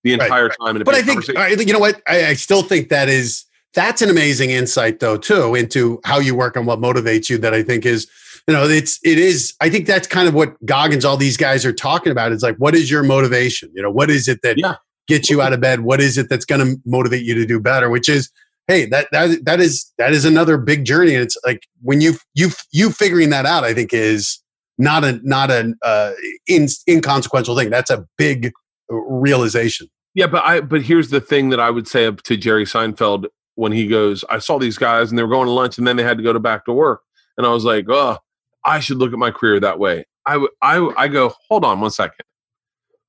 [0.06, 1.36] the Right, entire time in a But I think.
[1.36, 2.02] I, you know what?
[2.08, 3.44] I, I still think that is
[3.74, 7.38] that's an amazing insight, though, too, into how you work and what motivates you.
[7.40, 8.08] That I think is,
[8.48, 9.54] you know, it's it is.
[9.62, 12.32] I think that's kind of what Goggins, all these guys are talking about.
[12.32, 13.72] Is like, what is your motivation?
[13.74, 14.76] You know, what is it that Yeah.
[15.08, 15.82] gets you out of bed?
[15.82, 17.90] What is it that's going to motivate you to do better?
[17.90, 18.30] Which is,
[18.68, 21.16] hey, that that that is that is another big journey.
[21.16, 24.40] And it's like when you you you figuring that out, I think is
[24.78, 26.12] not a not an uh,
[26.48, 27.70] in, inconsequential thing.
[27.72, 28.52] That's a big
[28.90, 29.88] realization.
[30.14, 33.72] Yeah, but I but here's the thing that I would say to Jerry Seinfeld when
[33.72, 36.04] he goes, I saw these guys and they were going to lunch and then they
[36.04, 37.02] had to go to back to work,
[37.38, 38.18] and I was like, oh,
[38.66, 40.06] I should look at my career that way.
[40.26, 42.26] I I I go, hold on one second.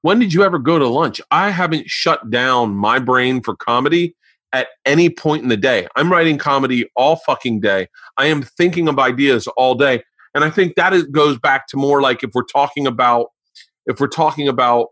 [0.03, 1.21] When did you ever go to lunch?
[1.31, 4.15] I haven't shut down my brain for comedy
[4.53, 5.89] at any point in the day.
[5.97, 7.89] I'm writing comedy all fucking day.
[8.17, 10.03] I am thinking of ideas all day,
[10.35, 13.29] and I think that is, goes back to more like if we're talking about
[13.87, 14.89] if we're talking about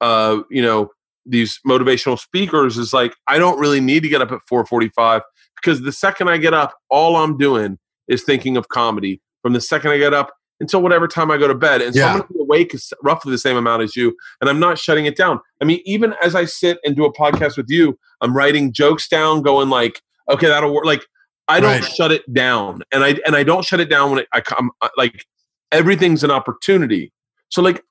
[0.00, 0.90] uh, you know
[1.26, 5.22] these motivational speakers is like I don't really need to get up at 4:45
[5.56, 9.60] because the second I get up, all I'm doing is thinking of comedy from the
[9.60, 11.82] second I get up until whatever time I go to bed.
[11.82, 14.58] And so I'm going to be awake roughly the same amount as you, and I'm
[14.58, 15.38] not shutting it down.
[15.60, 19.06] I mean, even as I sit and do a podcast with you, I'm writing jokes
[19.06, 20.00] down, going like,
[20.30, 20.86] okay, that'll work.
[20.86, 21.04] Like
[21.48, 21.84] I don't Right.
[21.84, 24.70] shut it down, and I and I don't shut it down when it, I come
[24.96, 25.26] like
[25.72, 27.12] everything's an opportunity.
[27.50, 27.82] So like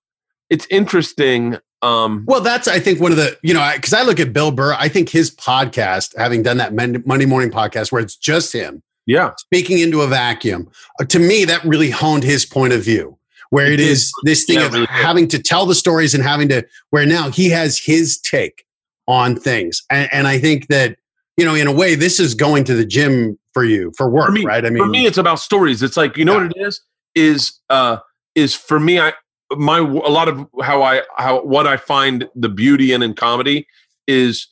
[0.49, 1.57] it's interesting.
[1.84, 4.51] Um, Well, that's I think one of the you know because I, look at Bill
[4.51, 4.73] Burr.
[4.80, 8.81] I think his podcast, having done that Mon- Monday morning podcast where it's just him
[9.05, 10.69] yeah, speaking into a vacuum,
[10.99, 13.17] uh, to me that really honed his point of view.
[13.49, 16.49] Where It is this thing Yeah, of really having to tell the stories and having
[16.49, 18.65] to where now he has his take
[19.07, 20.97] on things, and, and I think that
[21.38, 24.25] you know in a way this is going to the gym for you for work,
[24.27, 24.65] For me- right?
[24.65, 26.43] I mean, for me it's about stories it's like you know Yeah.
[26.47, 26.81] what it is
[27.13, 27.97] is uh
[28.34, 29.13] is for me i
[29.55, 33.67] my a lot of how i how what i find the beauty in in comedy
[34.07, 34.47] is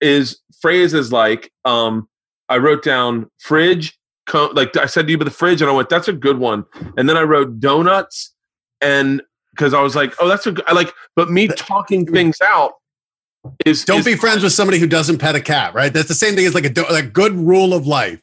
[0.00, 2.08] is phrases like um
[2.52, 3.98] i wrote down fridge
[4.52, 6.64] like i said to you but the fridge and i went that's a good one
[6.96, 8.32] and then i wrote donuts
[8.80, 9.20] and
[9.54, 12.72] because i was like oh that's a good I like but me talking things out
[13.66, 15.92] is don't is- be friends with somebody who doesn't pet a cat, right?
[15.92, 18.20] That's the same thing as like a, do- a good rule of life.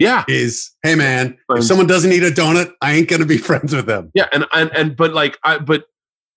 [0.00, 3.74] yeah is hey man if someone doesn't eat a donut i ain't gonna be friends
[3.74, 5.84] with them Yeah, and and and but like I but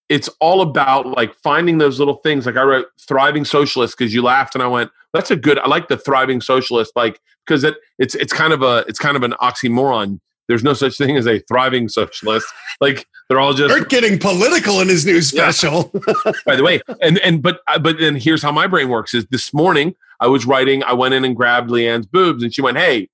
[0.10, 2.46] it's all about like finding those little things.
[2.48, 5.68] Like I wrote thriving socialist because you laughed and I went, that's a good I
[5.68, 9.24] like the thriving socialist, like because it it's it's kind of a it's kind of
[9.24, 10.20] an oxymoron.
[10.48, 12.48] There's no such thing as a thriving socialist.
[12.82, 15.92] Like they're all just They're getting political in his new special.
[16.46, 16.82] by the way.
[17.02, 20.28] And and but uh, but then here's how my brain works: is this morning I
[20.28, 23.10] was writing, I went in and grabbed Leanne's boobs, and she went, "Hey,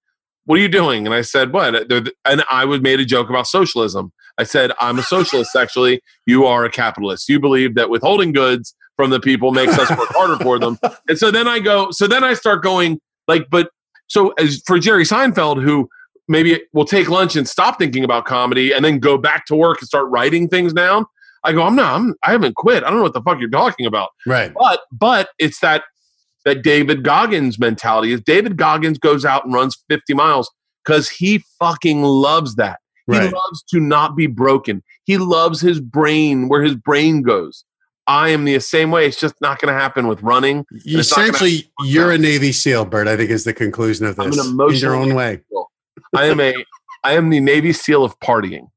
[0.46, 1.92] what are you doing?" And I said, "What?"
[2.26, 4.12] And I would made a joke about socialism.
[4.38, 5.56] I said, "I'm a socialist.
[5.56, 7.30] Actually, you are a capitalist.
[7.30, 10.78] You believe that withholding goods from the people makes us work harder for them."
[11.10, 13.70] And so then I go, so then I start going like, but
[14.08, 15.88] so as for Jerry Seinfeld, who
[16.28, 19.80] maybe will take lunch and stop thinking about comedy and then go back to work
[19.82, 21.06] and start writing things down.
[21.44, 22.84] I go, I'm not, I'm, I haven't quit.
[22.84, 24.10] I don't know what the fuck you're talking about.
[24.26, 24.52] right.
[24.58, 25.84] But, but it's that,
[26.44, 30.50] that David Goggins mentality is David Goggins goes out and runs 50 miles
[30.84, 32.80] because he fucking loves that.
[33.06, 33.32] He Right.
[33.32, 34.82] loves to not be broken.
[35.04, 37.64] He loves his brain where his brain goes.
[38.08, 39.08] I am the same way.
[39.08, 40.66] It's just not going to happen with running.
[40.86, 43.08] Essentially, you're a Navy SEAL, Bert.
[43.08, 44.40] I think is the conclusion of this.
[44.40, 45.42] I'm an your own way.
[46.16, 46.54] I am a
[47.04, 48.68] I am the Navy SEAL of partying.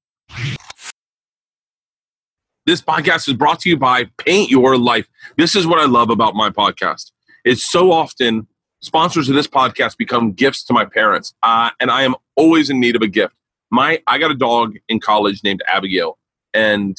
[2.67, 5.07] This podcast is brought to you by Paint Your Life.
[5.39, 7.13] This is what I love about my podcast.
[7.45, 8.47] It's so often
[8.83, 12.81] sponsors of this podcast become gifts to my parents, uh, and I am always in
[12.81, 13.35] need of a gift.
[13.71, 16.19] My I got a dog in college named Abigail,
[16.55, 16.97] and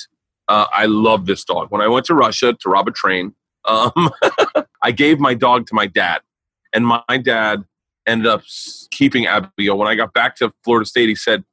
[0.50, 1.72] uh, I love this dog.
[1.72, 3.34] When I went to Russia to rob a train,
[3.66, 4.10] um,
[4.84, 6.22] I gave my dog to my dad,
[6.74, 7.64] and my dad
[8.08, 8.42] ended up
[8.90, 9.78] keeping Abigail.
[9.78, 11.44] When I got back to Florida State, he said,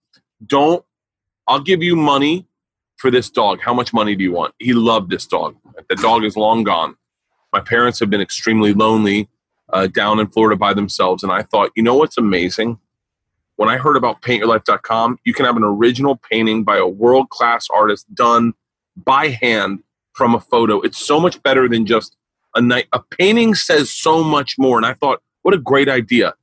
[0.44, 0.84] "Don't.
[1.46, 2.46] I'll give you money
[2.96, 3.60] for this dog.
[3.60, 5.56] How much money do you want?" He loved this dog.
[5.90, 6.96] The dog is long gone.
[7.52, 9.28] My parents have been extremely lonely
[9.72, 12.78] uh, down in Florida by themselves, and I thought, you know what's amazing?
[13.56, 17.68] When I heard about PaintYourLife.com, you can have an original painting by a world class
[17.70, 18.52] artist done
[18.96, 19.82] by hand
[20.12, 20.80] from a photo.
[20.80, 22.16] It's so much better than just
[22.54, 22.86] a night.
[22.92, 26.34] A painting says so much more, and I thought, what a great idea.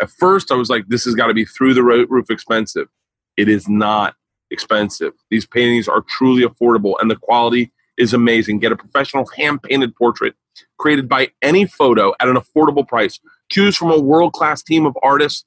[0.00, 2.88] At first, I was like, this has got to be through the roof expensive.
[3.36, 4.14] It is not
[4.50, 5.12] expensive.
[5.30, 8.60] These paintings are truly affordable, and the quality is amazing.
[8.60, 10.34] Get a professional hand painted portrait
[10.78, 13.18] created by any photo at an affordable price.
[13.50, 15.44] Choose from a world class team of artists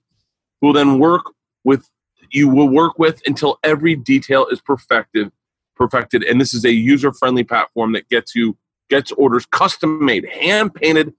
[0.59, 1.23] who will then work
[1.63, 1.89] with
[2.31, 5.31] you will work with until every detail is perfected
[5.79, 8.57] perfected and this is a user friendly platform that gets you
[8.89, 11.13] gets orders custom made hand painted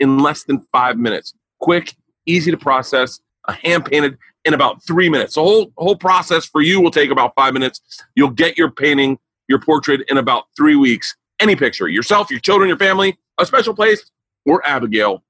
[0.00, 1.34] in less than five minutes.
[1.60, 1.94] Quick,
[2.26, 5.34] easy to process, a hand painted in about three minutes.
[5.34, 7.80] The whole whole process for you will take about five minutes.
[8.14, 9.18] You'll get your painting,
[9.48, 11.16] your portrait in about three weeks.
[11.40, 14.10] Any picture, yourself, your children, your family, a special place,
[14.46, 15.24] or Abigail.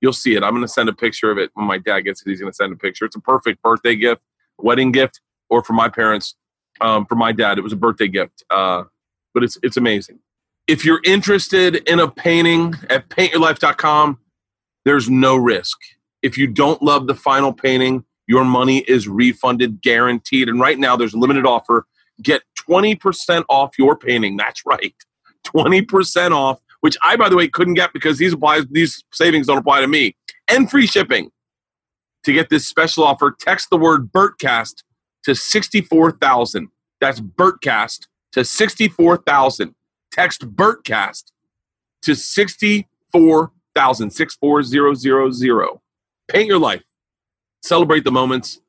[0.00, 0.42] You'll see it.
[0.42, 2.30] I'm going to send a picture of it when my dad gets it.
[2.30, 3.04] He's going to send a picture.
[3.04, 4.22] It's a perfect birthday gift,
[4.56, 6.34] wedding gift, or for my parents.
[6.80, 8.44] Um, for my dad, it was a birthday gift.
[8.50, 8.84] Uh,
[9.34, 10.18] but it's it's amazing
[10.70, 14.20] if you're interested in a painting at paintyourlife.com,
[14.84, 15.76] there's no risk.
[16.22, 20.48] If you don't love the final painting, your money is refunded guaranteed.
[20.48, 21.86] And right now, there's a limited offer.
[22.22, 24.36] Get 20% off your painting.
[24.36, 24.94] That's right.
[25.44, 29.58] 20% off, which I, by the way, couldn't get because these applies, these savings don't
[29.58, 30.14] apply to me.
[30.46, 31.32] And free shipping.
[32.24, 34.84] To get this special offer, text the word BERTCAST
[35.24, 36.68] to 64,000.
[37.00, 39.74] That's BERTCAST to 64,000
[40.12, 41.32] text BERTCAST
[42.02, 45.80] to 64,000, 64000.
[46.28, 46.82] Paint your life.
[47.62, 48.60] Celebrate the moments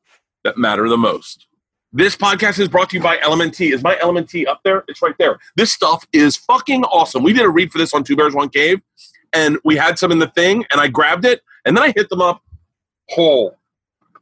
[0.43, 1.47] that matter the most.
[1.93, 3.73] This podcast is brought to you by LMNT.
[3.73, 4.85] Is my LMNT up there?
[4.87, 5.39] It's right there.
[5.55, 7.21] This stuff is fucking awesome.
[7.23, 8.81] We did a read for this on Two Bears One Cave,
[9.33, 12.09] and we had some in the thing, and I grabbed it, and then I hit
[12.09, 12.43] them up
[13.09, 13.57] whole.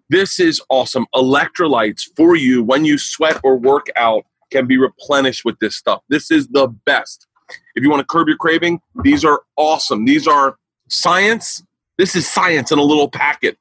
[0.10, 1.06] This is awesome.
[1.14, 6.02] Electrolytes for you when you sweat or work out can be replenished with this stuff.
[6.10, 7.28] This is the best.
[7.76, 10.06] If you want to curb your craving, these are awesome.
[10.06, 10.58] These are
[10.90, 11.64] science.
[11.98, 13.58] This is science in a little packet.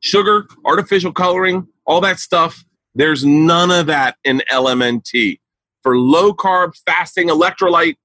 [0.00, 2.64] Sugar, artificial coloring, all that stuff.
[2.94, 5.40] There's none of that in LMNT.
[5.82, 7.96] For low carb fasting, electrolyte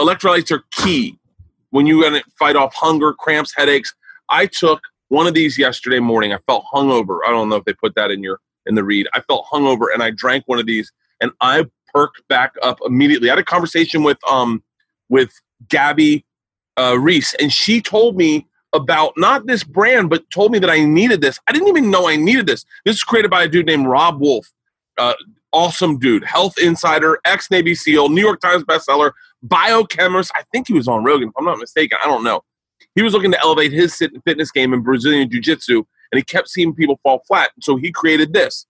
[0.00, 1.18] electrolytes are key
[1.70, 3.94] when you fight off hunger, cramps, headaches.
[4.30, 6.32] I took one of these yesterday morning.
[6.32, 7.20] I felt hungover.
[7.26, 9.06] I don't know if they put that in your in the read.
[9.14, 13.28] I felt hungover and I drank one of these and I perked back up immediately.
[13.28, 14.62] I had a conversation with um
[15.08, 15.30] with
[15.68, 16.24] Gabby
[16.76, 20.84] uh, Reece and she told me about not this brand, but told me that I
[20.84, 21.38] needed this.
[21.46, 22.64] I didn't even know I needed this.
[22.84, 24.52] This is created by a dude named Robb Wolf.
[24.98, 25.14] Uh,
[25.52, 29.12] awesome dude, health insider, ex Navy SEAL, New York Times bestseller,
[29.42, 30.30] biochemist.
[30.34, 31.96] I think he was on Rogan, if I'm not mistaken.
[32.02, 32.42] I don't know.
[32.94, 36.48] He was looking to elevate his fitness game in Brazilian Jiu Jitsu, and he kept
[36.48, 37.50] seeing people fall flat.
[37.60, 38.66] So he created this.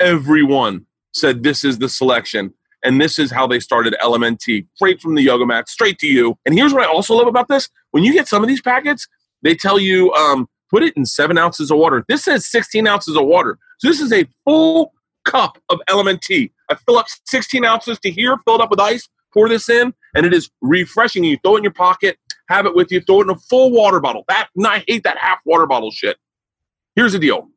[0.00, 2.54] Everyone said this is the selection,
[2.84, 6.38] and this is how they started LMNT, straight from the yoga mat, straight to you.
[6.46, 9.08] And here's what I also love about this: when you get some of these packets,
[9.42, 12.04] they tell you um, put it in seven ounces of water.
[12.08, 14.92] This says 16 ounces of water, so this is a full
[15.24, 16.50] cup of LMNT.
[16.70, 19.94] I fill up 16 ounces to here, fill it up with ice, pour this in,
[20.14, 21.24] and it is refreshing.
[21.24, 22.18] You throw it in your pocket,
[22.48, 24.24] have it with you, throw it in a full water bottle.
[24.28, 26.16] That and I hate that half water bottle shit.
[26.96, 27.48] Here's the deal.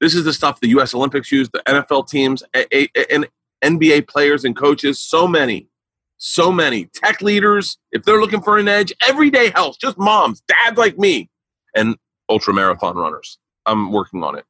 [0.00, 0.94] This is the stuff the U.S.
[0.94, 3.26] Olympics use, the NFL teams, and
[3.62, 4.98] NBA players and coaches.
[4.98, 5.68] So many,
[6.16, 7.78] so many tech leaders.
[7.92, 11.28] If they're looking for an edge, everyday health, just moms, dads like me,
[11.74, 11.96] and
[12.28, 13.38] ultra marathon runners.
[13.66, 14.44] I'm working on it.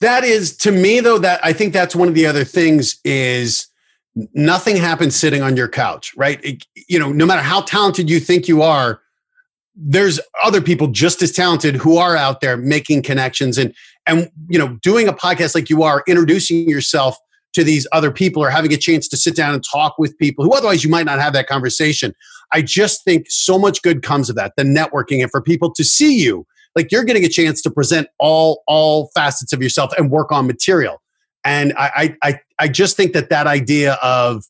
[0.00, 3.66] That is to me though that I think that's one of the other things is
[4.34, 6.42] nothing happens sitting on your couch, right?
[6.42, 9.00] It, you know, no matter how talented you think you are,
[9.76, 13.74] there's other people just as talented who are out there making connections and
[14.06, 17.16] and you know doing a podcast like you are introducing yourself
[17.52, 20.44] to these other people or having a chance to sit down and talk with people
[20.44, 22.14] who otherwise you might not have that conversation
[22.52, 25.84] i just think so much good comes of that the networking and for people to
[25.84, 26.46] see you.
[26.76, 30.46] Like you're getting a chance to present all all facets of yourself and work on
[30.46, 31.02] material.
[31.44, 34.44] And i i i just think that that idea of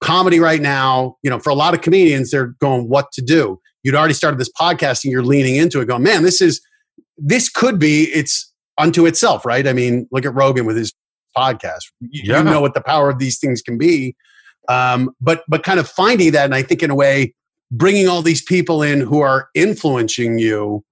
[0.00, 3.58] comedy right now you know for a lot of comedians they're going what to do?
[3.82, 6.60] You'd already started this podcast and you're leaning into it going man this is
[7.16, 9.66] this could be it's unto itself right?
[9.66, 10.92] I mean look at rogan with his
[11.36, 11.82] podcast.
[12.00, 12.38] You, Yeah.
[12.38, 14.14] you know what the power of these things can be.
[14.68, 17.34] Um, but but kind of finding that and i think in a way
[17.70, 20.84] bringing all these people in who are influencing you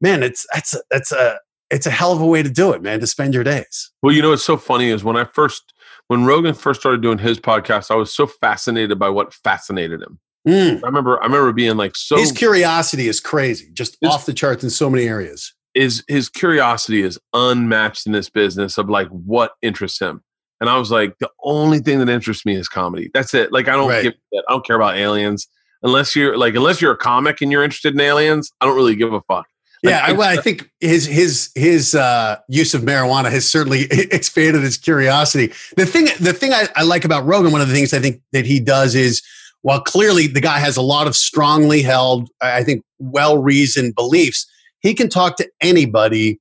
[0.00, 1.38] man it's that's that's a
[1.70, 4.14] it's a hell of a way to do it man to spend your days Well,
[4.14, 5.72] you know what's so funny is when I first
[6.08, 10.18] when Rogan first started doing his podcast, I was so fascinated by what fascinated him.
[10.48, 10.82] Mm.
[10.82, 14.32] I remember I remember being like so his curiosity is crazy just His- off the
[14.34, 19.06] charts in so many areas is his curiosity is unmatched in this business of like
[19.08, 20.20] what interests him.
[20.60, 23.08] And I was like, the only thing that interests me is comedy.
[23.14, 23.52] That's it.
[23.52, 24.02] Like I don't Right.
[24.02, 25.46] give I don't care about aliens
[25.82, 28.50] unless you're like unless you're a comic and you're interested in aliens.
[28.60, 29.46] I don't really give a fuck.
[29.82, 33.82] Like, yeah, I, well, I think his his his uh, use of marijuana has certainly
[33.90, 35.52] expanded his curiosity.
[35.76, 38.20] The thing the thing I, I like about Rogan, one of the things I think
[38.32, 39.22] that he does is,
[39.62, 44.46] while clearly the guy has a lot of strongly held, I think, well reasoned beliefs,
[44.80, 46.38] he can talk to anybody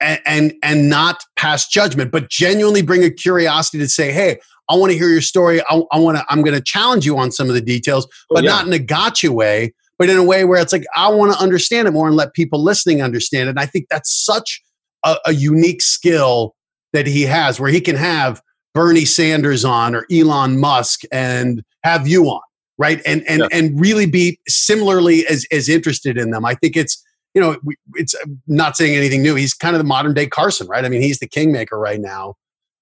[0.00, 4.38] and, and and not pass judgment, but genuinely bring a curiosity to say, hey.
[4.68, 5.60] I want to hear your story.
[5.68, 6.24] I, I want to.
[6.28, 8.50] I'm going to challenge you on some of the details, but Oh, yeah.
[8.50, 11.38] not in a gotcha way but in a way where it's like I want to
[11.38, 13.52] understand it more and let people listening understand it.
[13.52, 14.60] And I think that's such
[15.06, 16.54] a, a unique skill
[16.92, 18.42] that he has, where he can have
[18.74, 22.42] Bernie Sanders on or Elon Musk and have you on,
[22.76, 23.00] right?
[23.06, 23.48] And and Yeah.
[23.52, 26.44] and really be similarly as as interested in them.
[26.44, 27.02] I think it's
[27.32, 27.56] you know
[27.94, 29.34] it's I'm not saying anything new.
[29.34, 30.84] He's kind of the modern day Carson, right?
[30.84, 32.34] I mean, he's the kingmaker right now,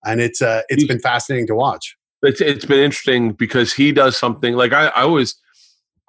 [0.05, 1.97] and it's uh it's been fascinating to watch.
[2.23, 5.35] it's it's been interesting because he does something like I, I always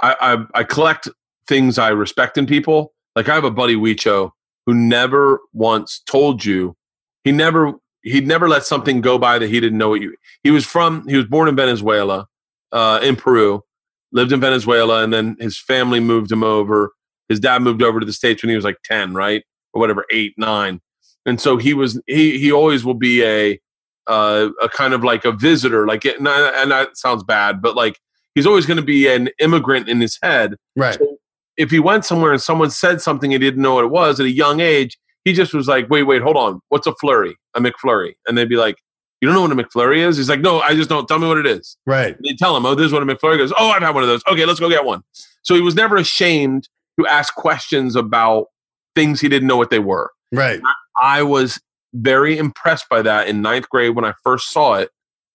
[0.01, 1.09] I, I I collect
[1.47, 2.93] things I respect in people.
[3.15, 4.31] Like I have a buddy Weecho
[4.65, 6.75] who never once told you
[7.23, 7.73] he never
[8.03, 11.07] he'd never let something go by that he didn't know what you he was from
[11.07, 12.27] he was born in Venezuela,
[12.71, 13.63] uh, in Peru,
[14.11, 16.93] lived in Venezuela, and then his family moved him over.
[17.27, 19.43] His dad moved over to the States when he was like 10, right?
[19.73, 20.79] Or whatever, eight, nine.
[21.25, 23.59] And so he was he he always will be a
[24.07, 27.61] uh, a kind of like a visitor, like it, and, I- and that sounds bad,
[27.61, 27.99] but like
[28.35, 30.55] he's always going to be an immigrant in his head.
[30.75, 30.95] Right.
[30.95, 31.17] So
[31.57, 34.25] if he went somewhere and someone said something he didn't know what it was at
[34.25, 37.35] a young age, he just was like, "Wait, wait, hold on, what's a flurry?
[37.55, 38.75] A McFlurry?" And they'd be like,
[39.21, 41.07] "You don't know what a McFlurry is?" He's like, "No, I just don't.
[41.07, 42.15] Tell me what it is." Right.
[42.23, 44.09] They tell him, "Oh, this is what a McFlurry is." "Oh, I've had one of
[44.09, 45.01] those." Okay, let's go get one.
[45.41, 46.67] So he was never ashamed
[46.99, 48.47] to ask questions about
[48.95, 50.11] things he didn't know what they were.
[50.31, 50.61] Right.
[51.01, 51.59] I was
[51.95, 54.89] very impressed by that in ninth grade when I first saw it.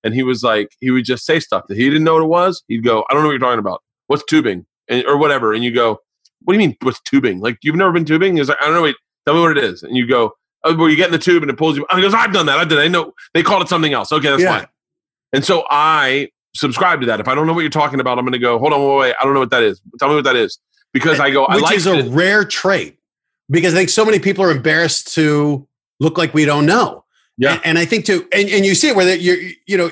[0.05, 2.29] And he was like, he would just say stuff that he didn't know what it
[2.29, 2.63] was.
[2.69, 3.83] He'd go, I don't know what you're talking about.
[4.07, 4.67] What's tubing?
[4.89, 5.53] And, or whatever.
[5.53, 5.99] And you go,
[6.45, 7.41] what do you mean, what's tubing?
[7.41, 8.37] Like, you've never been tubing?
[8.37, 8.83] He's like, I don't know.
[8.83, 8.97] Wait,
[9.27, 9.83] tell me what it is.
[9.83, 10.33] And you go,
[10.65, 11.87] oh, well, you get in the tube and it pulls you.
[11.91, 12.59] And he goes, I've done that.
[12.59, 12.79] I did.
[12.79, 13.13] I know.
[13.35, 14.11] They called it something else.
[14.11, 14.59] Okay, that's Yeah.
[14.61, 14.67] fine.
[15.33, 17.21] And so I subscribe to that.
[17.21, 18.99] If I don't know what you're talking about, I'm going to go, hold on, wait,
[18.99, 19.81] wait, I don't know what that is.
[19.99, 20.59] Tell me what that is.
[20.93, 22.09] because eh, I go, I which like is a it.
[22.11, 22.97] rare trait
[23.51, 25.67] because I think so many people are embarrassed to
[26.01, 27.05] look like we don't know.
[27.39, 27.55] Yeah.
[27.55, 29.91] And, and I think too, and, and you see it where you you know,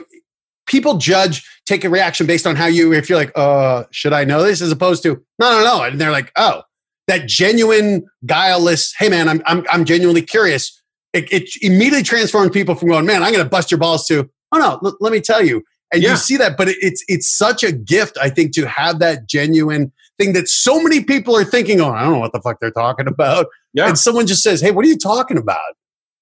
[0.67, 4.25] people judge, take a reaction based on how you, if you're like, uh, should I
[4.25, 4.61] know this?
[4.61, 5.83] As opposed to, no, no, no.
[5.83, 6.63] And they're like, oh,
[7.07, 10.75] that genuine, guileless, hey man, I'm I'm I'm genuinely curious.
[11.15, 14.59] It, it immediately transforms people from going, man, I'm gonna bust your balls to, oh
[14.59, 15.63] no, l- let me tell you.
[15.91, 16.11] And Yeah.
[16.11, 19.27] you see that, but it, it's it's such a gift, I think, to have that
[19.27, 22.59] genuine thing that so many people are thinking, oh, I don't know what the fuck
[22.61, 23.47] they're talking about.
[23.73, 23.89] Yeah.
[23.89, 25.77] And someone just says, hey, what are you talking about?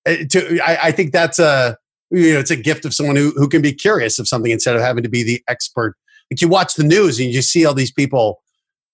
[0.06, 1.76] Uh, to, I, I think that's a,
[2.10, 4.76] you know, it's a gift of someone who, who can be curious of something instead
[4.76, 5.96] of having to be the expert.
[6.30, 8.42] Like you watch the news and you see all these people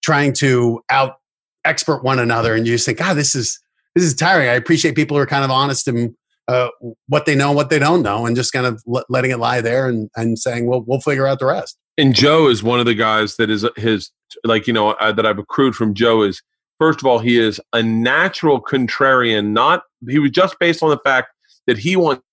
[0.03, 1.17] trying to out
[1.65, 3.61] expert one another and you just think, God, this is,
[3.95, 4.49] this is tiring.
[4.49, 6.15] I appreciate people who are kind of honest and
[6.49, 6.69] uh,
[7.07, 9.39] what they know and what they don't know and just kind of let, letting it
[9.39, 11.79] lie there and, and saying, well, we'll figure out the rest.
[11.99, 14.11] and Joe is one of the guys that is his
[14.45, 16.43] like you know uh, that I've accrued from Joe is
[16.83, 19.53] first of all he is a natural contrarian.
[19.53, 21.29] Not he was just based on the fact
[21.69, 22.25] that he wants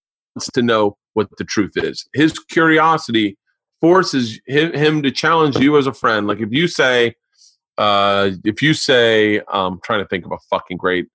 [0.53, 2.07] to know what the truth is.
[2.15, 3.37] His curiosity
[3.79, 6.25] forces him, him to challenge you as a friend.
[6.25, 7.13] Like if you say,
[7.77, 11.05] uh, if you say, I'm trying to think of a fucking great.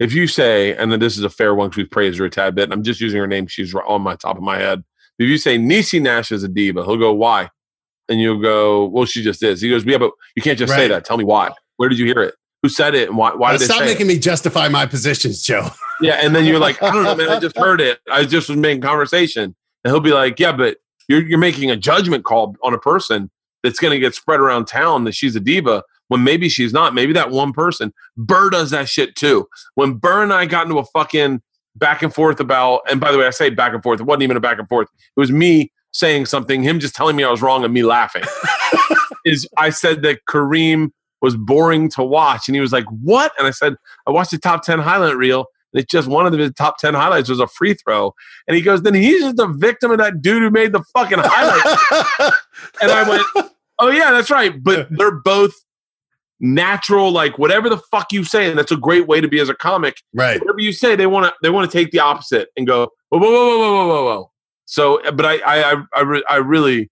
[0.00, 2.30] If you say, and then this is a fair one because we've praised her a
[2.30, 4.82] tad bit, I'm just using her name; she's on my top of my head.
[5.20, 7.48] If you say Niecy Nash is a diva, he'll go, "Why?"
[8.08, 10.88] And you'll go, "Well, she just is." He goes, "Yeah, but you can't just say
[10.88, 11.04] that.
[11.04, 11.52] Tell me why.
[11.76, 12.34] Where did you hear it?
[12.62, 13.08] Who said it?
[13.08, 13.34] And why?
[13.34, 15.68] Why did they stop say making it?" me justify my positions, Joe.
[16.00, 17.28] Yeah, and then you're like, "I don't know, man.
[17.28, 18.00] I just heard it.
[18.10, 19.54] I just was making conversation."
[19.84, 20.78] And he'll be like, "Yeah, but
[21.08, 23.30] you're you're making a judgment call on a person
[23.62, 26.94] that's going to get spread around town that she's a diva." When maybe she's not.
[26.94, 27.92] Maybe that one person.
[28.16, 29.48] Burr does that shit too.
[29.76, 31.40] When Burr and I got into a fucking
[31.76, 34.00] back and forth about, and by the way, I say back and forth.
[34.00, 34.88] It wasn't even a back and forth.
[35.16, 38.24] It was me saying something, him just telling me I was wrong, and me laughing.
[39.24, 40.90] is I said that Kareem
[41.22, 43.76] was boring to watch, and he was like, "What?" And I said,
[44.06, 46.94] "I watched the top ten highlight reel." And it's just one of the top ten
[46.94, 48.14] highlights was a free throw,
[48.46, 51.18] and he goes, "Then he's just a victim of that dude who made the fucking
[51.20, 52.34] highlight."
[52.82, 55.54] and I went, "Oh yeah, that's right." But they're both
[56.40, 59.48] natural, like whatever the fuck you say, and that's a great way to be as
[59.48, 60.02] a comic.
[60.12, 60.40] right.
[60.40, 63.18] Whatever you say, they want to they want to take the opposite and go whoa
[63.18, 64.30] whoa whoa whoa whoa whoa whoa.
[64.66, 66.90] So, but I I I I, re- I really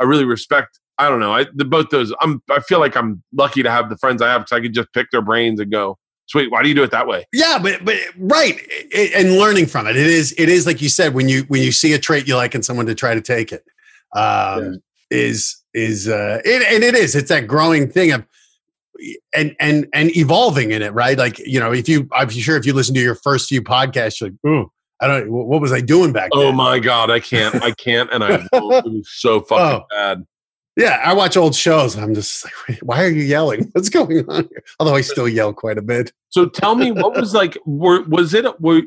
[0.00, 0.78] I really respect.
[0.98, 1.32] I don't know.
[1.32, 2.12] I the, both those.
[2.20, 2.42] I'm.
[2.50, 4.92] I feel like I'm lucky to have the friends I have because I can just
[4.92, 6.50] pick their brains and go, sweet.
[6.50, 7.26] Why do you do it that way?
[7.32, 8.56] Yeah, but but right,
[8.94, 9.96] I- and learning from it.
[9.96, 12.36] It is it is like you said when you when you see a trait you
[12.36, 13.64] like in someone to try to take it.
[14.14, 17.14] Um, Is is uh, it, and it is.
[17.14, 18.26] It's that growing thing of
[19.34, 21.16] and and and evolving in it, right?
[21.16, 24.20] Like you know, if you I'm sure if you listen to your first few podcasts,
[24.20, 25.30] you're like, ooh, I don't.
[25.30, 26.56] What was I doing back Oh then?
[26.56, 27.62] my god, I can't.
[27.62, 28.86] I can't, and I won't.
[28.86, 29.86] it was so fucking Oh.
[29.90, 30.26] bad.
[30.76, 31.96] Yeah, I watch old shows.
[31.96, 33.68] and I'm just like, why are you yelling?
[33.72, 34.62] What's going on here?
[34.78, 36.12] Although I still yell quite a bit.
[36.30, 37.56] So tell me, what was like?
[37.66, 38.44] Were was it?
[38.60, 38.82] Were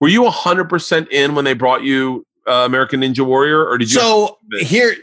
[0.00, 3.92] were you hundred percent in when they brought you uh, American Ninja Warrior, or did
[3.92, 4.00] you?
[4.00, 4.94] So here,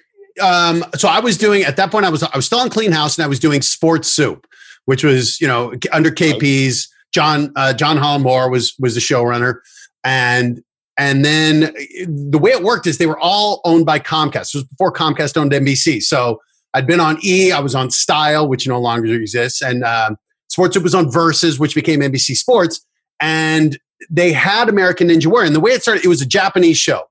[0.42, 2.06] um, so I was doing at that point.
[2.06, 4.46] I was I was still on Clean House, and I was doing Sports Soup,
[4.86, 9.60] which was you know under KP's John uh, John Hollandmore was was the showrunner,
[10.04, 10.62] and
[10.98, 11.74] and then
[12.08, 14.52] the way it worked is they were all owned by Comcast.
[14.52, 16.02] This was before Comcast owned NBC.
[16.02, 16.42] So
[16.74, 20.18] I'd been on E, I was on Style, which no longer exists, and um,
[20.58, 22.86] was on Versus, which became NBC Sports,
[23.22, 25.48] and they had American Ninja Warrior.
[25.48, 27.04] And the way it started, it was a Japanese show.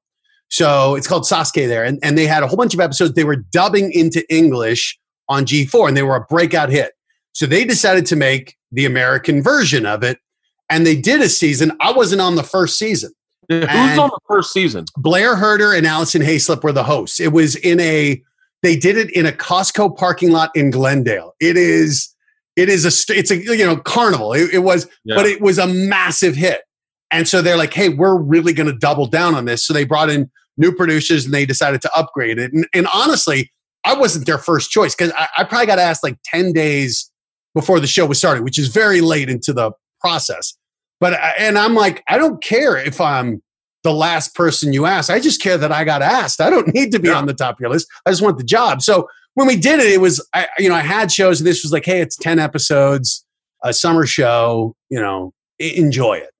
[0.48, 1.84] So it's called Sasuke there.
[1.84, 4.98] And, and they had a whole bunch of episodes they were dubbing into English
[5.28, 6.92] on G4 and they were a breakout hit.
[7.32, 10.18] So they decided to make the American version of it.
[10.70, 11.72] And they did a season.
[11.80, 13.12] I wasn't on the first season.
[13.48, 14.84] Who's and- on the first season?
[14.96, 17.20] Blair Herter and Alison Haislip were the hosts.
[17.20, 18.22] It was in a,
[18.62, 21.34] they did it in a Costco parking lot in Glendale.
[21.40, 22.14] It is,
[22.56, 24.32] it is a, it's a, you know, carnival.
[24.34, 25.16] It, it was, Yeah.
[25.16, 26.62] but it was a massive hit.
[27.10, 29.64] And so they're like, hey, we're really going to double down on this.
[29.66, 32.52] So they brought in new producers and they decided to upgrade it.
[32.52, 33.50] And, and honestly,
[33.84, 37.10] I wasn't their first choice because I, I probably got asked like 10 days
[37.54, 39.70] before the show was started, which is very late into the
[40.00, 40.57] process.
[41.00, 43.42] But, and I'm like, I don't care if I'm
[43.84, 45.10] the last person you ask.
[45.10, 46.40] I just care that I got asked.
[46.40, 47.14] I don't need to be Yeah.
[47.14, 47.86] on the top of your list.
[48.04, 48.82] I just want the job.
[48.82, 51.62] So when we did it, it was, I, you know, I had shows and this
[51.62, 53.24] was like, hey, it's 10 episodes,
[53.62, 56.30] a summer show, you know, enjoy it.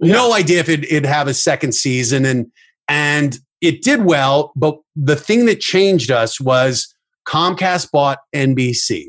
[0.00, 2.24] No idea if it, it'd have a second season.
[2.24, 2.50] And,
[2.88, 4.52] and it did well.
[4.56, 6.92] But the thing that changed us was
[7.28, 9.08] Comcast bought NBC.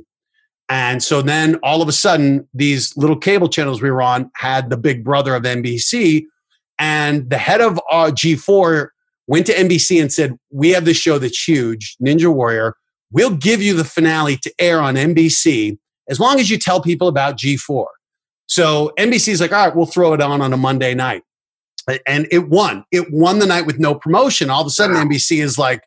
[0.71, 4.69] And so then all of a sudden, these little cable channels we were on had
[4.69, 6.23] the big brother of NBC.
[6.79, 8.87] And the head of uh, G4
[9.27, 12.75] went to NBC and said, We have this show that's huge, Ninja Warrior.
[13.11, 15.77] we'll give you the finale to air on NBC
[16.09, 17.85] as long as you tell people about G4.
[18.47, 21.23] So NBC's like, all right, we'll throw it on on a Monday night.
[22.07, 22.85] And it won.
[22.91, 24.49] It won the night with no promotion.
[24.49, 24.95] All of a sudden.
[24.95, 25.83] NBC is like,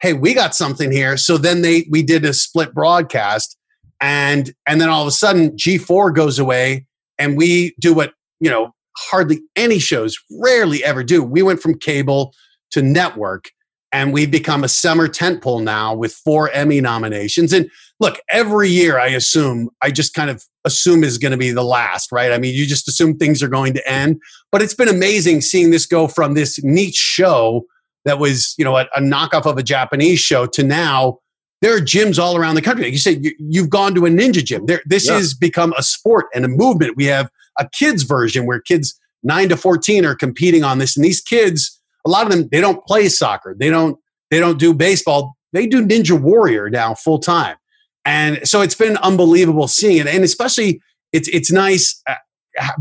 [0.00, 1.16] hey, we got something here.
[1.16, 3.56] So then they we did a split broadcast.
[4.00, 6.86] And and then all of a sudden G4 goes away
[7.18, 11.22] and we do what, you know, hardly any shows rarely ever do.
[11.22, 12.34] We went from cable
[12.72, 13.50] to network
[13.92, 17.52] and we've become a summer tentpole now with four Emmy nominations.
[17.52, 17.68] And
[17.98, 21.64] look, every year I assume, I just kind of assume is going to be the
[21.64, 22.32] last, right?
[22.32, 24.20] I mean, you just assume things are going to end.
[24.52, 27.64] But it's been amazing seeing this go from this niche show
[28.04, 31.18] that was, you know, a, a knockoff of a Japanese show to now
[31.60, 32.84] there are gyms all around the country.
[32.84, 34.66] Like you said, you, have gone to a ninja gym.
[34.66, 35.14] There, this yeah.
[35.14, 36.96] has become a sport and a movement.
[36.96, 40.96] We have a kids version where kids nine to 14 are competing on this.
[40.96, 43.98] And these kids, a lot of them they don't play soccer they don't
[44.30, 47.56] they don't do baseball they do ninja warrior now full time
[48.04, 50.80] and so it's been unbelievable seeing it and especially
[51.12, 52.14] it's it's nice uh,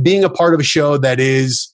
[0.01, 1.73] being a part of a show that is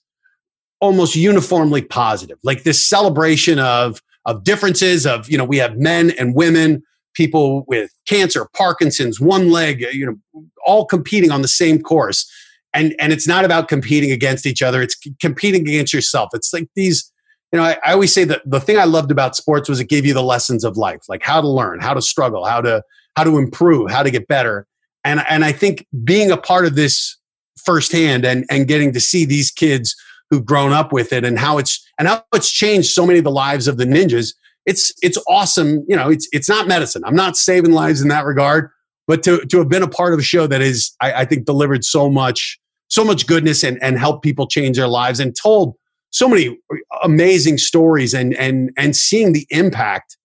[0.80, 6.10] almost uniformly positive like this celebration of of differences of you know we have men
[6.18, 6.82] and women
[7.16, 12.30] people with cancer parkinson's one leg you know all competing on the same course
[12.72, 16.68] and and it's not about competing against each other it's competing against yourself it's like
[16.76, 17.10] these
[17.52, 19.88] you know, I, I, always say that the thing I loved about sports was it
[19.88, 22.82] gave you the lessons of life, like how to learn, how to struggle, how to
[23.16, 24.66] how to improve, how to get better.
[25.04, 27.16] And and I think being a part of this
[27.64, 29.94] firsthand and and getting to see these kids
[30.28, 33.24] who've grown up with it and how it's and how it's changed so many of
[33.24, 34.34] the lives of the ninjas.
[34.66, 35.84] It's it's awesome.
[35.88, 37.02] You know, it's it's not medicine.
[37.06, 38.70] I'm not saving lives in that regard,
[39.06, 41.46] but to to have been a part of a show that is, I, I think,
[41.46, 45.74] delivered so much so much goodness and and helped people change their lives and told
[46.10, 46.58] so many
[47.02, 50.16] amazing stories and and and seeing the impact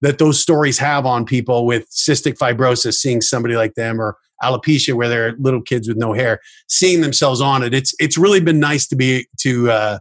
[0.00, 4.94] that those stories have on people with cystic fibrosis seeing somebody like them or alopecia
[4.94, 8.60] where they're little kids with no hair seeing themselves on it it's it's really been
[8.60, 9.98] nice to be to uh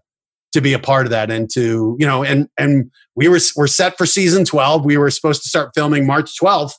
[0.54, 3.68] to be a part of that and to you know and and we were we're
[3.68, 6.74] set for season 12 we were supposed to start filming march 12th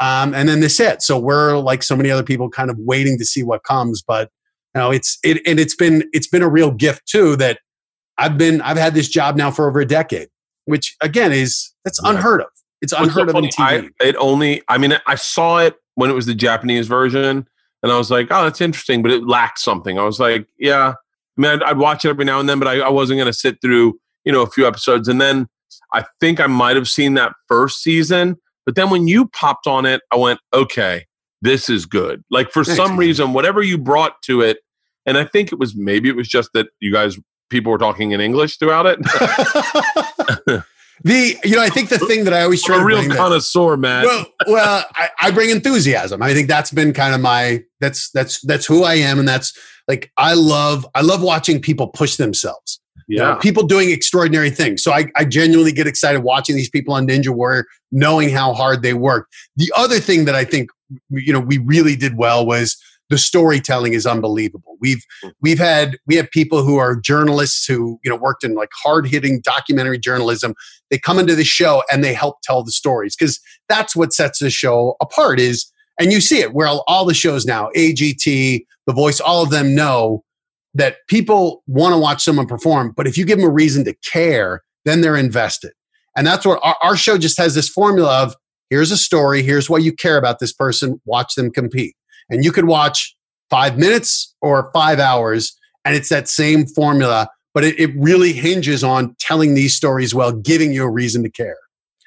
[0.00, 3.18] um, and then this hit so we're like so many other people kind of waiting
[3.18, 4.30] to see what comes but
[4.74, 7.58] you know it's it and it's been it's been a real gift too that
[8.18, 10.28] I've been I've had this job now for over a decade,
[10.66, 12.10] which again is that's yeah.
[12.10, 12.48] unheard of.
[12.80, 13.90] It's unheard of in TV.
[14.00, 17.46] I, it only I mean I saw it when it was the Japanese version,
[17.82, 19.98] and I was like, oh, that's interesting, but it lacked something.
[19.98, 20.94] I was like, yeah.
[21.36, 23.30] I mean, I'd, I'd watch it every now and then, but I, I wasn't going
[23.30, 25.46] to sit through you know a few episodes, and then
[25.92, 28.36] I think I might have seen that first season,
[28.66, 31.06] but then when you popped on it, I went, okay,
[31.42, 32.24] this is good.
[32.30, 32.98] Like for Thanks, some man.
[32.98, 34.58] reason, whatever you brought to it,
[35.06, 37.18] and I think it was maybe it was just that you guys
[37.50, 38.98] people were talking in English throughout it.
[41.02, 44.04] the you know I think the thing that I always try a real connoisseur, man.
[44.04, 46.22] Well, well, I, I, bring enthusiasm.
[46.22, 49.58] I think that's been kind of my that's that's that's who I am, and that's
[49.88, 52.80] like I love I love watching people push themselves.
[53.08, 54.82] Yeah, you know, people doing extraordinary things.
[54.82, 58.82] So I, I genuinely get excited watching these people on Ninja Warrior, knowing how hard
[58.82, 59.28] they work.
[59.56, 60.70] The other thing that I think
[61.10, 62.76] you know we really did well was
[63.14, 64.76] the storytelling is unbelievable.
[64.80, 65.28] We've hmm.
[65.40, 69.06] we've had we have people who are journalists who you know worked in like hard
[69.06, 70.54] hitting documentary journalism.
[70.90, 73.38] They come into the show and they help tell the stories because
[73.68, 75.38] that's what sets the show apart.
[75.38, 75.70] Is
[76.00, 79.76] and you see it where all the shows now, AGT, The Voice, all of them
[79.76, 80.24] know
[80.74, 83.94] that people want to watch someone perform, but if you give them a reason to
[84.12, 85.70] care, then they're invested.
[86.16, 88.34] And that's what our, our show just has this formula of
[88.70, 91.94] here's a story, here's why you care about this person, watch them compete
[92.30, 93.16] and you could watch
[93.50, 98.82] five minutes or five hours, and it's that same formula, but it, it really hinges
[98.82, 101.56] on telling these stories well, giving you a reason to care.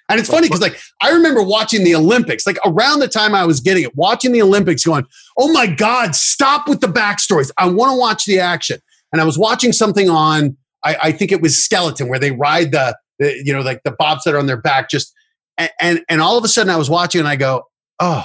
[0.09, 3.45] And it's funny because, like, I remember watching the Olympics, like around the time I
[3.45, 5.05] was getting it, watching the Olympics, going,
[5.37, 7.51] "Oh my God, stop with the backstories!
[7.57, 8.79] I want to watch the action."
[9.11, 12.71] And I was watching something on, I, I think it was Skeleton, where they ride
[12.71, 15.13] the, the, you know, like the bobsled on their back, just,
[15.57, 17.63] and, and and all of a sudden I was watching and I go,
[17.99, 18.23] "Oh,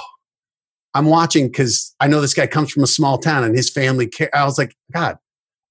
[0.95, 4.07] I'm watching because I know this guy comes from a small town and his family.
[4.07, 4.35] Care.
[4.35, 5.17] I was like, God,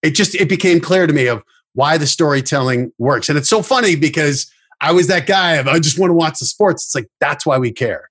[0.01, 1.43] it just it became clear to me of
[1.73, 5.79] why the storytelling works, and it's so funny because I was that guy of I
[5.79, 6.85] just want to watch the sports.
[6.85, 8.09] It's like that's why we care.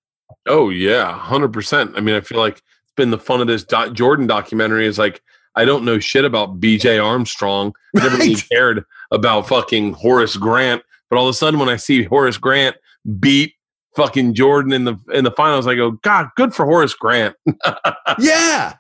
[0.49, 1.93] Oh yeah, hundred percent.
[1.97, 4.87] I mean, I feel like it's been the fun of this Do- Jordan documentary.
[4.87, 5.21] Is like
[5.57, 6.99] I don't know shit about B.J.
[6.99, 7.73] Armstrong.
[7.97, 11.77] I never really cared about fucking Horace Grant, but all of a sudden when I
[11.77, 12.77] see Horace Grant
[13.19, 13.55] beat
[13.97, 15.67] fucking Jordan in the in the finals.
[15.67, 17.37] I go, God, good for Horace Grant.
[18.19, 18.75] yeah.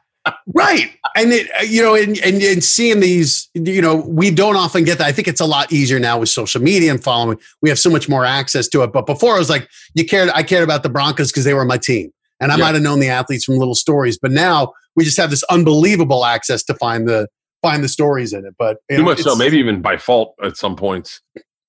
[0.54, 4.54] right and it uh, you know and, and and seeing these you know we don't
[4.54, 7.38] often get that i think it's a lot easier now with social media and following
[7.62, 10.28] we have so much more access to it but before i was like you cared
[10.34, 12.64] i cared about the broncos because they were my team and i Yeah.
[12.64, 16.26] might have known the athletes from little stories but now we just have this unbelievable
[16.26, 17.26] access to find the
[17.62, 20.34] find the stories in it but you Too know, much so, maybe even by fault
[20.44, 21.22] at some points.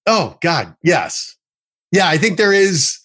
[0.05, 1.37] Oh God, yes,
[1.93, 2.09] yeah.
[2.09, 2.97] I think there is,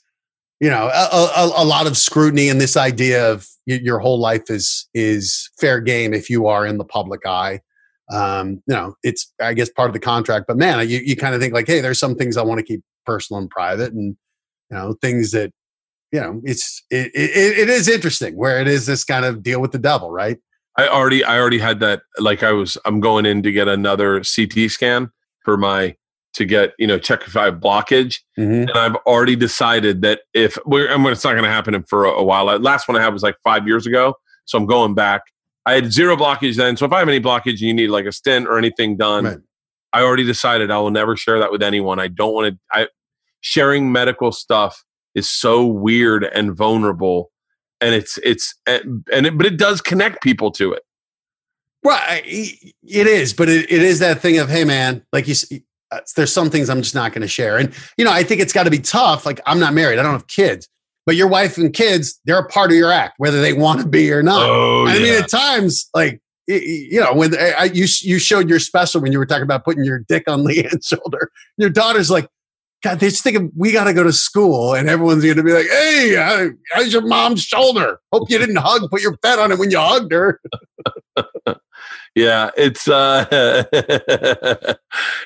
[0.61, 4.49] you know, a, a, a lot of scrutiny and this idea of your whole life
[4.49, 7.61] is is fair game if you are in the public eye.
[8.13, 10.47] Um, you know, it's I guess part of the contract.
[10.47, 12.65] But man, you you kind of think like, hey, there's some things I want to
[12.65, 14.17] keep personal and private, and
[14.71, 15.53] you know, things that
[16.13, 19.61] you know, it's it, it, it is interesting where it is this kind of deal
[19.61, 20.39] with the devil, right?
[20.79, 24.23] I already I already had that like I was I'm going in to get another
[24.23, 25.11] CT scan
[25.45, 25.97] for my
[26.37, 28.69] to get you know check if I have blockage Mm-hmm.
[28.69, 32.05] and I've already decided that if we're I mean, it's not going to happen for
[32.05, 32.45] a, a while.
[32.59, 34.15] Last one I had was like five years ago,
[34.45, 35.23] so I'm going back.
[35.65, 38.05] I had zero blockage then, so if I have any blockage and you need like
[38.07, 39.39] a stent or anything done, Right.
[39.93, 41.99] I already decided I will never share that with anyone.
[41.99, 42.59] I don't want to.
[42.71, 42.89] I
[43.41, 44.85] sharing medical stuff
[45.15, 47.31] is so weird and vulnerable,
[47.81, 50.83] and it's it's and it, but it does connect people to it.
[51.83, 55.35] Right, it is, but it, it is that thing of, hey, man, like you,
[55.91, 58.41] uh, there's some things I'm just not going to share, and you know, I think
[58.41, 59.25] it's got to be tough.
[59.27, 60.69] Like I'm not married, I don't have kids,
[61.05, 63.89] but your wife and kids, they're a part of your act, whether they want to
[63.89, 64.43] be or not.
[64.49, 69.01] Oh, I mean, at times, like you know, when I, you you showed your special
[69.01, 72.29] when you were talking about putting your dick on LeeAnn's shoulder, your daughter's like.
[72.85, 75.53] God, they're just thinking we got to go to school, and everyone's going to be
[75.53, 77.99] like, "Hey, how- how's your mom's shoulder?
[78.13, 80.41] Hope you didn't hug, put your pet on it when you hugged her."
[82.17, 83.27] Yeah, it's uh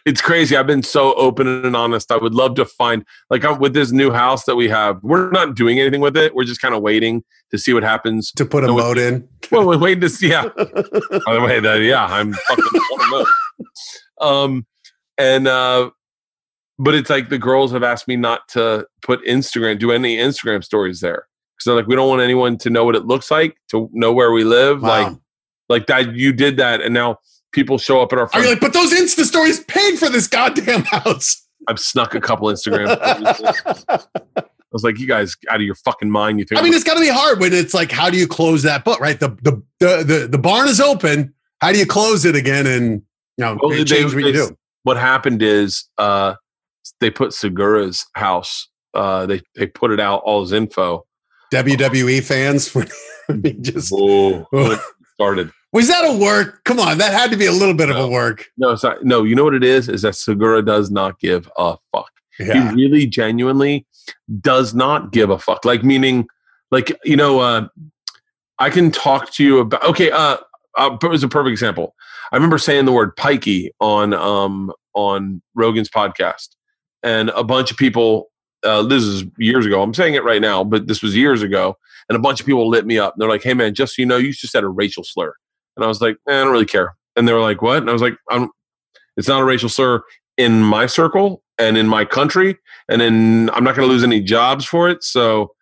[0.05, 0.57] it's crazy.
[0.57, 2.11] I've been so open and honest.
[2.11, 4.99] I would love to find like I'm, with this new house that we have.
[5.03, 6.35] We're not doing anything with it.
[6.35, 7.23] We're just kind of waiting
[7.53, 8.33] to see what happens.
[8.33, 9.27] to put a moat in.
[9.53, 10.31] Well, we're waiting to see.
[10.31, 10.43] Yeah.
[10.57, 13.27] By the way, that yeah, I'm fucking on a moat.
[14.21, 14.67] Um,
[15.17, 15.91] and uh,
[16.79, 20.62] but it's like the girls have asked me not to put Instagram, do any Instagram
[20.65, 21.27] stories there
[21.57, 24.12] because they're like, we don't want anyone to know what it looks like, to know
[24.12, 24.89] where we live, Wow.
[24.89, 25.17] like
[25.87, 26.15] that.
[26.15, 27.19] You did that, and now
[27.53, 28.25] people show up at our.
[28.25, 28.45] Are Front.
[28.45, 31.47] you like, but those Insta stories paid for this goddamn house?
[31.69, 32.97] I've snuck a couple Instagram.
[33.89, 34.43] I
[34.73, 36.39] was like, you guys out of your fucking mind.
[36.39, 36.61] You think?
[36.61, 38.85] I mean, it's got to be hard when it's like, how do you close that
[38.85, 39.01] book?
[39.01, 41.35] Right, the the the the, the barn is open.
[41.61, 43.03] How do you close it again and
[43.37, 44.57] you know Well, they- what you do?
[44.85, 46.35] what happened is uh,
[47.01, 48.69] they put Segura's house.
[48.95, 51.05] Uh, they they put it out all his info.
[51.53, 52.73] WWE fans,
[53.61, 54.47] just Whoa,
[55.15, 55.51] started.
[55.73, 56.65] Was that a work?
[56.65, 58.47] Come on, that had to be a little bit of a work.
[58.57, 59.23] No, it's not, no.
[59.23, 59.89] You know what it is?
[59.89, 62.11] Is that Segura does not give a fuck.
[62.39, 63.87] Yeah, He really, genuinely
[64.41, 65.65] does not give a fuck.
[65.65, 66.27] Like meaning,
[66.71, 67.69] like you know, uh,
[68.59, 69.85] I can talk to you about.
[69.85, 70.39] Okay, uh,
[70.77, 71.95] uh, it was a perfect example.
[72.33, 76.49] I remember saying the word pikey on um on Rogan's podcast,
[77.03, 78.29] and a bunch of people.
[78.63, 79.83] Uh, this is years ago.
[79.83, 81.79] I'm saying it right now, but this was years ago,
[82.11, 83.15] and a bunch of people lit me up.
[83.15, 85.33] And they're like, "Hey, man, just so you know, you just said a racial slur."
[85.81, 87.90] And I was like, eh, "I don't really care." And they were like, "What?" And
[87.90, 88.51] I was like, I'm,
[89.16, 90.02] "It's not a racial slur
[90.36, 92.57] in my circle and in my country,
[92.89, 95.52] and in I'm not going to lose any jobs for it." So,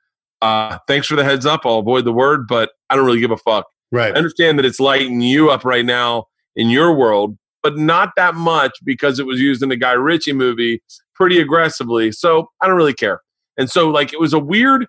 [0.42, 1.62] uh, thanks for the heads up.
[1.64, 3.66] I'll avoid the word, but I don't really give a fuck.
[3.92, 4.12] right.
[4.14, 6.26] I understand that it's lighting you up right now
[6.56, 10.32] in your world, but not that much because it was used in the Guy Ritchie
[10.32, 10.82] movie
[11.14, 12.12] pretty aggressively.
[12.12, 13.20] So I don't really care.
[13.56, 14.86] And so, like, it was a weird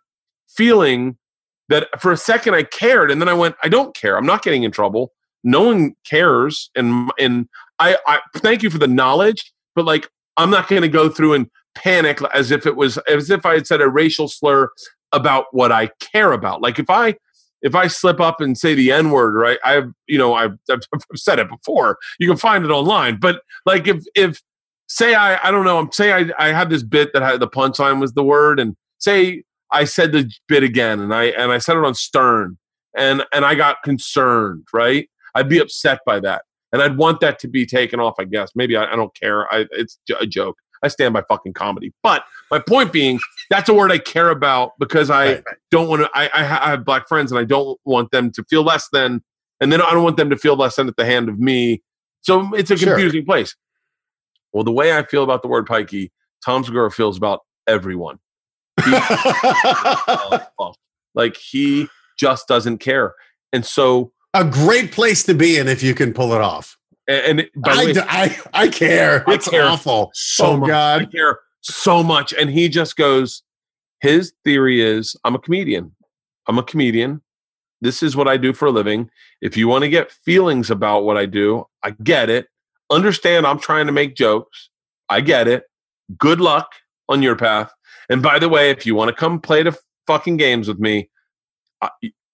[0.47, 1.17] feeling
[1.69, 4.17] that for a second I cared, and then I went, I don't care.
[4.17, 5.11] I'm not getting in trouble.
[5.43, 7.47] No one cares, and and
[7.79, 11.33] I, I thank you for the knowledge, but like, I'm not going to go through
[11.33, 14.69] and panic as if it was as if I had said a racial slur
[15.11, 16.61] about what I care about.
[16.61, 17.15] Like if I
[17.61, 19.59] if I slip up and say the N word, right?
[19.63, 20.81] I've you know I've, I've
[21.15, 21.97] said it before.
[22.19, 23.17] You can find it online.
[23.17, 24.41] But like if if
[24.87, 27.47] say I I don't know I'm say I I had this bit that had the
[27.47, 31.59] punchline was the word and say I said the bit again and I and I
[31.59, 32.57] said it on Stern
[32.95, 35.09] and and I got concerned, right?
[35.35, 38.15] I'd be upset by that and I'd want that to be taken off.
[38.19, 39.51] I guess maybe I, I don't care.
[39.53, 40.57] I it's a joke.
[40.81, 41.91] I stand by fucking comedy.
[42.03, 43.19] But my point being,
[43.49, 46.09] that's a word I care about because I Right, don't want to.
[46.13, 48.87] I, I ha- I have black friends, and I don't want them to feel less
[48.93, 49.21] than,
[49.59, 51.81] and then I don't want them to feel less than at the hand of me.
[52.21, 52.93] So it's a Sure.
[52.93, 53.55] confusing place.
[54.53, 56.11] Well, the way I feel about the word pikey,
[56.45, 58.19] Tom Segura feels about everyone.
[58.79, 60.51] Fuck.
[61.13, 61.87] like he
[62.17, 63.15] just doesn't care,
[63.51, 66.77] and so a great place to be in if you can pull it off.
[67.07, 69.23] and, and by the I, way, I, I care.
[69.27, 70.11] I It's care awful.
[70.13, 70.69] so oh much.
[70.69, 71.11] I God.
[71.11, 72.33] care so much.
[72.33, 73.43] And he just goes,
[74.01, 75.95] his theory is I'm a comedian.
[76.47, 77.21] I'm a comedian.
[77.81, 79.09] this is what I do for a living.
[79.41, 82.47] If you want to get feelings about what I do, I get it.
[82.89, 84.69] Understand I'm trying to make jokes.
[85.09, 85.63] I get it.
[86.17, 86.71] Good luck
[87.07, 87.71] on your path.
[88.09, 89.77] And by the way, if you want to come play the
[90.07, 91.09] fucking games with me,
[91.81, 91.89] I,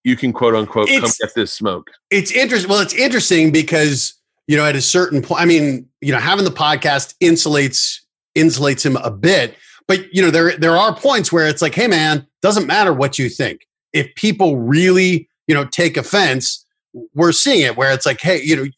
[0.06, 1.92] you can quote unquote come get this smoke.
[2.12, 2.70] it's interesting.
[2.70, 4.14] Well, it's interesting because
[4.48, 8.00] you know at a certain point, I mean, you know, having the podcast insulates
[8.38, 9.56] insulates him a bit,
[9.88, 13.20] but you know, there there are points where it's like, hey, man, doesn't matter what
[13.20, 13.68] you think.
[13.92, 16.66] If people really, you know, take offense,
[17.14, 18.64] we're seeing it where it's like, hey, you know.
[18.64, 18.72] You,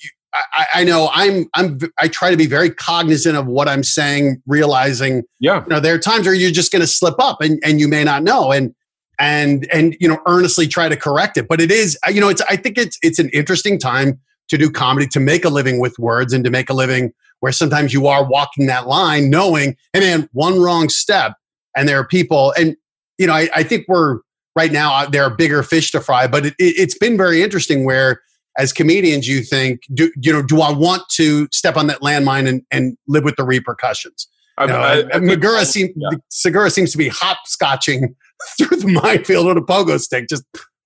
[0.53, 4.39] I, I know I'm I'm I try to be very cognizant of what I'm saying,
[4.45, 5.61] realizing Yeah.
[5.63, 7.87] you know there are times where you're just going to slip up and and you
[7.87, 8.75] may not know and
[9.19, 11.47] and and you know earnestly try to correct it.
[11.47, 14.19] But it is you know it's i think it's it's an interesting time
[14.49, 17.51] to do comedy to make a living with words and to make a living where
[17.51, 21.33] sometimes you are walking that line knowing hey man one wrong step
[21.75, 22.75] and there are people and
[23.17, 24.19] you know i, I think we're
[24.55, 27.43] right now uh, there are bigger fish to fry but it, it, it's been very
[27.43, 28.21] interesting where
[28.57, 32.47] as comedians you think do you know do i want to step on that landmine
[32.47, 34.27] and, and live with the repercussions?
[34.57, 36.09] I, you know, I- I and think- Magura seem, yeah.
[36.29, 38.15] Segura seems to be hopscotching
[38.57, 40.43] through the minefield with a pogo stick, just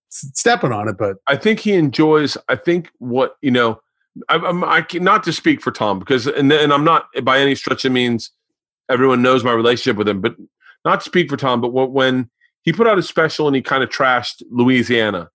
[0.09, 0.97] stepping on it.
[0.97, 2.37] But I think he enjoys.
[2.49, 3.79] I think what you know.
[4.27, 7.39] I, I'm I can, not to speak for Tom because and and I'm not by
[7.39, 8.31] any stretch of means
[8.89, 10.35] everyone knows my relationship with him, but
[10.83, 11.61] not to speak for Tom.
[11.61, 12.29] But when, when
[12.63, 15.29] he put out a special and he kind of trashed Louisiana,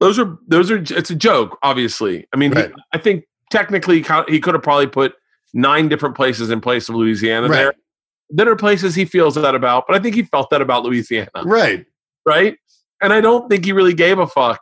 [0.00, 1.58] those are those are it's a joke.
[1.62, 3.96] Obviously, I mean, he- I think technically
[4.28, 5.14] he could have probably put
[5.52, 7.56] nine different places in place of Louisiana Right.
[7.56, 7.72] there.
[8.30, 11.30] There are places he feels that about, but I think he felt that about Louisiana
[11.44, 11.86] right,
[12.26, 12.56] right?
[13.00, 14.60] And I don't think he really gave a fuck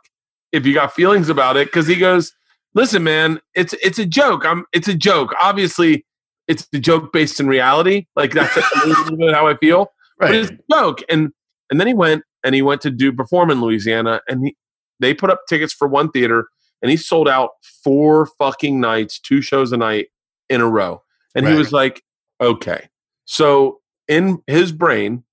[0.51, 2.33] if you got feelings about it because he goes,
[2.75, 4.45] "Listen, man, it's it's a joke.
[4.45, 5.33] I'm it's a joke.
[5.41, 6.05] Obviously,
[6.47, 8.05] it's a joke based in reality.
[8.15, 11.31] Like that's a little bit how I feel, but it's a joke." And
[11.69, 14.55] and then he went and he went to do perform in Louisiana, and he
[14.99, 16.47] they put up tickets for one theater,
[16.81, 17.51] and he sold out
[17.83, 20.07] four fucking nights, two shows a night
[20.49, 21.01] in a row,
[21.35, 22.01] and he was like,
[22.39, 22.89] "Okay."
[23.27, 25.23] So in his brain,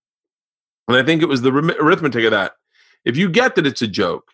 [0.88, 2.52] and I think it was the arithmetic of that.
[3.04, 4.24] If you get that it's a joke,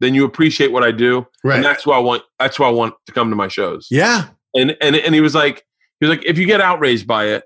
[0.00, 1.56] then you appreciate what I do, right.
[1.56, 2.24] and that's why I want.
[2.40, 3.86] That's why I want to come to my shows.
[3.90, 5.64] Yeah, And and and he was like,
[6.00, 7.44] he was like, if you get outraged by it,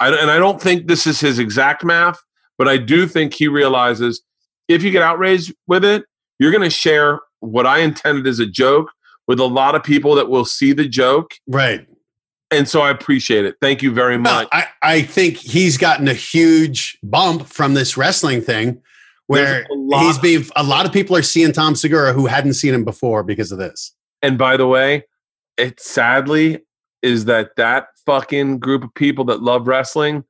[0.00, 2.18] I don't- and I don't think this is his exact math,
[2.56, 4.22] but I do think he realizes
[4.66, 6.04] if you get outraged with it,
[6.40, 8.90] you're going to share what I intended as a joke
[9.28, 11.86] with a lot of people that will see the joke, right.
[12.50, 13.56] And so I appreciate it.
[13.60, 14.48] Thank you very Well, much.
[14.52, 18.80] I, I think he's gotten a huge bump from this wrestling thing
[19.26, 22.84] where he's being a lot of people are seeing Tom Segura who hadn't seen him
[22.84, 23.94] before because of this.
[24.22, 25.04] And by the way,
[25.58, 26.60] it sadly
[27.02, 30.24] is that that fucking group of people that love wrestling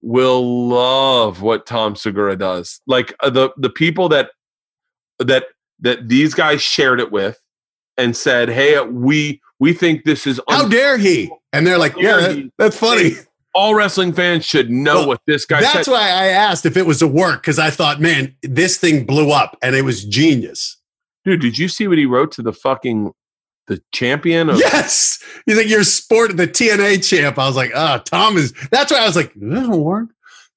[0.00, 2.80] will love what Tom Segura does.
[2.86, 4.30] Like uh, the the people that
[5.18, 5.44] that
[5.80, 7.38] that these guys shared it with
[7.98, 11.30] and said, "Hey, we we think this is How un- dare he?
[11.52, 13.12] And they're like, yeah, that- that's funny.
[13.54, 16.76] all wrestling fans should know Well, what this guy That's said." why I asked if
[16.76, 20.04] it was a work because I thought, man, this thing blew up and it was
[20.04, 20.76] genius.
[21.24, 23.12] Dude, did you see what he wrote to the fucking
[23.66, 25.18] the champion of Yes.
[25.44, 27.38] He's like, you're sport the TNA champ.
[27.38, 30.08] I was like, ah, Tom is that's why I was like, this will work.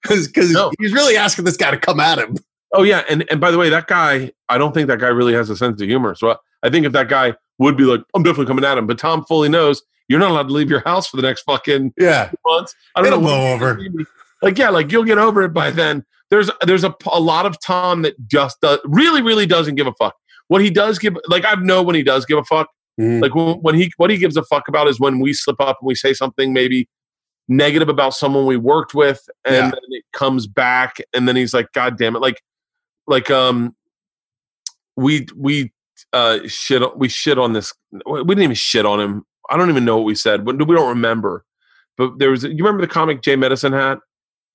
[0.03, 0.72] Because No.
[0.80, 2.36] he's really asking this guy to come at him.
[2.73, 5.34] Oh yeah, and and by the way, that guy, I don't think that guy really
[5.34, 6.15] has a sense of humor.
[6.15, 7.34] So I, I think if that guy
[7.65, 10.47] would be like, I'm definitely coming at him, but Tom fully knows you're not allowed
[10.49, 12.31] to leave your house for the next fucking Yeah.
[12.45, 12.75] months.
[12.95, 13.27] I don't It'll know.
[13.27, 13.79] blow over.
[14.41, 16.03] Like yeah, like you'll get over it by then.
[16.31, 19.93] There's there's a, a lot of Tom that just does really really doesn't give a
[19.93, 20.15] fuck.
[20.47, 22.67] What he does give, like I know when he does give a fuck.
[22.99, 23.21] Mhm.
[23.21, 25.77] Like when, when he what he gives a fuck about is when we slip up
[25.81, 26.89] and we say something maybe
[27.47, 29.61] negative about someone we worked with, and Yeah.
[29.69, 32.41] then it comes back, and then he's like, God damn it, like
[33.07, 33.75] like um
[34.97, 35.71] we we
[36.14, 37.73] uh shit we shit on this
[38.06, 40.76] we didn't even shit on him i don't even know what we said but we
[40.76, 41.45] don't remember
[41.98, 43.99] but there was you remember the comic jay medicine hat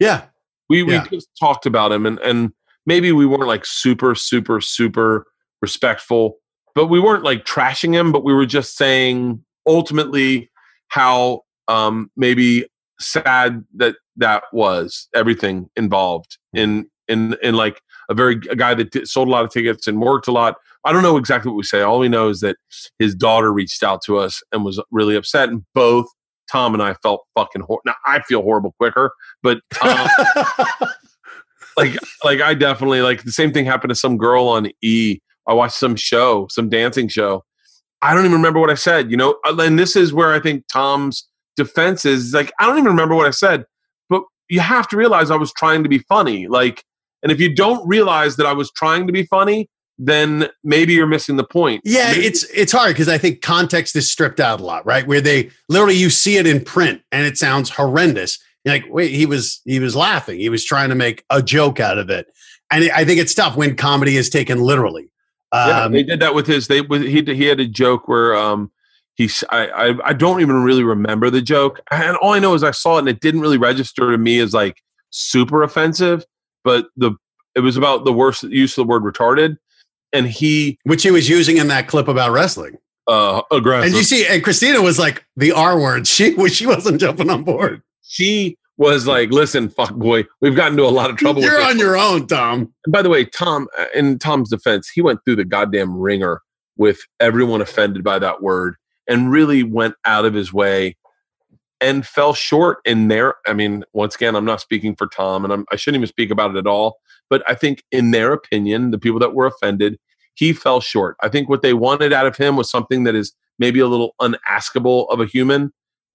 [0.00, 0.24] Yeah.
[0.68, 1.06] we we Yeah.
[1.12, 2.52] just talked about him and and
[2.86, 5.26] maybe we weren't like super super super
[5.62, 6.36] respectful
[6.74, 10.50] but we weren't like trashing him but we were just saying ultimately
[10.88, 12.66] how um maybe
[13.00, 18.90] sad that that was everything involved in in in like a very a guy that
[18.90, 21.56] did, sold a lot of tickets and worked a lot i don't know exactly what
[21.56, 22.56] we say all we know is that
[22.98, 26.06] his daughter reached out to us and was really upset and both
[26.50, 29.10] tom and i felt fucking hor- now i feel horrible quicker
[29.42, 30.08] but tom
[31.76, 35.18] like like I definitely like the same thing happened to some girl on E.
[35.46, 37.44] I watched some show, some dancing show.
[38.02, 39.36] I don't even remember what I said, you know.
[39.46, 43.14] Uh, And this is where I think Tom's defense is like I don't even remember
[43.14, 43.64] what I said,
[44.08, 46.46] but you have to realize I was trying to be funny.
[46.48, 46.82] Like
[47.22, 49.68] And if you don't realize that I was trying to be funny,
[49.98, 51.80] then maybe you're missing the point.
[51.84, 55.06] Yeah, Maybe- it's it's hard because I think context is stripped out a lot, right?
[55.06, 58.38] Where they literally you see it in print and it sounds horrendous.
[58.64, 60.38] You're like, wait, he was he was laughing.
[60.38, 62.26] He was trying to make a joke out of it.
[62.70, 65.08] And I think it's tough when comedy is taken literally.
[65.54, 66.66] yeah, Um, they did that with his.
[66.66, 68.70] They with he he had a joke where um
[69.14, 72.62] he's I, I I don't even really remember the joke, and all I know is
[72.64, 76.24] I saw it and it didn't really register to me as like super offensive,
[76.66, 77.12] but the
[77.54, 79.56] it was about the worst use of the word retarded,
[80.12, 82.76] and he which he was using in that clip about wrestling.
[83.06, 83.86] uh aggressive.
[83.86, 86.06] And you see, and Christina was like the R word.
[86.06, 87.82] She was she wasn't jumping on board.
[88.02, 91.78] she was like, "Listen, fuck boy, we've gotten into a lot of trouble." You're on
[91.78, 92.74] your own, Tom.
[92.84, 96.42] And by the way, Tom, uh, in Tom's defense, he went through the goddamn ringer
[96.76, 98.74] with everyone offended by that word
[99.08, 100.96] and really went out of his way
[101.80, 103.34] and fell short in their.
[103.46, 106.30] I mean, once again, I'm not speaking for Tom and I'm, I shouldn't even speak
[106.30, 106.98] about it at all.
[107.28, 109.98] But I think, in their opinion, the people that were offended,
[110.34, 111.16] he fell short.
[111.20, 114.14] I think what they wanted out of him was something that is maybe a little
[114.20, 115.72] unaskable of a human.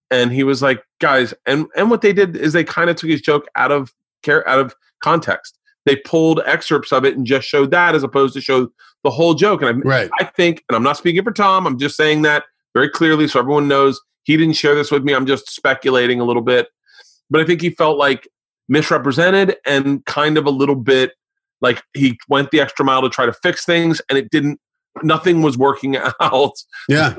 [0.09, 3.09] And he was like, guys, and and what they did is they kind of took
[3.09, 3.93] his joke out of
[4.23, 8.33] care out of context they pulled excerpts of it and just showed that as opposed
[8.33, 8.69] to show
[9.03, 9.61] the whole joke.
[9.61, 10.09] And I, Right.
[10.19, 12.43] I think, and I'm not speaking for Tom, I'm just saying that
[12.73, 15.14] very clearly so everyone knows he didn't share this with me.
[15.14, 16.68] I'm just speculating a little bit.
[17.30, 18.27] But I think he felt like
[18.68, 21.14] misrepresented and kind of a little bit
[21.61, 24.60] like he went the extra mile to try to fix things and it didn't,
[25.03, 26.53] nothing was working out.
[26.89, 27.15] Yeah.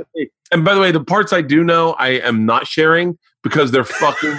[0.51, 3.85] And by the way, the parts I do know, I am not sharing because they're
[3.85, 4.37] fucking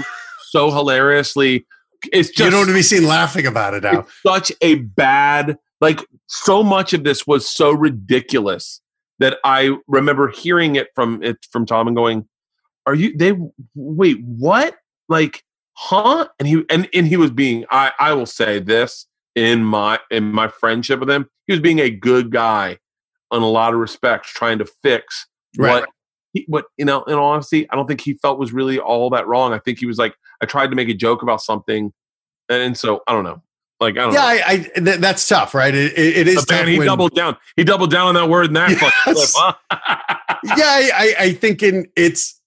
[0.49, 1.65] so hilariously.
[2.11, 4.06] It's just you don't want to be seen laughing about it now.
[4.26, 8.81] such a bad like so much of this was so ridiculous
[9.19, 12.27] that i remember hearing it from it from tom and going
[12.85, 13.34] are you they
[13.76, 14.76] wait what
[15.10, 15.43] like
[15.73, 19.99] huh and he and, and he was being i i will say this in my
[20.11, 22.77] in my friendship with him he was being a good guy
[23.31, 25.27] on a lot of respects trying to fix
[25.57, 25.81] Right.
[25.81, 25.89] what
[26.34, 29.10] he, what you know in all honesty i don't think he felt was really all
[29.11, 31.91] that wrong i think he was like i tried to make a joke about something
[32.49, 33.41] and, and so i don't know
[33.80, 35.73] like i don't Yeah, know I, I th- that's tough, right?
[35.76, 37.35] It, it, it is but man, tough he when- doubled down.
[37.57, 38.93] He doubled down on that word in that clip.
[39.35, 39.53] Huh?
[40.43, 42.39] yeah, I, I think in it's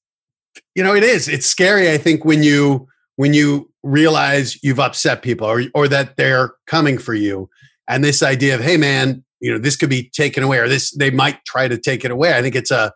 [0.77, 1.27] you know it is.
[1.27, 1.91] It's scary.
[1.91, 2.87] I think when you
[3.17, 7.49] when you realize you've upset people or or that they're coming for you,
[7.89, 10.93] and this idea of hey man, you know this could be taken away or this
[10.93, 12.37] they might try to take it away.
[12.37, 12.93] I think it's a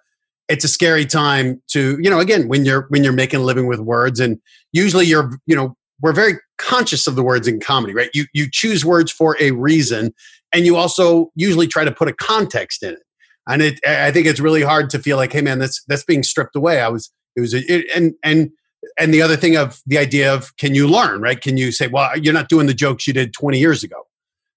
[0.49, 3.67] it's a scary time to you know again when you're when you're making a living
[3.67, 4.21] with words.
[4.21, 4.39] And
[4.73, 8.11] usually you're you know we're very conscious of the words in comedy right?
[8.13, 10.13] You you choose words for a reason
[10.53, 13.03] and you also usually try to put a context in it.
[13.49, 16.23] And it i think it's really hard to feel like hey man that's that's being
[16.23, 16.83] stripped away.
[16.83, 18.51] I was it was a, it, and and
[18.99, 21.41] and the other thing of the idea of can you learn right?
[21.41, 24.07] Can you say well you're not doing the jokes you did 20 years ago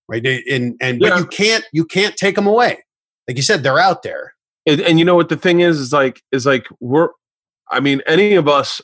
[0.09, 0.25] right?
[0.25, 1.09] And and Yeah.
[1.09, 2.83] but you can't you can't take them away.
[3.27, 4.33] Like you said they're out there.
[4.65, 7.09] And, and you know what the thing is is like is like we're
[7.69, 8.81] i mean any of us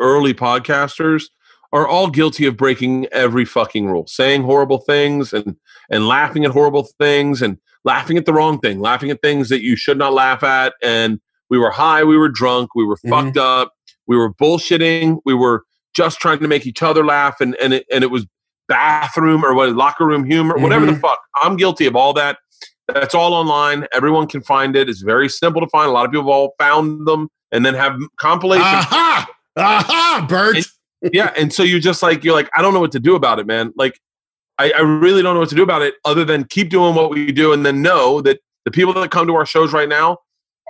[0.00, 1.24] early podcasters
[1.72, 5.54] are all guilty of breaking every fucking rule saying horrible things and
[5.88, 9.62] and laughing at horrible things and laughing at the wrong thing laughing at things that
[9.62, 13.10] you should not laugh at and we were high we were drunk we were Mhm.
[13.10, 13.72] fucked up
[14.06, 15.64] we were bullshitting we were
[15.94, 18.26] just trying to make each other laugh and and it, and it was
[18.68, 21.00] bathroom or what locker room humor whatever the Mhm.
[21.00, 22.38] fuck i'm guilty of all that
[22.92, 23.86] that's all online.
[23.92, 24.88] Everyone can find it.
[24.88, 25.88] It's very simple to find.
[25.88, 28.66] A lot of people have all found them and then have compilations.
[28.66, 30.66] aha aha bert And-
[31.14, 31.32] yeah.
[31.36, 33.46] And so you're just like, you're like, I don't know what to do about it,
[33.46, 33.72] man.
[33.76, 34.00] Like,
[34.58, 37.10] I, I really don't know what to do about it other than keep doing what
[37.10, 40.18] we do and then know that the people that come to our shows right now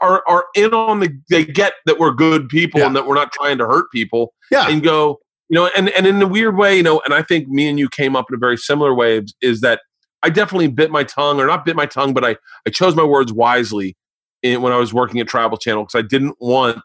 [0.00, 2.86] are are in on the they get that we're good people Yeah.
[2.86, 6.06] and that we're not trying to hurt people yeah and go, you know, and, and
[6.06, 8.34] in a weird way, you know, and I think me and you came up in
[8.34, 9.80] a very similar way is- is that
[10.22, 12.36] I definitely bit my tongue or not bit my tongue, but I,
[12.66, 13.96] I chose my words wisely
[14.42, 16.78] in, when I was working at Travel Channel because I didn't want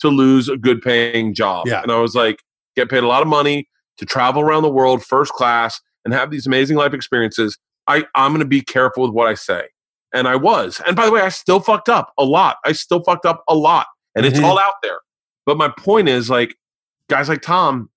[0.00, 1.66] to lose a good paying job.
[1.66, 1.82] Yeah.
[1.82, 2.40] And I was like,
[2.76, 3.66] get paid a lot of money
[3.98, 7.56] to travel around the world first class and have these amazing life experiences.
[7.86, 9.68] I, I'm going to be careful with what I say.
[10.12, 10.80] And I was.
[10.86, 12.56] And by the way, I still fucked up a lot.
[12.64, 13.86] I still fucked up a lot.
[14.14, 14.44] And it's Mhm.
[14.44, 15.00] all out there.
[15.46, 16.54] But my point is like,
[17.08, 17.88] guys like Tom,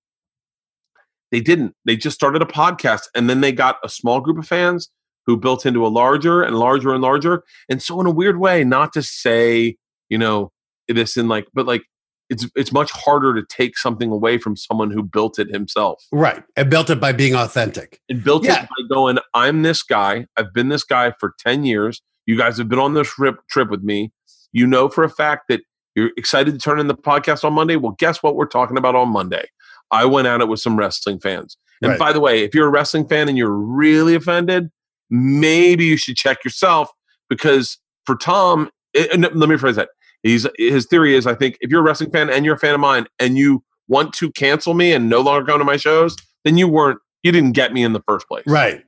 [1.30, 1.74] they didn't.
[1.84, 4.90] They just started a podcast and then they got a small group of fans
[5.26, 7.42] who built into a larger and larger and larger.
[7.68, 9.76] And so in a weird way, not to say,
[10.08, 10.52] you know,
[10.88, 11.82] this in like, but like
[12.28, 16.42] it's it's much harder to take something away from someone who built it himself right
[16.56, 18.64] and built it by being authentic and built Yeah.
[18.64, 20.26] it by going, I'm this guy.
[20.36, 22.02] I've been this guy for 10 years.
[22.26, 24.12] You guys have been on this trip, trip with me.
[24.52, 25.60] You know for a fact that
[25.94, 27.76] you're excited to turn in the podcast on Monday.
[27.76, 29.48] Well, guess what we're talking about on Monday?
[29.90, 31.56] I went at it with some wrestling fans.
[31.82, 31.98] And Right.
[31.98, 34.70] by the way, if you're a wrestling fan and you're really offended,
[35.10, 36.90] maybe you should check yourself
[37.30, 39.90] because for Tom, eh, let me phrase that.
[40.26, 42.74] He's his theory is I think if you're a wrestling fan and you're a fan
[42.74, 46.16] of mine and you want to cancel me and no longer go to my shows,
[46.44, 48.44] then you weren't you didn't get me in the first place.
[48.46, 48.82] Right.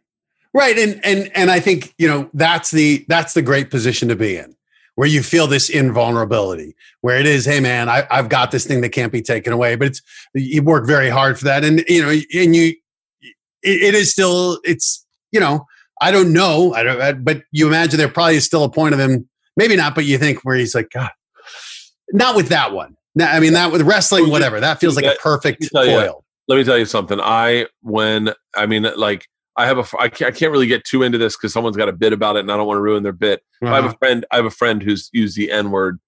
[0.54, 0.78] Right.
[0.78, 4.36] And and and I think, you know, that's the that's the great position to be
[4.36, 4.56] in,
[4.94, 8.80] where you feel this invulnerability, where it is, hey man, I, I've got this thing
[8.80, 9.76] that can't be taken away.
[9.76, 10.02] But it's
[10.34, 11.64] you work very hard for that.
[11.64, 12.74] And you know, and you
[13.20, 15.66] it, it is still it's, you know,
[16.00, 16.74] I don't know.
[16.74, 19.76] I don't I- but you imagine there probably is still a point of him, maybe
[19.76, 21.10] not, but you think where he's like, God,
[22.12, 22.96] not with that one.
[23.14, 24.60] No, I mean that with wrestling, whatever.
[24.60, 26.24] That feels like a perfect Let tell you, foil.
[26.46, 27.20] Let me tell you something.
[27.20, 29.26] I when I mean like
[29.56, 31.88] I have a I can't, I can't really get too into this because someone's got
[31.88, 33.42] a bit about it and I don't want to ruin their bit.
[33.62, 33.94] I have Uh-huh.
[33.94, 34.26] a friend.
[34.30, 35.98] I have a friend who's used the N word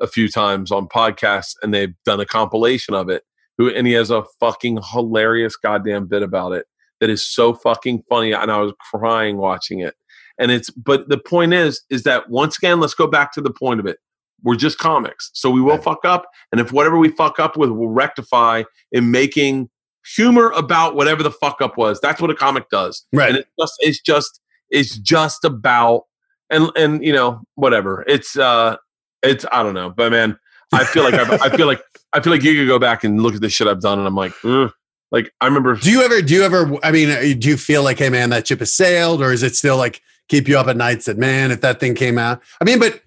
[0.00, 3.22] a few times on podcasts, and they've done a compilation of it.
[3.58, 6.66] Who and he has a fucking hilarious goddamn bit about it
[7.00, 9.94] that is so fucking funny, and I was crying watching it.
[10.38, 13.52] And it's but the point is, is that once again, let's go back to the
[13.52, 13.98] point of it.
[14.42, 15.84] We're just comics, so we will Right.
[15.84, 19.70] fuck up, and if whatever we fuck up with, we'll rectify in making
[20.14, 22.00] humor about whatever the fuck up was.
[22.00, 23.30] That's what a comic does Right.
[23.30, 24.40] and it's just it's just
[24.70, 26.02] it's just about
[26.50, 28.76] and and you know whatever it's uh
[29.24, 30.38] it's i don't know but man
[30.72, 31.80] i feel like I've, i feel like
[32.12, 34.06] i feel like you could go back and look at the shit i've done and
[34.06, 34.70] i'm like "Ugh."
[35.10, 37.82] like i remember Do you ever, do you ever, I mean, uh, do you feel
[37.82, 40.68] like, hey, man, that ship has sailed, or is it still like keep you up
[40.68, 42.40] at nights that, man, if that thing came out?
[42.60, 43.00] I mean, but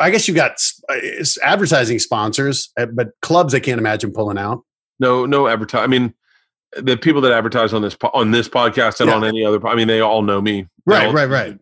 [0.00, 0.96] I guess you got uh,
[1.42, 4.62] advertising sponsors, uh, but clubs I can't imagine pulling out.
[5.00, 6.12] no no advertise i mean
[6.76, 9.16] the people that advertise on this po- on this podcast and Yeah.
[9.16, 11.56] on any other po- i mean they all know me Right, all- right, right.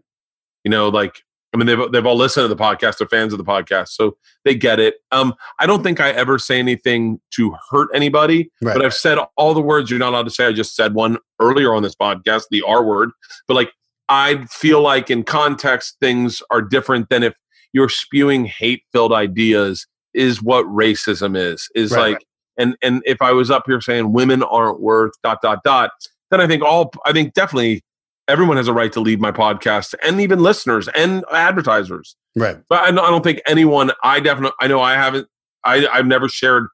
[0.64, 1.22] you know like
[1.52, 4.16] i mean they've, they've all listened to the podcast they're fans of the podcast so
[4.46, 8.74] they get it um i don't think i ever say anything to hurt anybody Right.
[8.74, 10.46] but I've said all the words you're not allowed to say.
[10.46, 13.10] I just said one earlier on this podcast, the R word.
[13.46, 13.70] But like,
[14.08, 17.34] I feel like in context, things are different than if
[17.76, 21.68] you're spewing hate filled ideas, is what racism is.
[21.74, 22.24] Is Right, like,
[22.56, 25.90] and and if I was up here saying women aren't worth dot dot dot,
[26.30, 27.84] then I think all I think definitely
[28.28, 32.16] everyone has a right to leave my podcast, and even listeners and advertisers.
[32.34, 32.56] right.
[32.70, 33.92] But I don't, I don't think anyone.
[34.02, 34.56] I definitely.
[34.58, 35.28] I know I haven't.
[35.62, 36.68] I I've never shared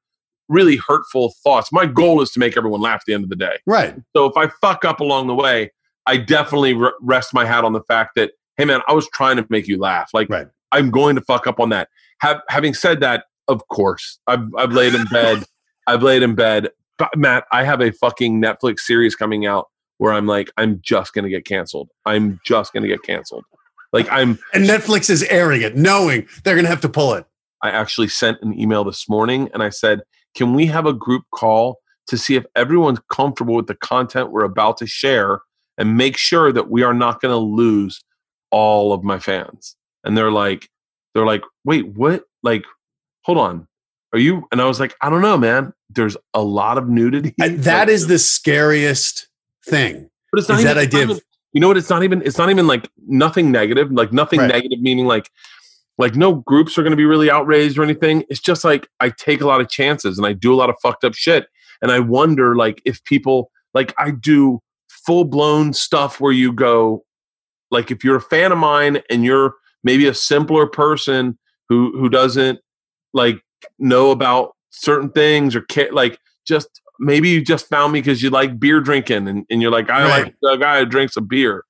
[0.49, 1.73] really hurtful thoughts.
[1.73, 3.59] My goal is to make everyone laugh at the end of the day.
[3.67, 3.97] Right.
[4.15, 5.73] So if I fuck up along the way,
[6.07, 9.37] I definitely re- rest my hat on the fact that hey man, I was trying
[9.39, 10.11] to make you laugh.
[10.15, 10.47] Like Right.
[10.73, 11.89] I'm going to fuck up on that.
[12.21, 15.45] Have, having said that, of course, I've I've laid in bed.
[15.87, 16.71] I've laid in bed.
[16.99, 19.69] But Matt, I have a fucking Netflix series coming out
[19.99, 21.91] where I'm like, I'm just gonna get canceled.
[22.07, 23.45] I'm just gonna get canceled.
[23.93, 27.27] Like I'm And Netflix is airing it, knowing they're going to have to pull it.
[27.63, 30.01] I actually sent an email this morning and I said,
[30.35, 31.79] Can we have a group call
[32.09, 35.41] to see if everyone's comfortable with the content we're about to share
[35.79, 38.03] and make sure that we are not going to lose
[38.51, 39.77] all of my fans?
[40.05, 40.69] And they're like,
[41.15, 42.25] They're like, Wait, what?
[42.43, 42.65] Like,
[43.25, 43.67] hold on.
[44.13, 44.47] Are you?
[44.53, 45.73] And I was like, I don't know, man.
[45.89, 47.35] There's a lot of nudity.
[47.41, 49.29] And that Like, is the scariest
[49.67, 50.09] thing.
[50.31, 51.23] but it's not even, that idea of-
[51.53, 51.77] you know what?
[51.77, 52.23] It's not even.
[52.23, 53.91] It's not even like nothing negative.
[53.93, 54.49] Like nothing Right.
[54.49, 55.31] negative meaning like
[55.99, 58.25] like no groups are going to be really outraged or anything.
[58.31, 60.77] It's just like I take a lot of chances and I do a lot of
[60.83, 61.47] fucked up shit.
[61.83, 67.05] And I wonder like if people like I do full blown stuff where you go
[67.71, 69.55] like if you're a fan of mine and you're
[69.85, 71.39] maybe a simpler person
[71.69, 72.61] who who doesn't
[73.13, 73.43] like
[73.79, 78.31] know about certain things or care like just maybe you just found me because you
[78.31, 80.35] like beer drinking and, and you're like i Right.
[80.43, 81.65] like a guy who drinks a beer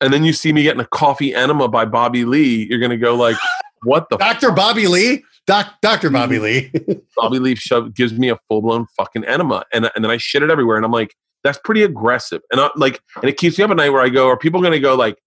[0.00, 3.14] and then you see me getting a coffee enema by bobby lee you're gonna go
[3.14, 3.36] like
[3.84, 4.50] what the Dr.
[4.50, 6.10] Bobby Lee, Doc, Dr.
[6.10, 6.90] Bobby mm-hmm.
[6.90, 7.00] Lee.
[7.16, 10.42] Bobby Lee shove, gives me a full blown fucking enema, and and then I shit
[10.42, 13.64] it everywhere, and I'm like, that's pretty aggressive, and I like, and it keeps me
[13.64, 15.18] up at night where I go, are people gonna go like,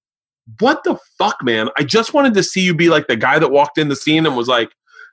[0.60, 1.70] what the fuck, man?
[1.78, 4.26] I just wanted to see you be like the guy that walked in the scene
[4.26, 4.72] and was like,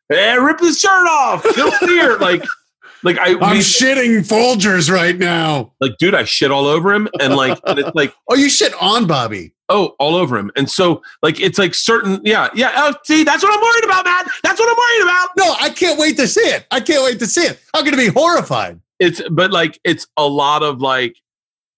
[0.08, 2.44] hey, rip his shirt off, kill fear, like,
[3.02, 5.72] like I, I'm we- shitting Folgers right now.
[5.80, 8.14] like, dude, I shit all over him, and like, and it's like.
[8.30, 9.52] Oh, you shit on Bobby.
[9.68, 10.50] Oh, all over him.
[10.56, 12.72] And so, like, it's like certain, yeah, yeah.
[12.74, 14.24] Oh, see, that's what I'm worried about, man.
[14.42, 15.28] That's what I'm worried about.
[15.38, 16.66] No, I can't wait to see it.
[16.70, 17.60] I can't wait to see it.
[17.74, 18.80] I'm going to be horrified.
[18.98, 21.16] it's but like it's a lot of like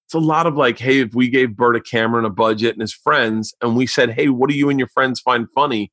[0.07, 2.81] it's a lot of like hey if we gave Bert a camera a budget and
[2.81, 5.93] his friends and we said hey what do you and your friends find funny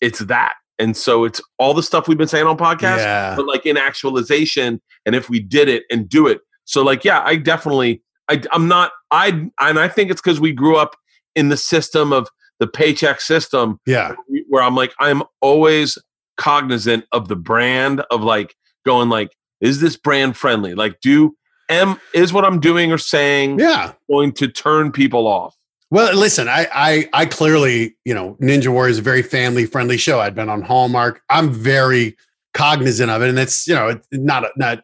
[0.00, 3.34] it's that and so it's all the stuff we've been saying on podcasts Yeah.
[3.36, 7.22] but like in actualization and if we did it and do it so like yeah
[7.24, 10.96] I definitely I I'm not I and I think it's because we grew up
[11.34, 12.28] in the system of
[12.58, 14.14] the paycheck system Yeah.
[14.48, 15.98] where I'm like, I'm always
[16.38, 18.54] cognizant of the brand of like
[18.86, 20.74] going like, is this brand friendly?
[20.74, 21.36] Like, do
[21.68, 23.92] am is what I'm doing or saying Yeah.
[24.10, 25.54] going to turn people off?
[25.90, 29.96] Well, listen, I, I, I clearly, you know, Ninja Warrior is a very family friendly
[29.96, 30.18] show.
[30.20, 31.22] I'd been on Hallmark.
[31.30, 32.16] I'm very
[32.54, 34.82] cognizant of it, and it's, you know, it's not, a- not,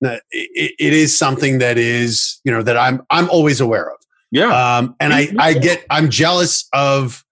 [0.00, 3.98] not it, it is something that is, you know, that I'm, I'm always aware of.
[4.32, 4.48] Yeah.
[4.48, 7.24] Um, and I, I get, I'm jealous of,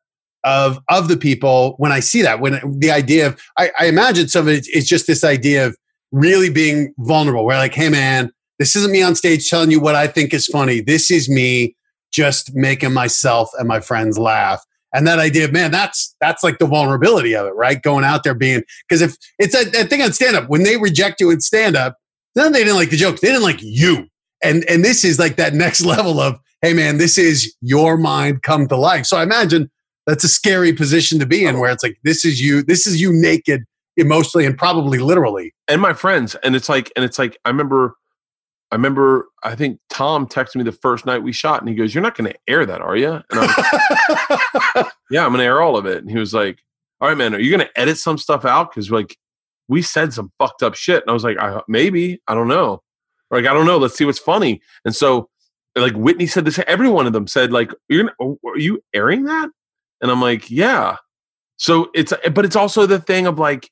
[0.45, 2.41] of, of the people when I see that.
[2.41, 5.77] When the idea of, I, I imagine some of it is just this idea of
[6.13, 7.45] really being vulnerable.
[7.45, 10.47] Where like, hey man, this isn't me on stage telling you what I think is
[10.47, 10.81] funny.
[10.81, 11.77] This is me
[12.13, 14.65] just making myself and my friends laugh.
[14.95, 17.81] And that idea of man, that's that's like the vulnerability of it, right?
[17.81, 20.77] Going out there being because if it's a, a thing on stand up, when they
[20.79, 21.99] reject you in stand up,
[22.35, 23.21] then they didn't like the joke.
[23.21, 24.07] They didn't like you.
[24.43, 28.43] And and this is like that next level of, hey man, this is your mind
[28.43, 29.05] come to life.
[29.05, 29.71] So I imagine
[30.07, 32.99] that's a scary position to be in where it's like this is you, this is
[32.99, 33.65] you naked
[33.99, 35.53] emotionally and probably literally.
[35.69, 37.95] and my friends and it's like and it's like i remember
[38.71, 41.95] i remember i think tom texted me the first night we shot and he goes
[41.95, 43.49] you're not going to air that are you and i'm
[45.11, 45.99] yeah i'm going to air all of it.
[45.99, 46.63] And he was like
[47.01, 48.71] all right man are you going to edit some stuff out?
[48.71, 49.17] Because like
[49.69, 52.83] we said some fucked up shit and i was like I, maybe i don't know.
[53.31, 54.61] Like i don't know let's see what's funny.
[54.85, 55.29] And so
[55.77, 58.83] like whitney said this every one of them said like you're gonna, oh, are you
[58.95, 59.49] airing that?
[60.01, 60.97] And i'm like yeah.
[61.57, 63.71] So it's but it's also the thing of like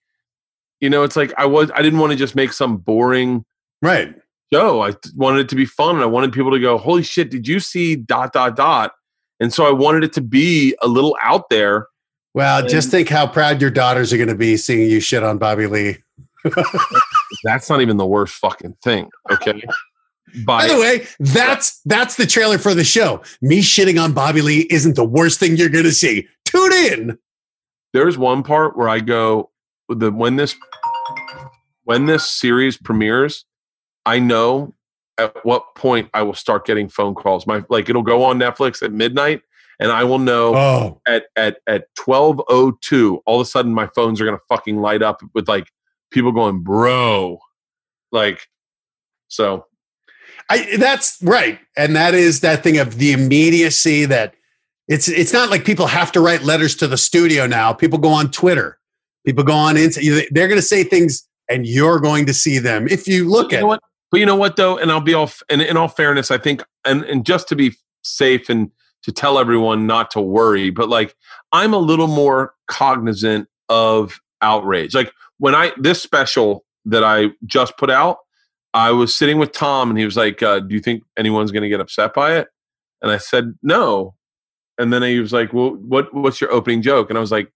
[0.80, 3.44] you know it's like i was i didn't want to just make some boring
[3.82, 4.14] right.
[4.52, 7.30] Show i wanted it to be fun and i wanted people to go holy shit
[7.30, 8.92] did you see dot dot dot
[9.40, 11.88] and so i wanted it to be a little out there
[12.34, 15.38] Well, just think how proud your daughters are going to be seeing you shit on
[15.38, 15.96] Bobby Lee.
[17.44, 19.62] that's not even the worst fucking thing okay
[20.44, 23.22] By by the way, that's that's the trailer for the show.
[23.40, 26.26] Me shitting on Bobby Lee isn't the worst thing you're going to see.
[26.44, 27.18] Tune in.
[27.94, 29.50] there's one part where i go
[29.88, 30.54] the when this
[31.84, 33.44] when this series premieres
[34.06, 34.74] i know
[35.18, 38.82] at what point i will start getting phone calls my like it'll go on netflix
[38.82, 39.42] at midnight
[39.78, 43.74] and i will know Oh, at at at twelve oh two, all of a sudden
[43.74, 45.68] my phones are gonna fucking light up with like
[46.10, 47.38] people going, bro,
[48.12, 48.48] like
[49.28, 49.66] so.
[50.48, 54.34] I that's right, and that is that thing of the immediacy that
[54.88, 57.72] it's it's not like people have to write letters to the studio now.
[57.72, 58.78] People go on Twitter,
[59.24, 60.24] people go on Insta.
[60.30, 63.72] They're going to say things, and you're going to see them if you look you
[63.72, 63.80] at.
[64.16, 66.64] But you know what though, and I'll be all and in all fairness, I think,
[66.86, 68.70] and and just to be safe and
[69.02, 71.14] to tell everyone not to worry, but like
[71.52, 74.94] I'm a little more cognizant of outrage.
[74.94, 78.20] Like when I this special that I just put out,
[78.72, 81.64] I was sitting with Tom and he was like, uh, "Do you think anyone's going
[81.64, 82.48] to get upset by it?"
[83.02, 84.14] And I said, "No."
[84.78, 87.52] And then he was like, "Well, what what's your opening joke?" And I was like,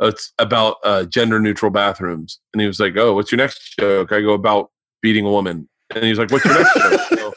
[0.00, 3.76] oh, "It's about uh, gender neutral bathrooms." And he was like, "Oh, what's your next
[3.78, 4.72] joke?" I go about
[5.02, 5.68] beating a woman.
[5.94, 7.34] And he was like, "What's your next joke?"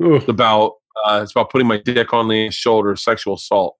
[0.00, 0.74] I go, it's about
[1.04, 3.76] uh, it's about putting my dick on the shoulder, sexual assault.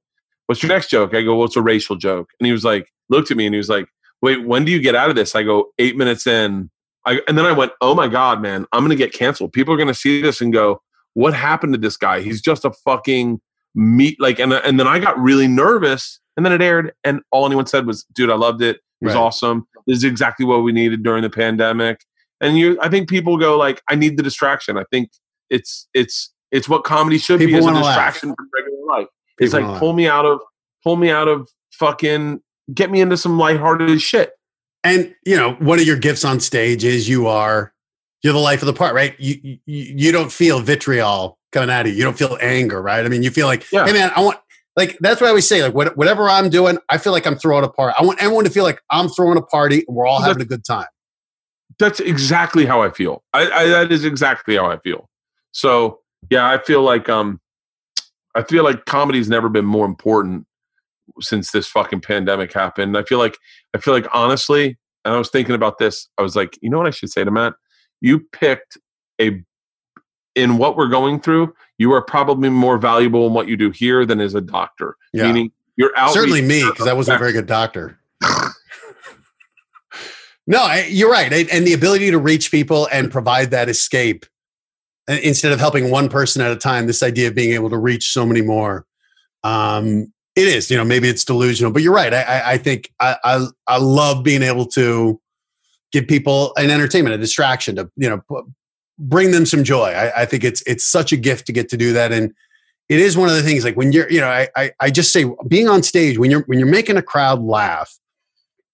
[0.47, 1.15] What's your next joke?
[1.15, 2.31] I go, well, a racial joke.
[2.41, 3.87] And he was like, looked at me and he was like,
[4.21, 5.35] wait, when do you get out of this?
[5.35, 6.71] I go, eight minutes in.
[7.07, 9.53] I, and then I went, oh my God, man, I'm going to get canceled.
[9.53, 10.83] People are going to see this and go,
[11.15, 12.21] what happened to this guy?
[12.21, 13.41] He's just a fucking
[13.75, 14.21] meat.
[14.21, 17.67] Like, and, and then I got really nervous and then it aired and all anyone
[17.67, 18.77] said was, dude, I loved it.
[18.77, 19.21] It was Right.
[19.21, 19.67] awesome.
[19.87, 22.01] This is exactly what we needed during the pandemic.
[22.43, 24.77] And you, I think people go like, I need the distraction.
[24.77, 25.11] I think
[25.49, 27.95] it's, it's, it's what comedy should be as a wanna laugh.
[27.95, 29.09] distraction from regular life.
[29.39, 30.41] It's like pull me out of
[30.85, 32.41] pull me out of fucking
[32.73, 34.33] get me into some lighthearted shit.
[34.85, 37.73] And you know, one of your gifts on stage is you are
[38.23, 39.19] you're the life of the part, right?
[39.19, 41.99] You you, you don't feel vitriol coming out of you.
[41.99, 43.05] You don't feel anger, right?
[43.05, 43.87] I mean, you feel like, Yeah.
[43.87, 44.39] hey man, I want
[44.77, 45.63] like that's what I always say.
[45.63, 47.95] Like what, whatever I'm doing, I feel like I'm throwing a party.
[47.99, 50.47] I want everyone to feel like I'm throwing a party and we're all having a
[50.47, 50.87] good time.
[51.79, 53.23] That's exactly how I feel.
[53.33, 55.09] I, I that is exactly how I feel.
[55.53, 56.01] So
[56.31, 57.41] yeah, I feel like um
[58.35, 60.47] I feel like comedy's never been more important
[61.21, 62.97] since this fucking pandemic happened.
[62.97, 63.39] I feel like
[63.75, 66.79] I feel like honestly, and I was thinking about this, I was like, you know
[66.79, 67.55] what I should say to Matt?
[68.01, 68.79] You picked
[69.21, 69.43] a
[70.35, 74.07] in what we're going through, you are probably more valuable in what you do here
[74.07, 74.97] than as a doctor.
[75.13, 75.27] Yeah.
[75.27, 76.13] Meaning you're out.
[76.13, 77.99] Certainly me, because I wasn't a very good doctor.
[80.47, 81.33] no, you're right.
[81.33, 84.27] And- the ability to reach people and provide that escape
[85.09, 88.13] instead of helping one person at a time, this idea of being able to reach
[88.13, 88.87] so many more.
[89.45, 92.15] Um, it is, you know, maybe it's delusional, but you're right.
[92.15, 95.21] I, I, think I, I, I love being able to
[95.91, 98.45] give people an entertainment, a distraction to, you know,
[98.99, 99.91] bring them some joy.
[99.91, 102.13] I, I think it's, it's such a gift to get to do that.
[102.13, 102.33] And
[102.89, 105.13] it is one of the things like when you're, you know, I, I, I just
[105.13, 107.95] say being on stage, when you're, when you're making a crowd laugh,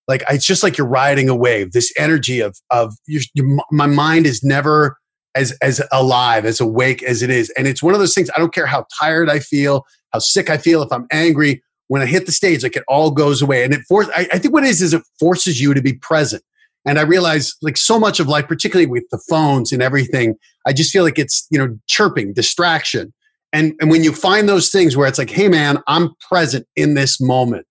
[0.09, 3.87] like it's just like you're riding a wave, this energy of, of your, your, my
[3.87, 4.97] mind is never
[5.35, 7.51] as as alive, as awake as it is.
[7.51, 8.31] And it's one of those things.
[8.35, 11.63] I don't care how tired I feel, how sick I feel, if I'm angry.
[11.89, 14.09] When I hit the stage, like it all goes away, and it force.
[14.15, 16.43] I, I think what it is is it forces you to be present.
[16.85, 20.35] And I realize, like so much of life, particularly with the phones and everything,
[20.67, 23.13] I just feel like it's you know chirping, distraction.
[23.53, 26.93] And and when you find those things where it's like, hey man, I'm present in
[26.93, 27.67] this moment,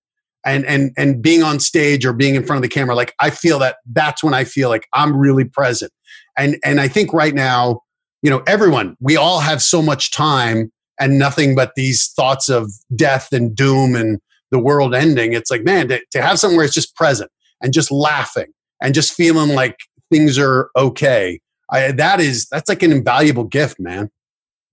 [0.45, 3.29] and and and being on stage or being in front of the camera, like I
[3.29, 5.91] feel that that's when I feel like I'm really present.
[6.37, 7.81] And and I think right now,
[8.21, 12.71] you know, everyone, we all have so much time and nothing but these thoughts of
[12.95, 14.19] death and doom and
[14.51, 15.33] the world ending.
[15.33, 17.29] It's like, man, to, to have something where it's just present
[17.61, 18.47] and just laughing
[18.81, 19.77] and just feeling like
[20.11, 21.39] things are okay.
[21.69, 24.09] I, that is that's like an invaluable gift, man.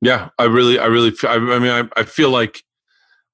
[0.00, 2.62] Yeah, I really, I really, I, I mean, I, I feel like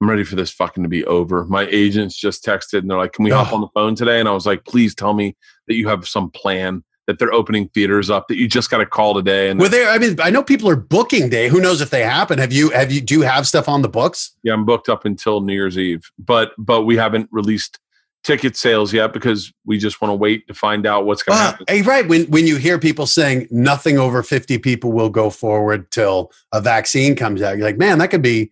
[0.01, 1.44] I'm ready for this fucking to be over.
[1.44, 4.28] My agents just texted and they're like, "Can we hop on the phone today?" And
[4.28, 5.36] I was like, "Please tell me
[5.68, 8.86] that you have some plan that they're opening theaters up that you just got a
[8.86, 9.90] call today." And well, there.
[9.90, 11.48] I mean, I know people are booking day.
[11.48, 12.39] Who knows if they happen?
[12.39, 12.70] Have you?
[12.70, 13.02] Have you?
[13.02, 14.35] Do you have stuff on the books?
[14.43, 17.78] Yeah, I'm booked up until New Year's Eve, but but we haven't released
[18.22, 21.40] ticket sales yet because we just want to wait to find out what's going to
[21.40, 21.66] ah, Well, happen.
[21.68, 22.09] hey, right.
[22.09, 26.60] When when you hear people saying nothing over 50 people will go forward till a
[26.60, 28.51] vaccine comes out, you're like, man, that could be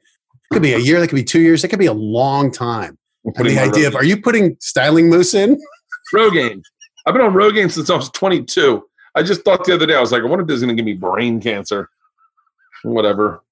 [0.52, 2.98] could be a year, that could be two years, that could be a long time.
[3.26, 5.60] I'm And the idea of are you putting styling mousse in?
[6.14, 6.62] Rogaine.
[7.06, 8.82] I've been on Rogaine since I was 22.
[9.14, 10.76] I just thought the other day, I was like, I wonder if this is going
[10.76, 11.90] to give me brain cancer.
[12.82, 13.42] Whatever.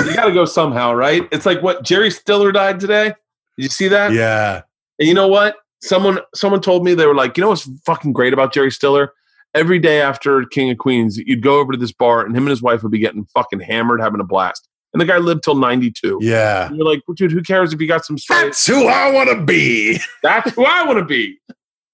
[0.00, 1.28] You got to go somehow, right?
[1.30, 3.14] It's like what Jerry Stiller died today.
[3.56, 4.12] Did you see that?
[4.12, 4.62] Yeah.
[4.98, 5.56] And you know what?
[5.82, 9.12] Someone someone told me they were like, you know what's fucking great about Jerry Stiller?
[9.54, 12.50] Every day after King of Queens, you'd go over to this bar and him and
[12.50, 14.68] his wife would be getting fucking hammered, having a blast.
[14.96, 16.20] And the guy lived till 92.
[16.22, 16.68] Yeah.
[16.68, 18.44] And you're like, dude, who cares if you got some straight?
[18.44, 19.98] That's who I want to be.
[20.22, 21.38] That's who I want to be.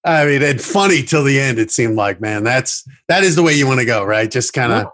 [0.05, 3.43] I mean, it's funny till the end, it seemed like, man, that's that is the
[3.43, 4.31] way you want to go, right?
[4.31, 4.87] Just kind of,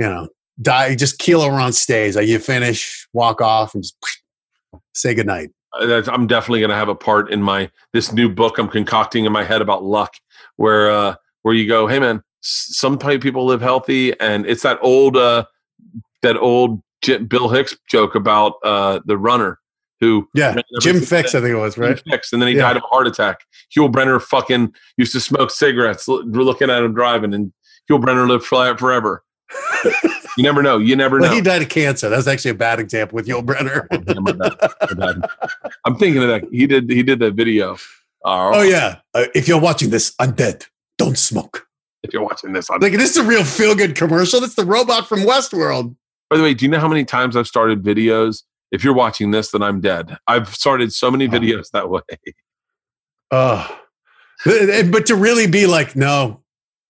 [0.00, 0.28] you know,
[0.60, 2.16] die, just keel over on stage.
[2.16, 3.96] Like you finish, walk off, and just
[4.94, 5.50] say goodnight.
[5.74, 9.32] I'm definitely going to have a part in my this new book I'm concocting in
[9.32, 10.14] my head about luck,
[10.56, 14.80] where uh, where you go, hey man, some type people live healthy, and it's that
[14.82, 15.44] old uh,
[16.22, 19.58] that old J- Bill Hicks joke about uh, the runner
[20.00, 20.56] who Yeah.
[20.80, 21.28] Jim Fixx.
[21.34, 22.02] I think it was, Jim right?
[22.06, 22.62] Fixx, and then he Yeah.
[22.62, 23.40] died of a heart attack.
[23.76, 27.52] Yul Brynner fucking used to smoke cigarettes, l- looking at him driving, and
[27.90, 29.24] Yul Brynner lived for- forever.
[30.36, 30.78] you never know.
[30.78, 31.34] You never Well, know.
[31.34, 32.08] he died of cancer.
[32.08, 33.86] That's actually a bad example with Yul Brynner.
[34.08, 34.56] Yeah, my bad,
[34.96, 35.30] my bad.
[35.84, 36.44] I'm thinking of that.
[36.52, 36.90] He did.
[36.90, 37.74] He did that video.
[38.24, 38.96] Uh, Oh yeah.
[39.14, 40.66] Uh, if you're watching this, I'm dead.
[40.98, 41.66] Don't smoke.
[42.02, 44.40] If you're watching this, on Like this is a real feel good commercial.
[44.40, 45.96] That's the robot from Westworld.
[46.30, 48.42] By the way, do you know how many times I've started videos?
[48.70, 50.16] If you're watching this, then I'm dead.
[50.26, 51.30] I've started so many Oh.
[51.30, 52.00] videos that way.
[53.30, 53.78] Oh,
[54.46, 56.42] but to really be like, no,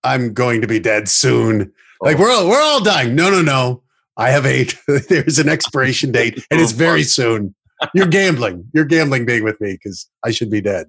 [0.04, 1.72] I'm going to be dead soon.
[2.00, 2.20] Like Oh.
[2.20, 3.14] we're all we're all dying.
[3.16, 3.82] No, no, no.
[4.16, 4.76] I have eight.
[5.08, 7.54] There's an expiration date, and it's very soon.
[7.94, 8.68] You're gambling.
[8.72, 10.86] You're gambling being with me because I should be dead.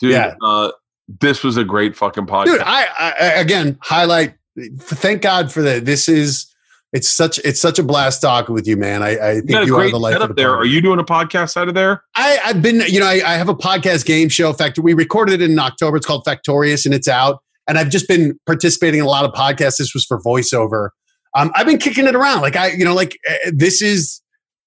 [0.00, 0.10] dude.
[0.12, 0.34] Yeah.
[0.42, 0.72] Uh,
[1.20, 2.44] this was a great fucking podcast.
[2.46, 4.34] dude I, I I- again highlight
[4.78, 6.46] thank god for that this is
[6.92, 9.02] it's such it's such a blast talking with you man.
[9.02, 10.54] I, I think a you are the life of the there.
[10.54, 12.02] Are you doing a podcast out of there?
[12.16, 14.52] I, i've been you know I, I have a podcast game show.
[14.52, 15.96] Fact we recorded it in october.
[15.96, 17.42] It's called factorious and it's out.
[17.68, 19.78] And i've just been participating in a lot of podcasts.
[19.78, 20.90] This was for voiceover.
[21.36, 22.40] Um, i've been kicking it around.
[22.42, 24.20] Like i you know like uh, this is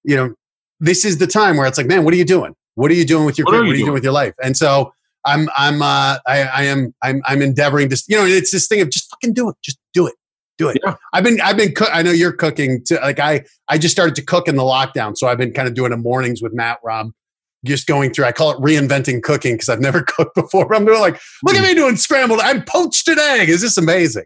[0.03, 0.33] you know
[0.79, 2.55] this is the time where it's like man what are you doing?
[2.75, 3.61] What are you doing with your What career?
[3.61, 3.93] are you what are you doing doing?
[3.95, 4.33] with your life?
[4.41, 4.93] And so
[5.25, 8.81] I'm I'm uh I, I am I'm I'm endeavoring to you know it's this thing
[8.81, 9.55] of just fucking do it.
[9.61, 10.13] Just do it
[10.57, 10.79] do it.
[10.83, 10.95] Yeah.
[11.13, 14.15] I've been I've been cook I know you're cooking to like I I just started
[14.15, 16.79] to cook in the lockdown so I've been kind of doing the mornings with Matt
[16.83, 17.11] Rob
[17.65, 20.73] just going through I call it reinventing cooking because I've never cooked before.
[20.73, 24.25] I'm doing like look at me doing scrambled I'm poached an egg is this amazing?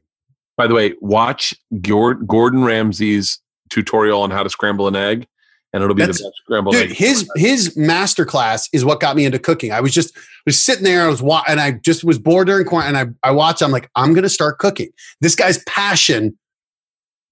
[0.58, 3.40] By the way, watch Gord- Gordon Ramsay's
[3.70, 5.28] tutorial on how to scramble an egg,
[5.74, 6.96] and it'll be That's- the best scrambled dude egg.
[6.98, 10.16] his his master class is what got me into cooking i was just
[10.46, 13.28] was sitting there i was wa- and i just was bored during quarantine and i
[13.28, 14.90] i watched i'm like i'm gonna start cooking
[15.22, 16.38] this guy's passion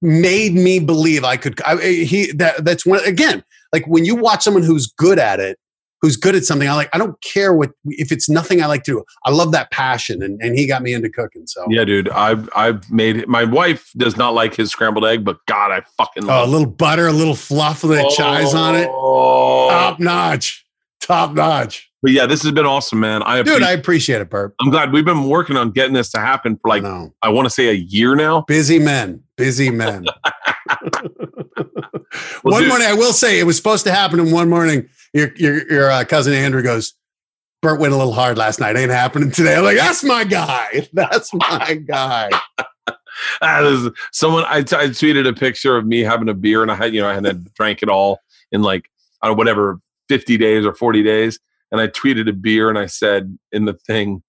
[0.02, 3.44] made me believe i could I, he that that's one again
[3.74, 5.58] like when you watch someone who's good at it
[6.02, 8.84] who's good at something i like i don't care what if it's nothing i like
[8.84, 11.84] to do i love that passion and, and he got me into cooking so Yeah,
[11.86, 12.10] dude.
[12.10, 16.24] I've I've made my wife does not like his scrambled egg, but God, I fucking
[16.26, 16.48] love it.
[16.48, 19.70] oh, a little butter a little fluff with the chives on it Oh.
[19.70, 20.66] top notch
[21.00, 23.24] top notch But yeah, this has been awesome, man.
[23.24, 24.54] I dude appreciate, i appreciate it Bert.
[24.62, 27.14] I'm glad we've been working on getting this to happen for like no.
[27.22, 28.42] I want to say a year now.
[28.42, 30.06] busy men busy men
[32.44, 35.32] one dude- morning i will say it was supposed to happen in one morning your
[35.36, 36.94] your, your uh, cousin andrew goes
[37.64, 38.78] bert went a little hard last night.
[38.78, 39.56] Ain't happening today.
[39.56, 40.88] I'm like that's my guy.
[40.94, 42.30] That's my guy.
[43.42, 46.70] This is- someone I, t- I tweeted a picture of me having a beer and
[46.72, 48.20] I had you know I hadn't drank it all
[48.52, 48.90] in like
[49.22, 49.80] I don't know, whatever
[50.10, 51.40] fifty days or forty days,
[51.72, 54.22] and I tweeted a beer and I said in the thing,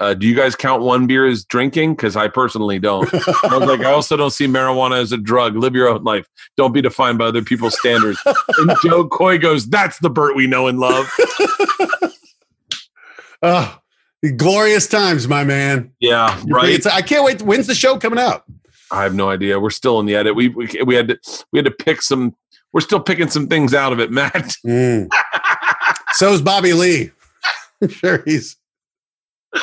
[0.00, 1.94] uh, "Do you guys count one beer as drinking?
[1.94, 5.56] Because I personally don't." I was like, I also don't see marijuana as a drug.
[5.56, 6.26] Live your own life.
[6.56, 8.18] Don't be defined by other people's standards.
[8.58, 11.10] And Jo Koy goes, "That's the Bert we know and love."
[13.42, 13.78] Oh,
[14.36, 15.92] glorious times, my man.
[16.00, 16.70] Yeah, right.
[16.70, 17.42] It's- I can't wait.
[17.42, 18.44] When's the show coming out?
[18.90, 19.58] I have no idea.
[19.58, 20.34] We're still in the edit.
[20.36, 21.18] We we, we had to
[21.52, 22.34] we had to pick some.
[22.72, 24.56] We're still picking some things out of it, Matt.
[24.66, 25.08] Mm.
[26.12, 27.10] So's Bobby Lee.
[27.82, 28.56] I'm sure he's.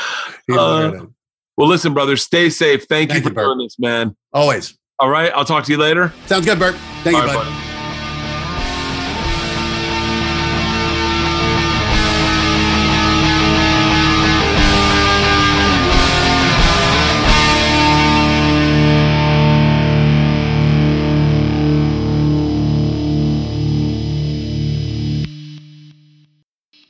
[0.51, 1.09] Uh, looking at it.
[1.55, 2.85] Well, listen, brother, stay safe.
[2.85, 3.45] Thank, Thank you you, for Bert.
[3.45, 4.15] doing this, man.
[4.33, 4.77] Always.
[4.99, 6.11] All right, I'll talk to you later.
[6.25, 6.75] Sounds good, Bert.
[7.03, 7.45] Thank you, All right, bud.
[7.45, 7.67] buddy.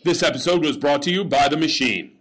[0.03, 2.17] This episode was brought to you by The Machine.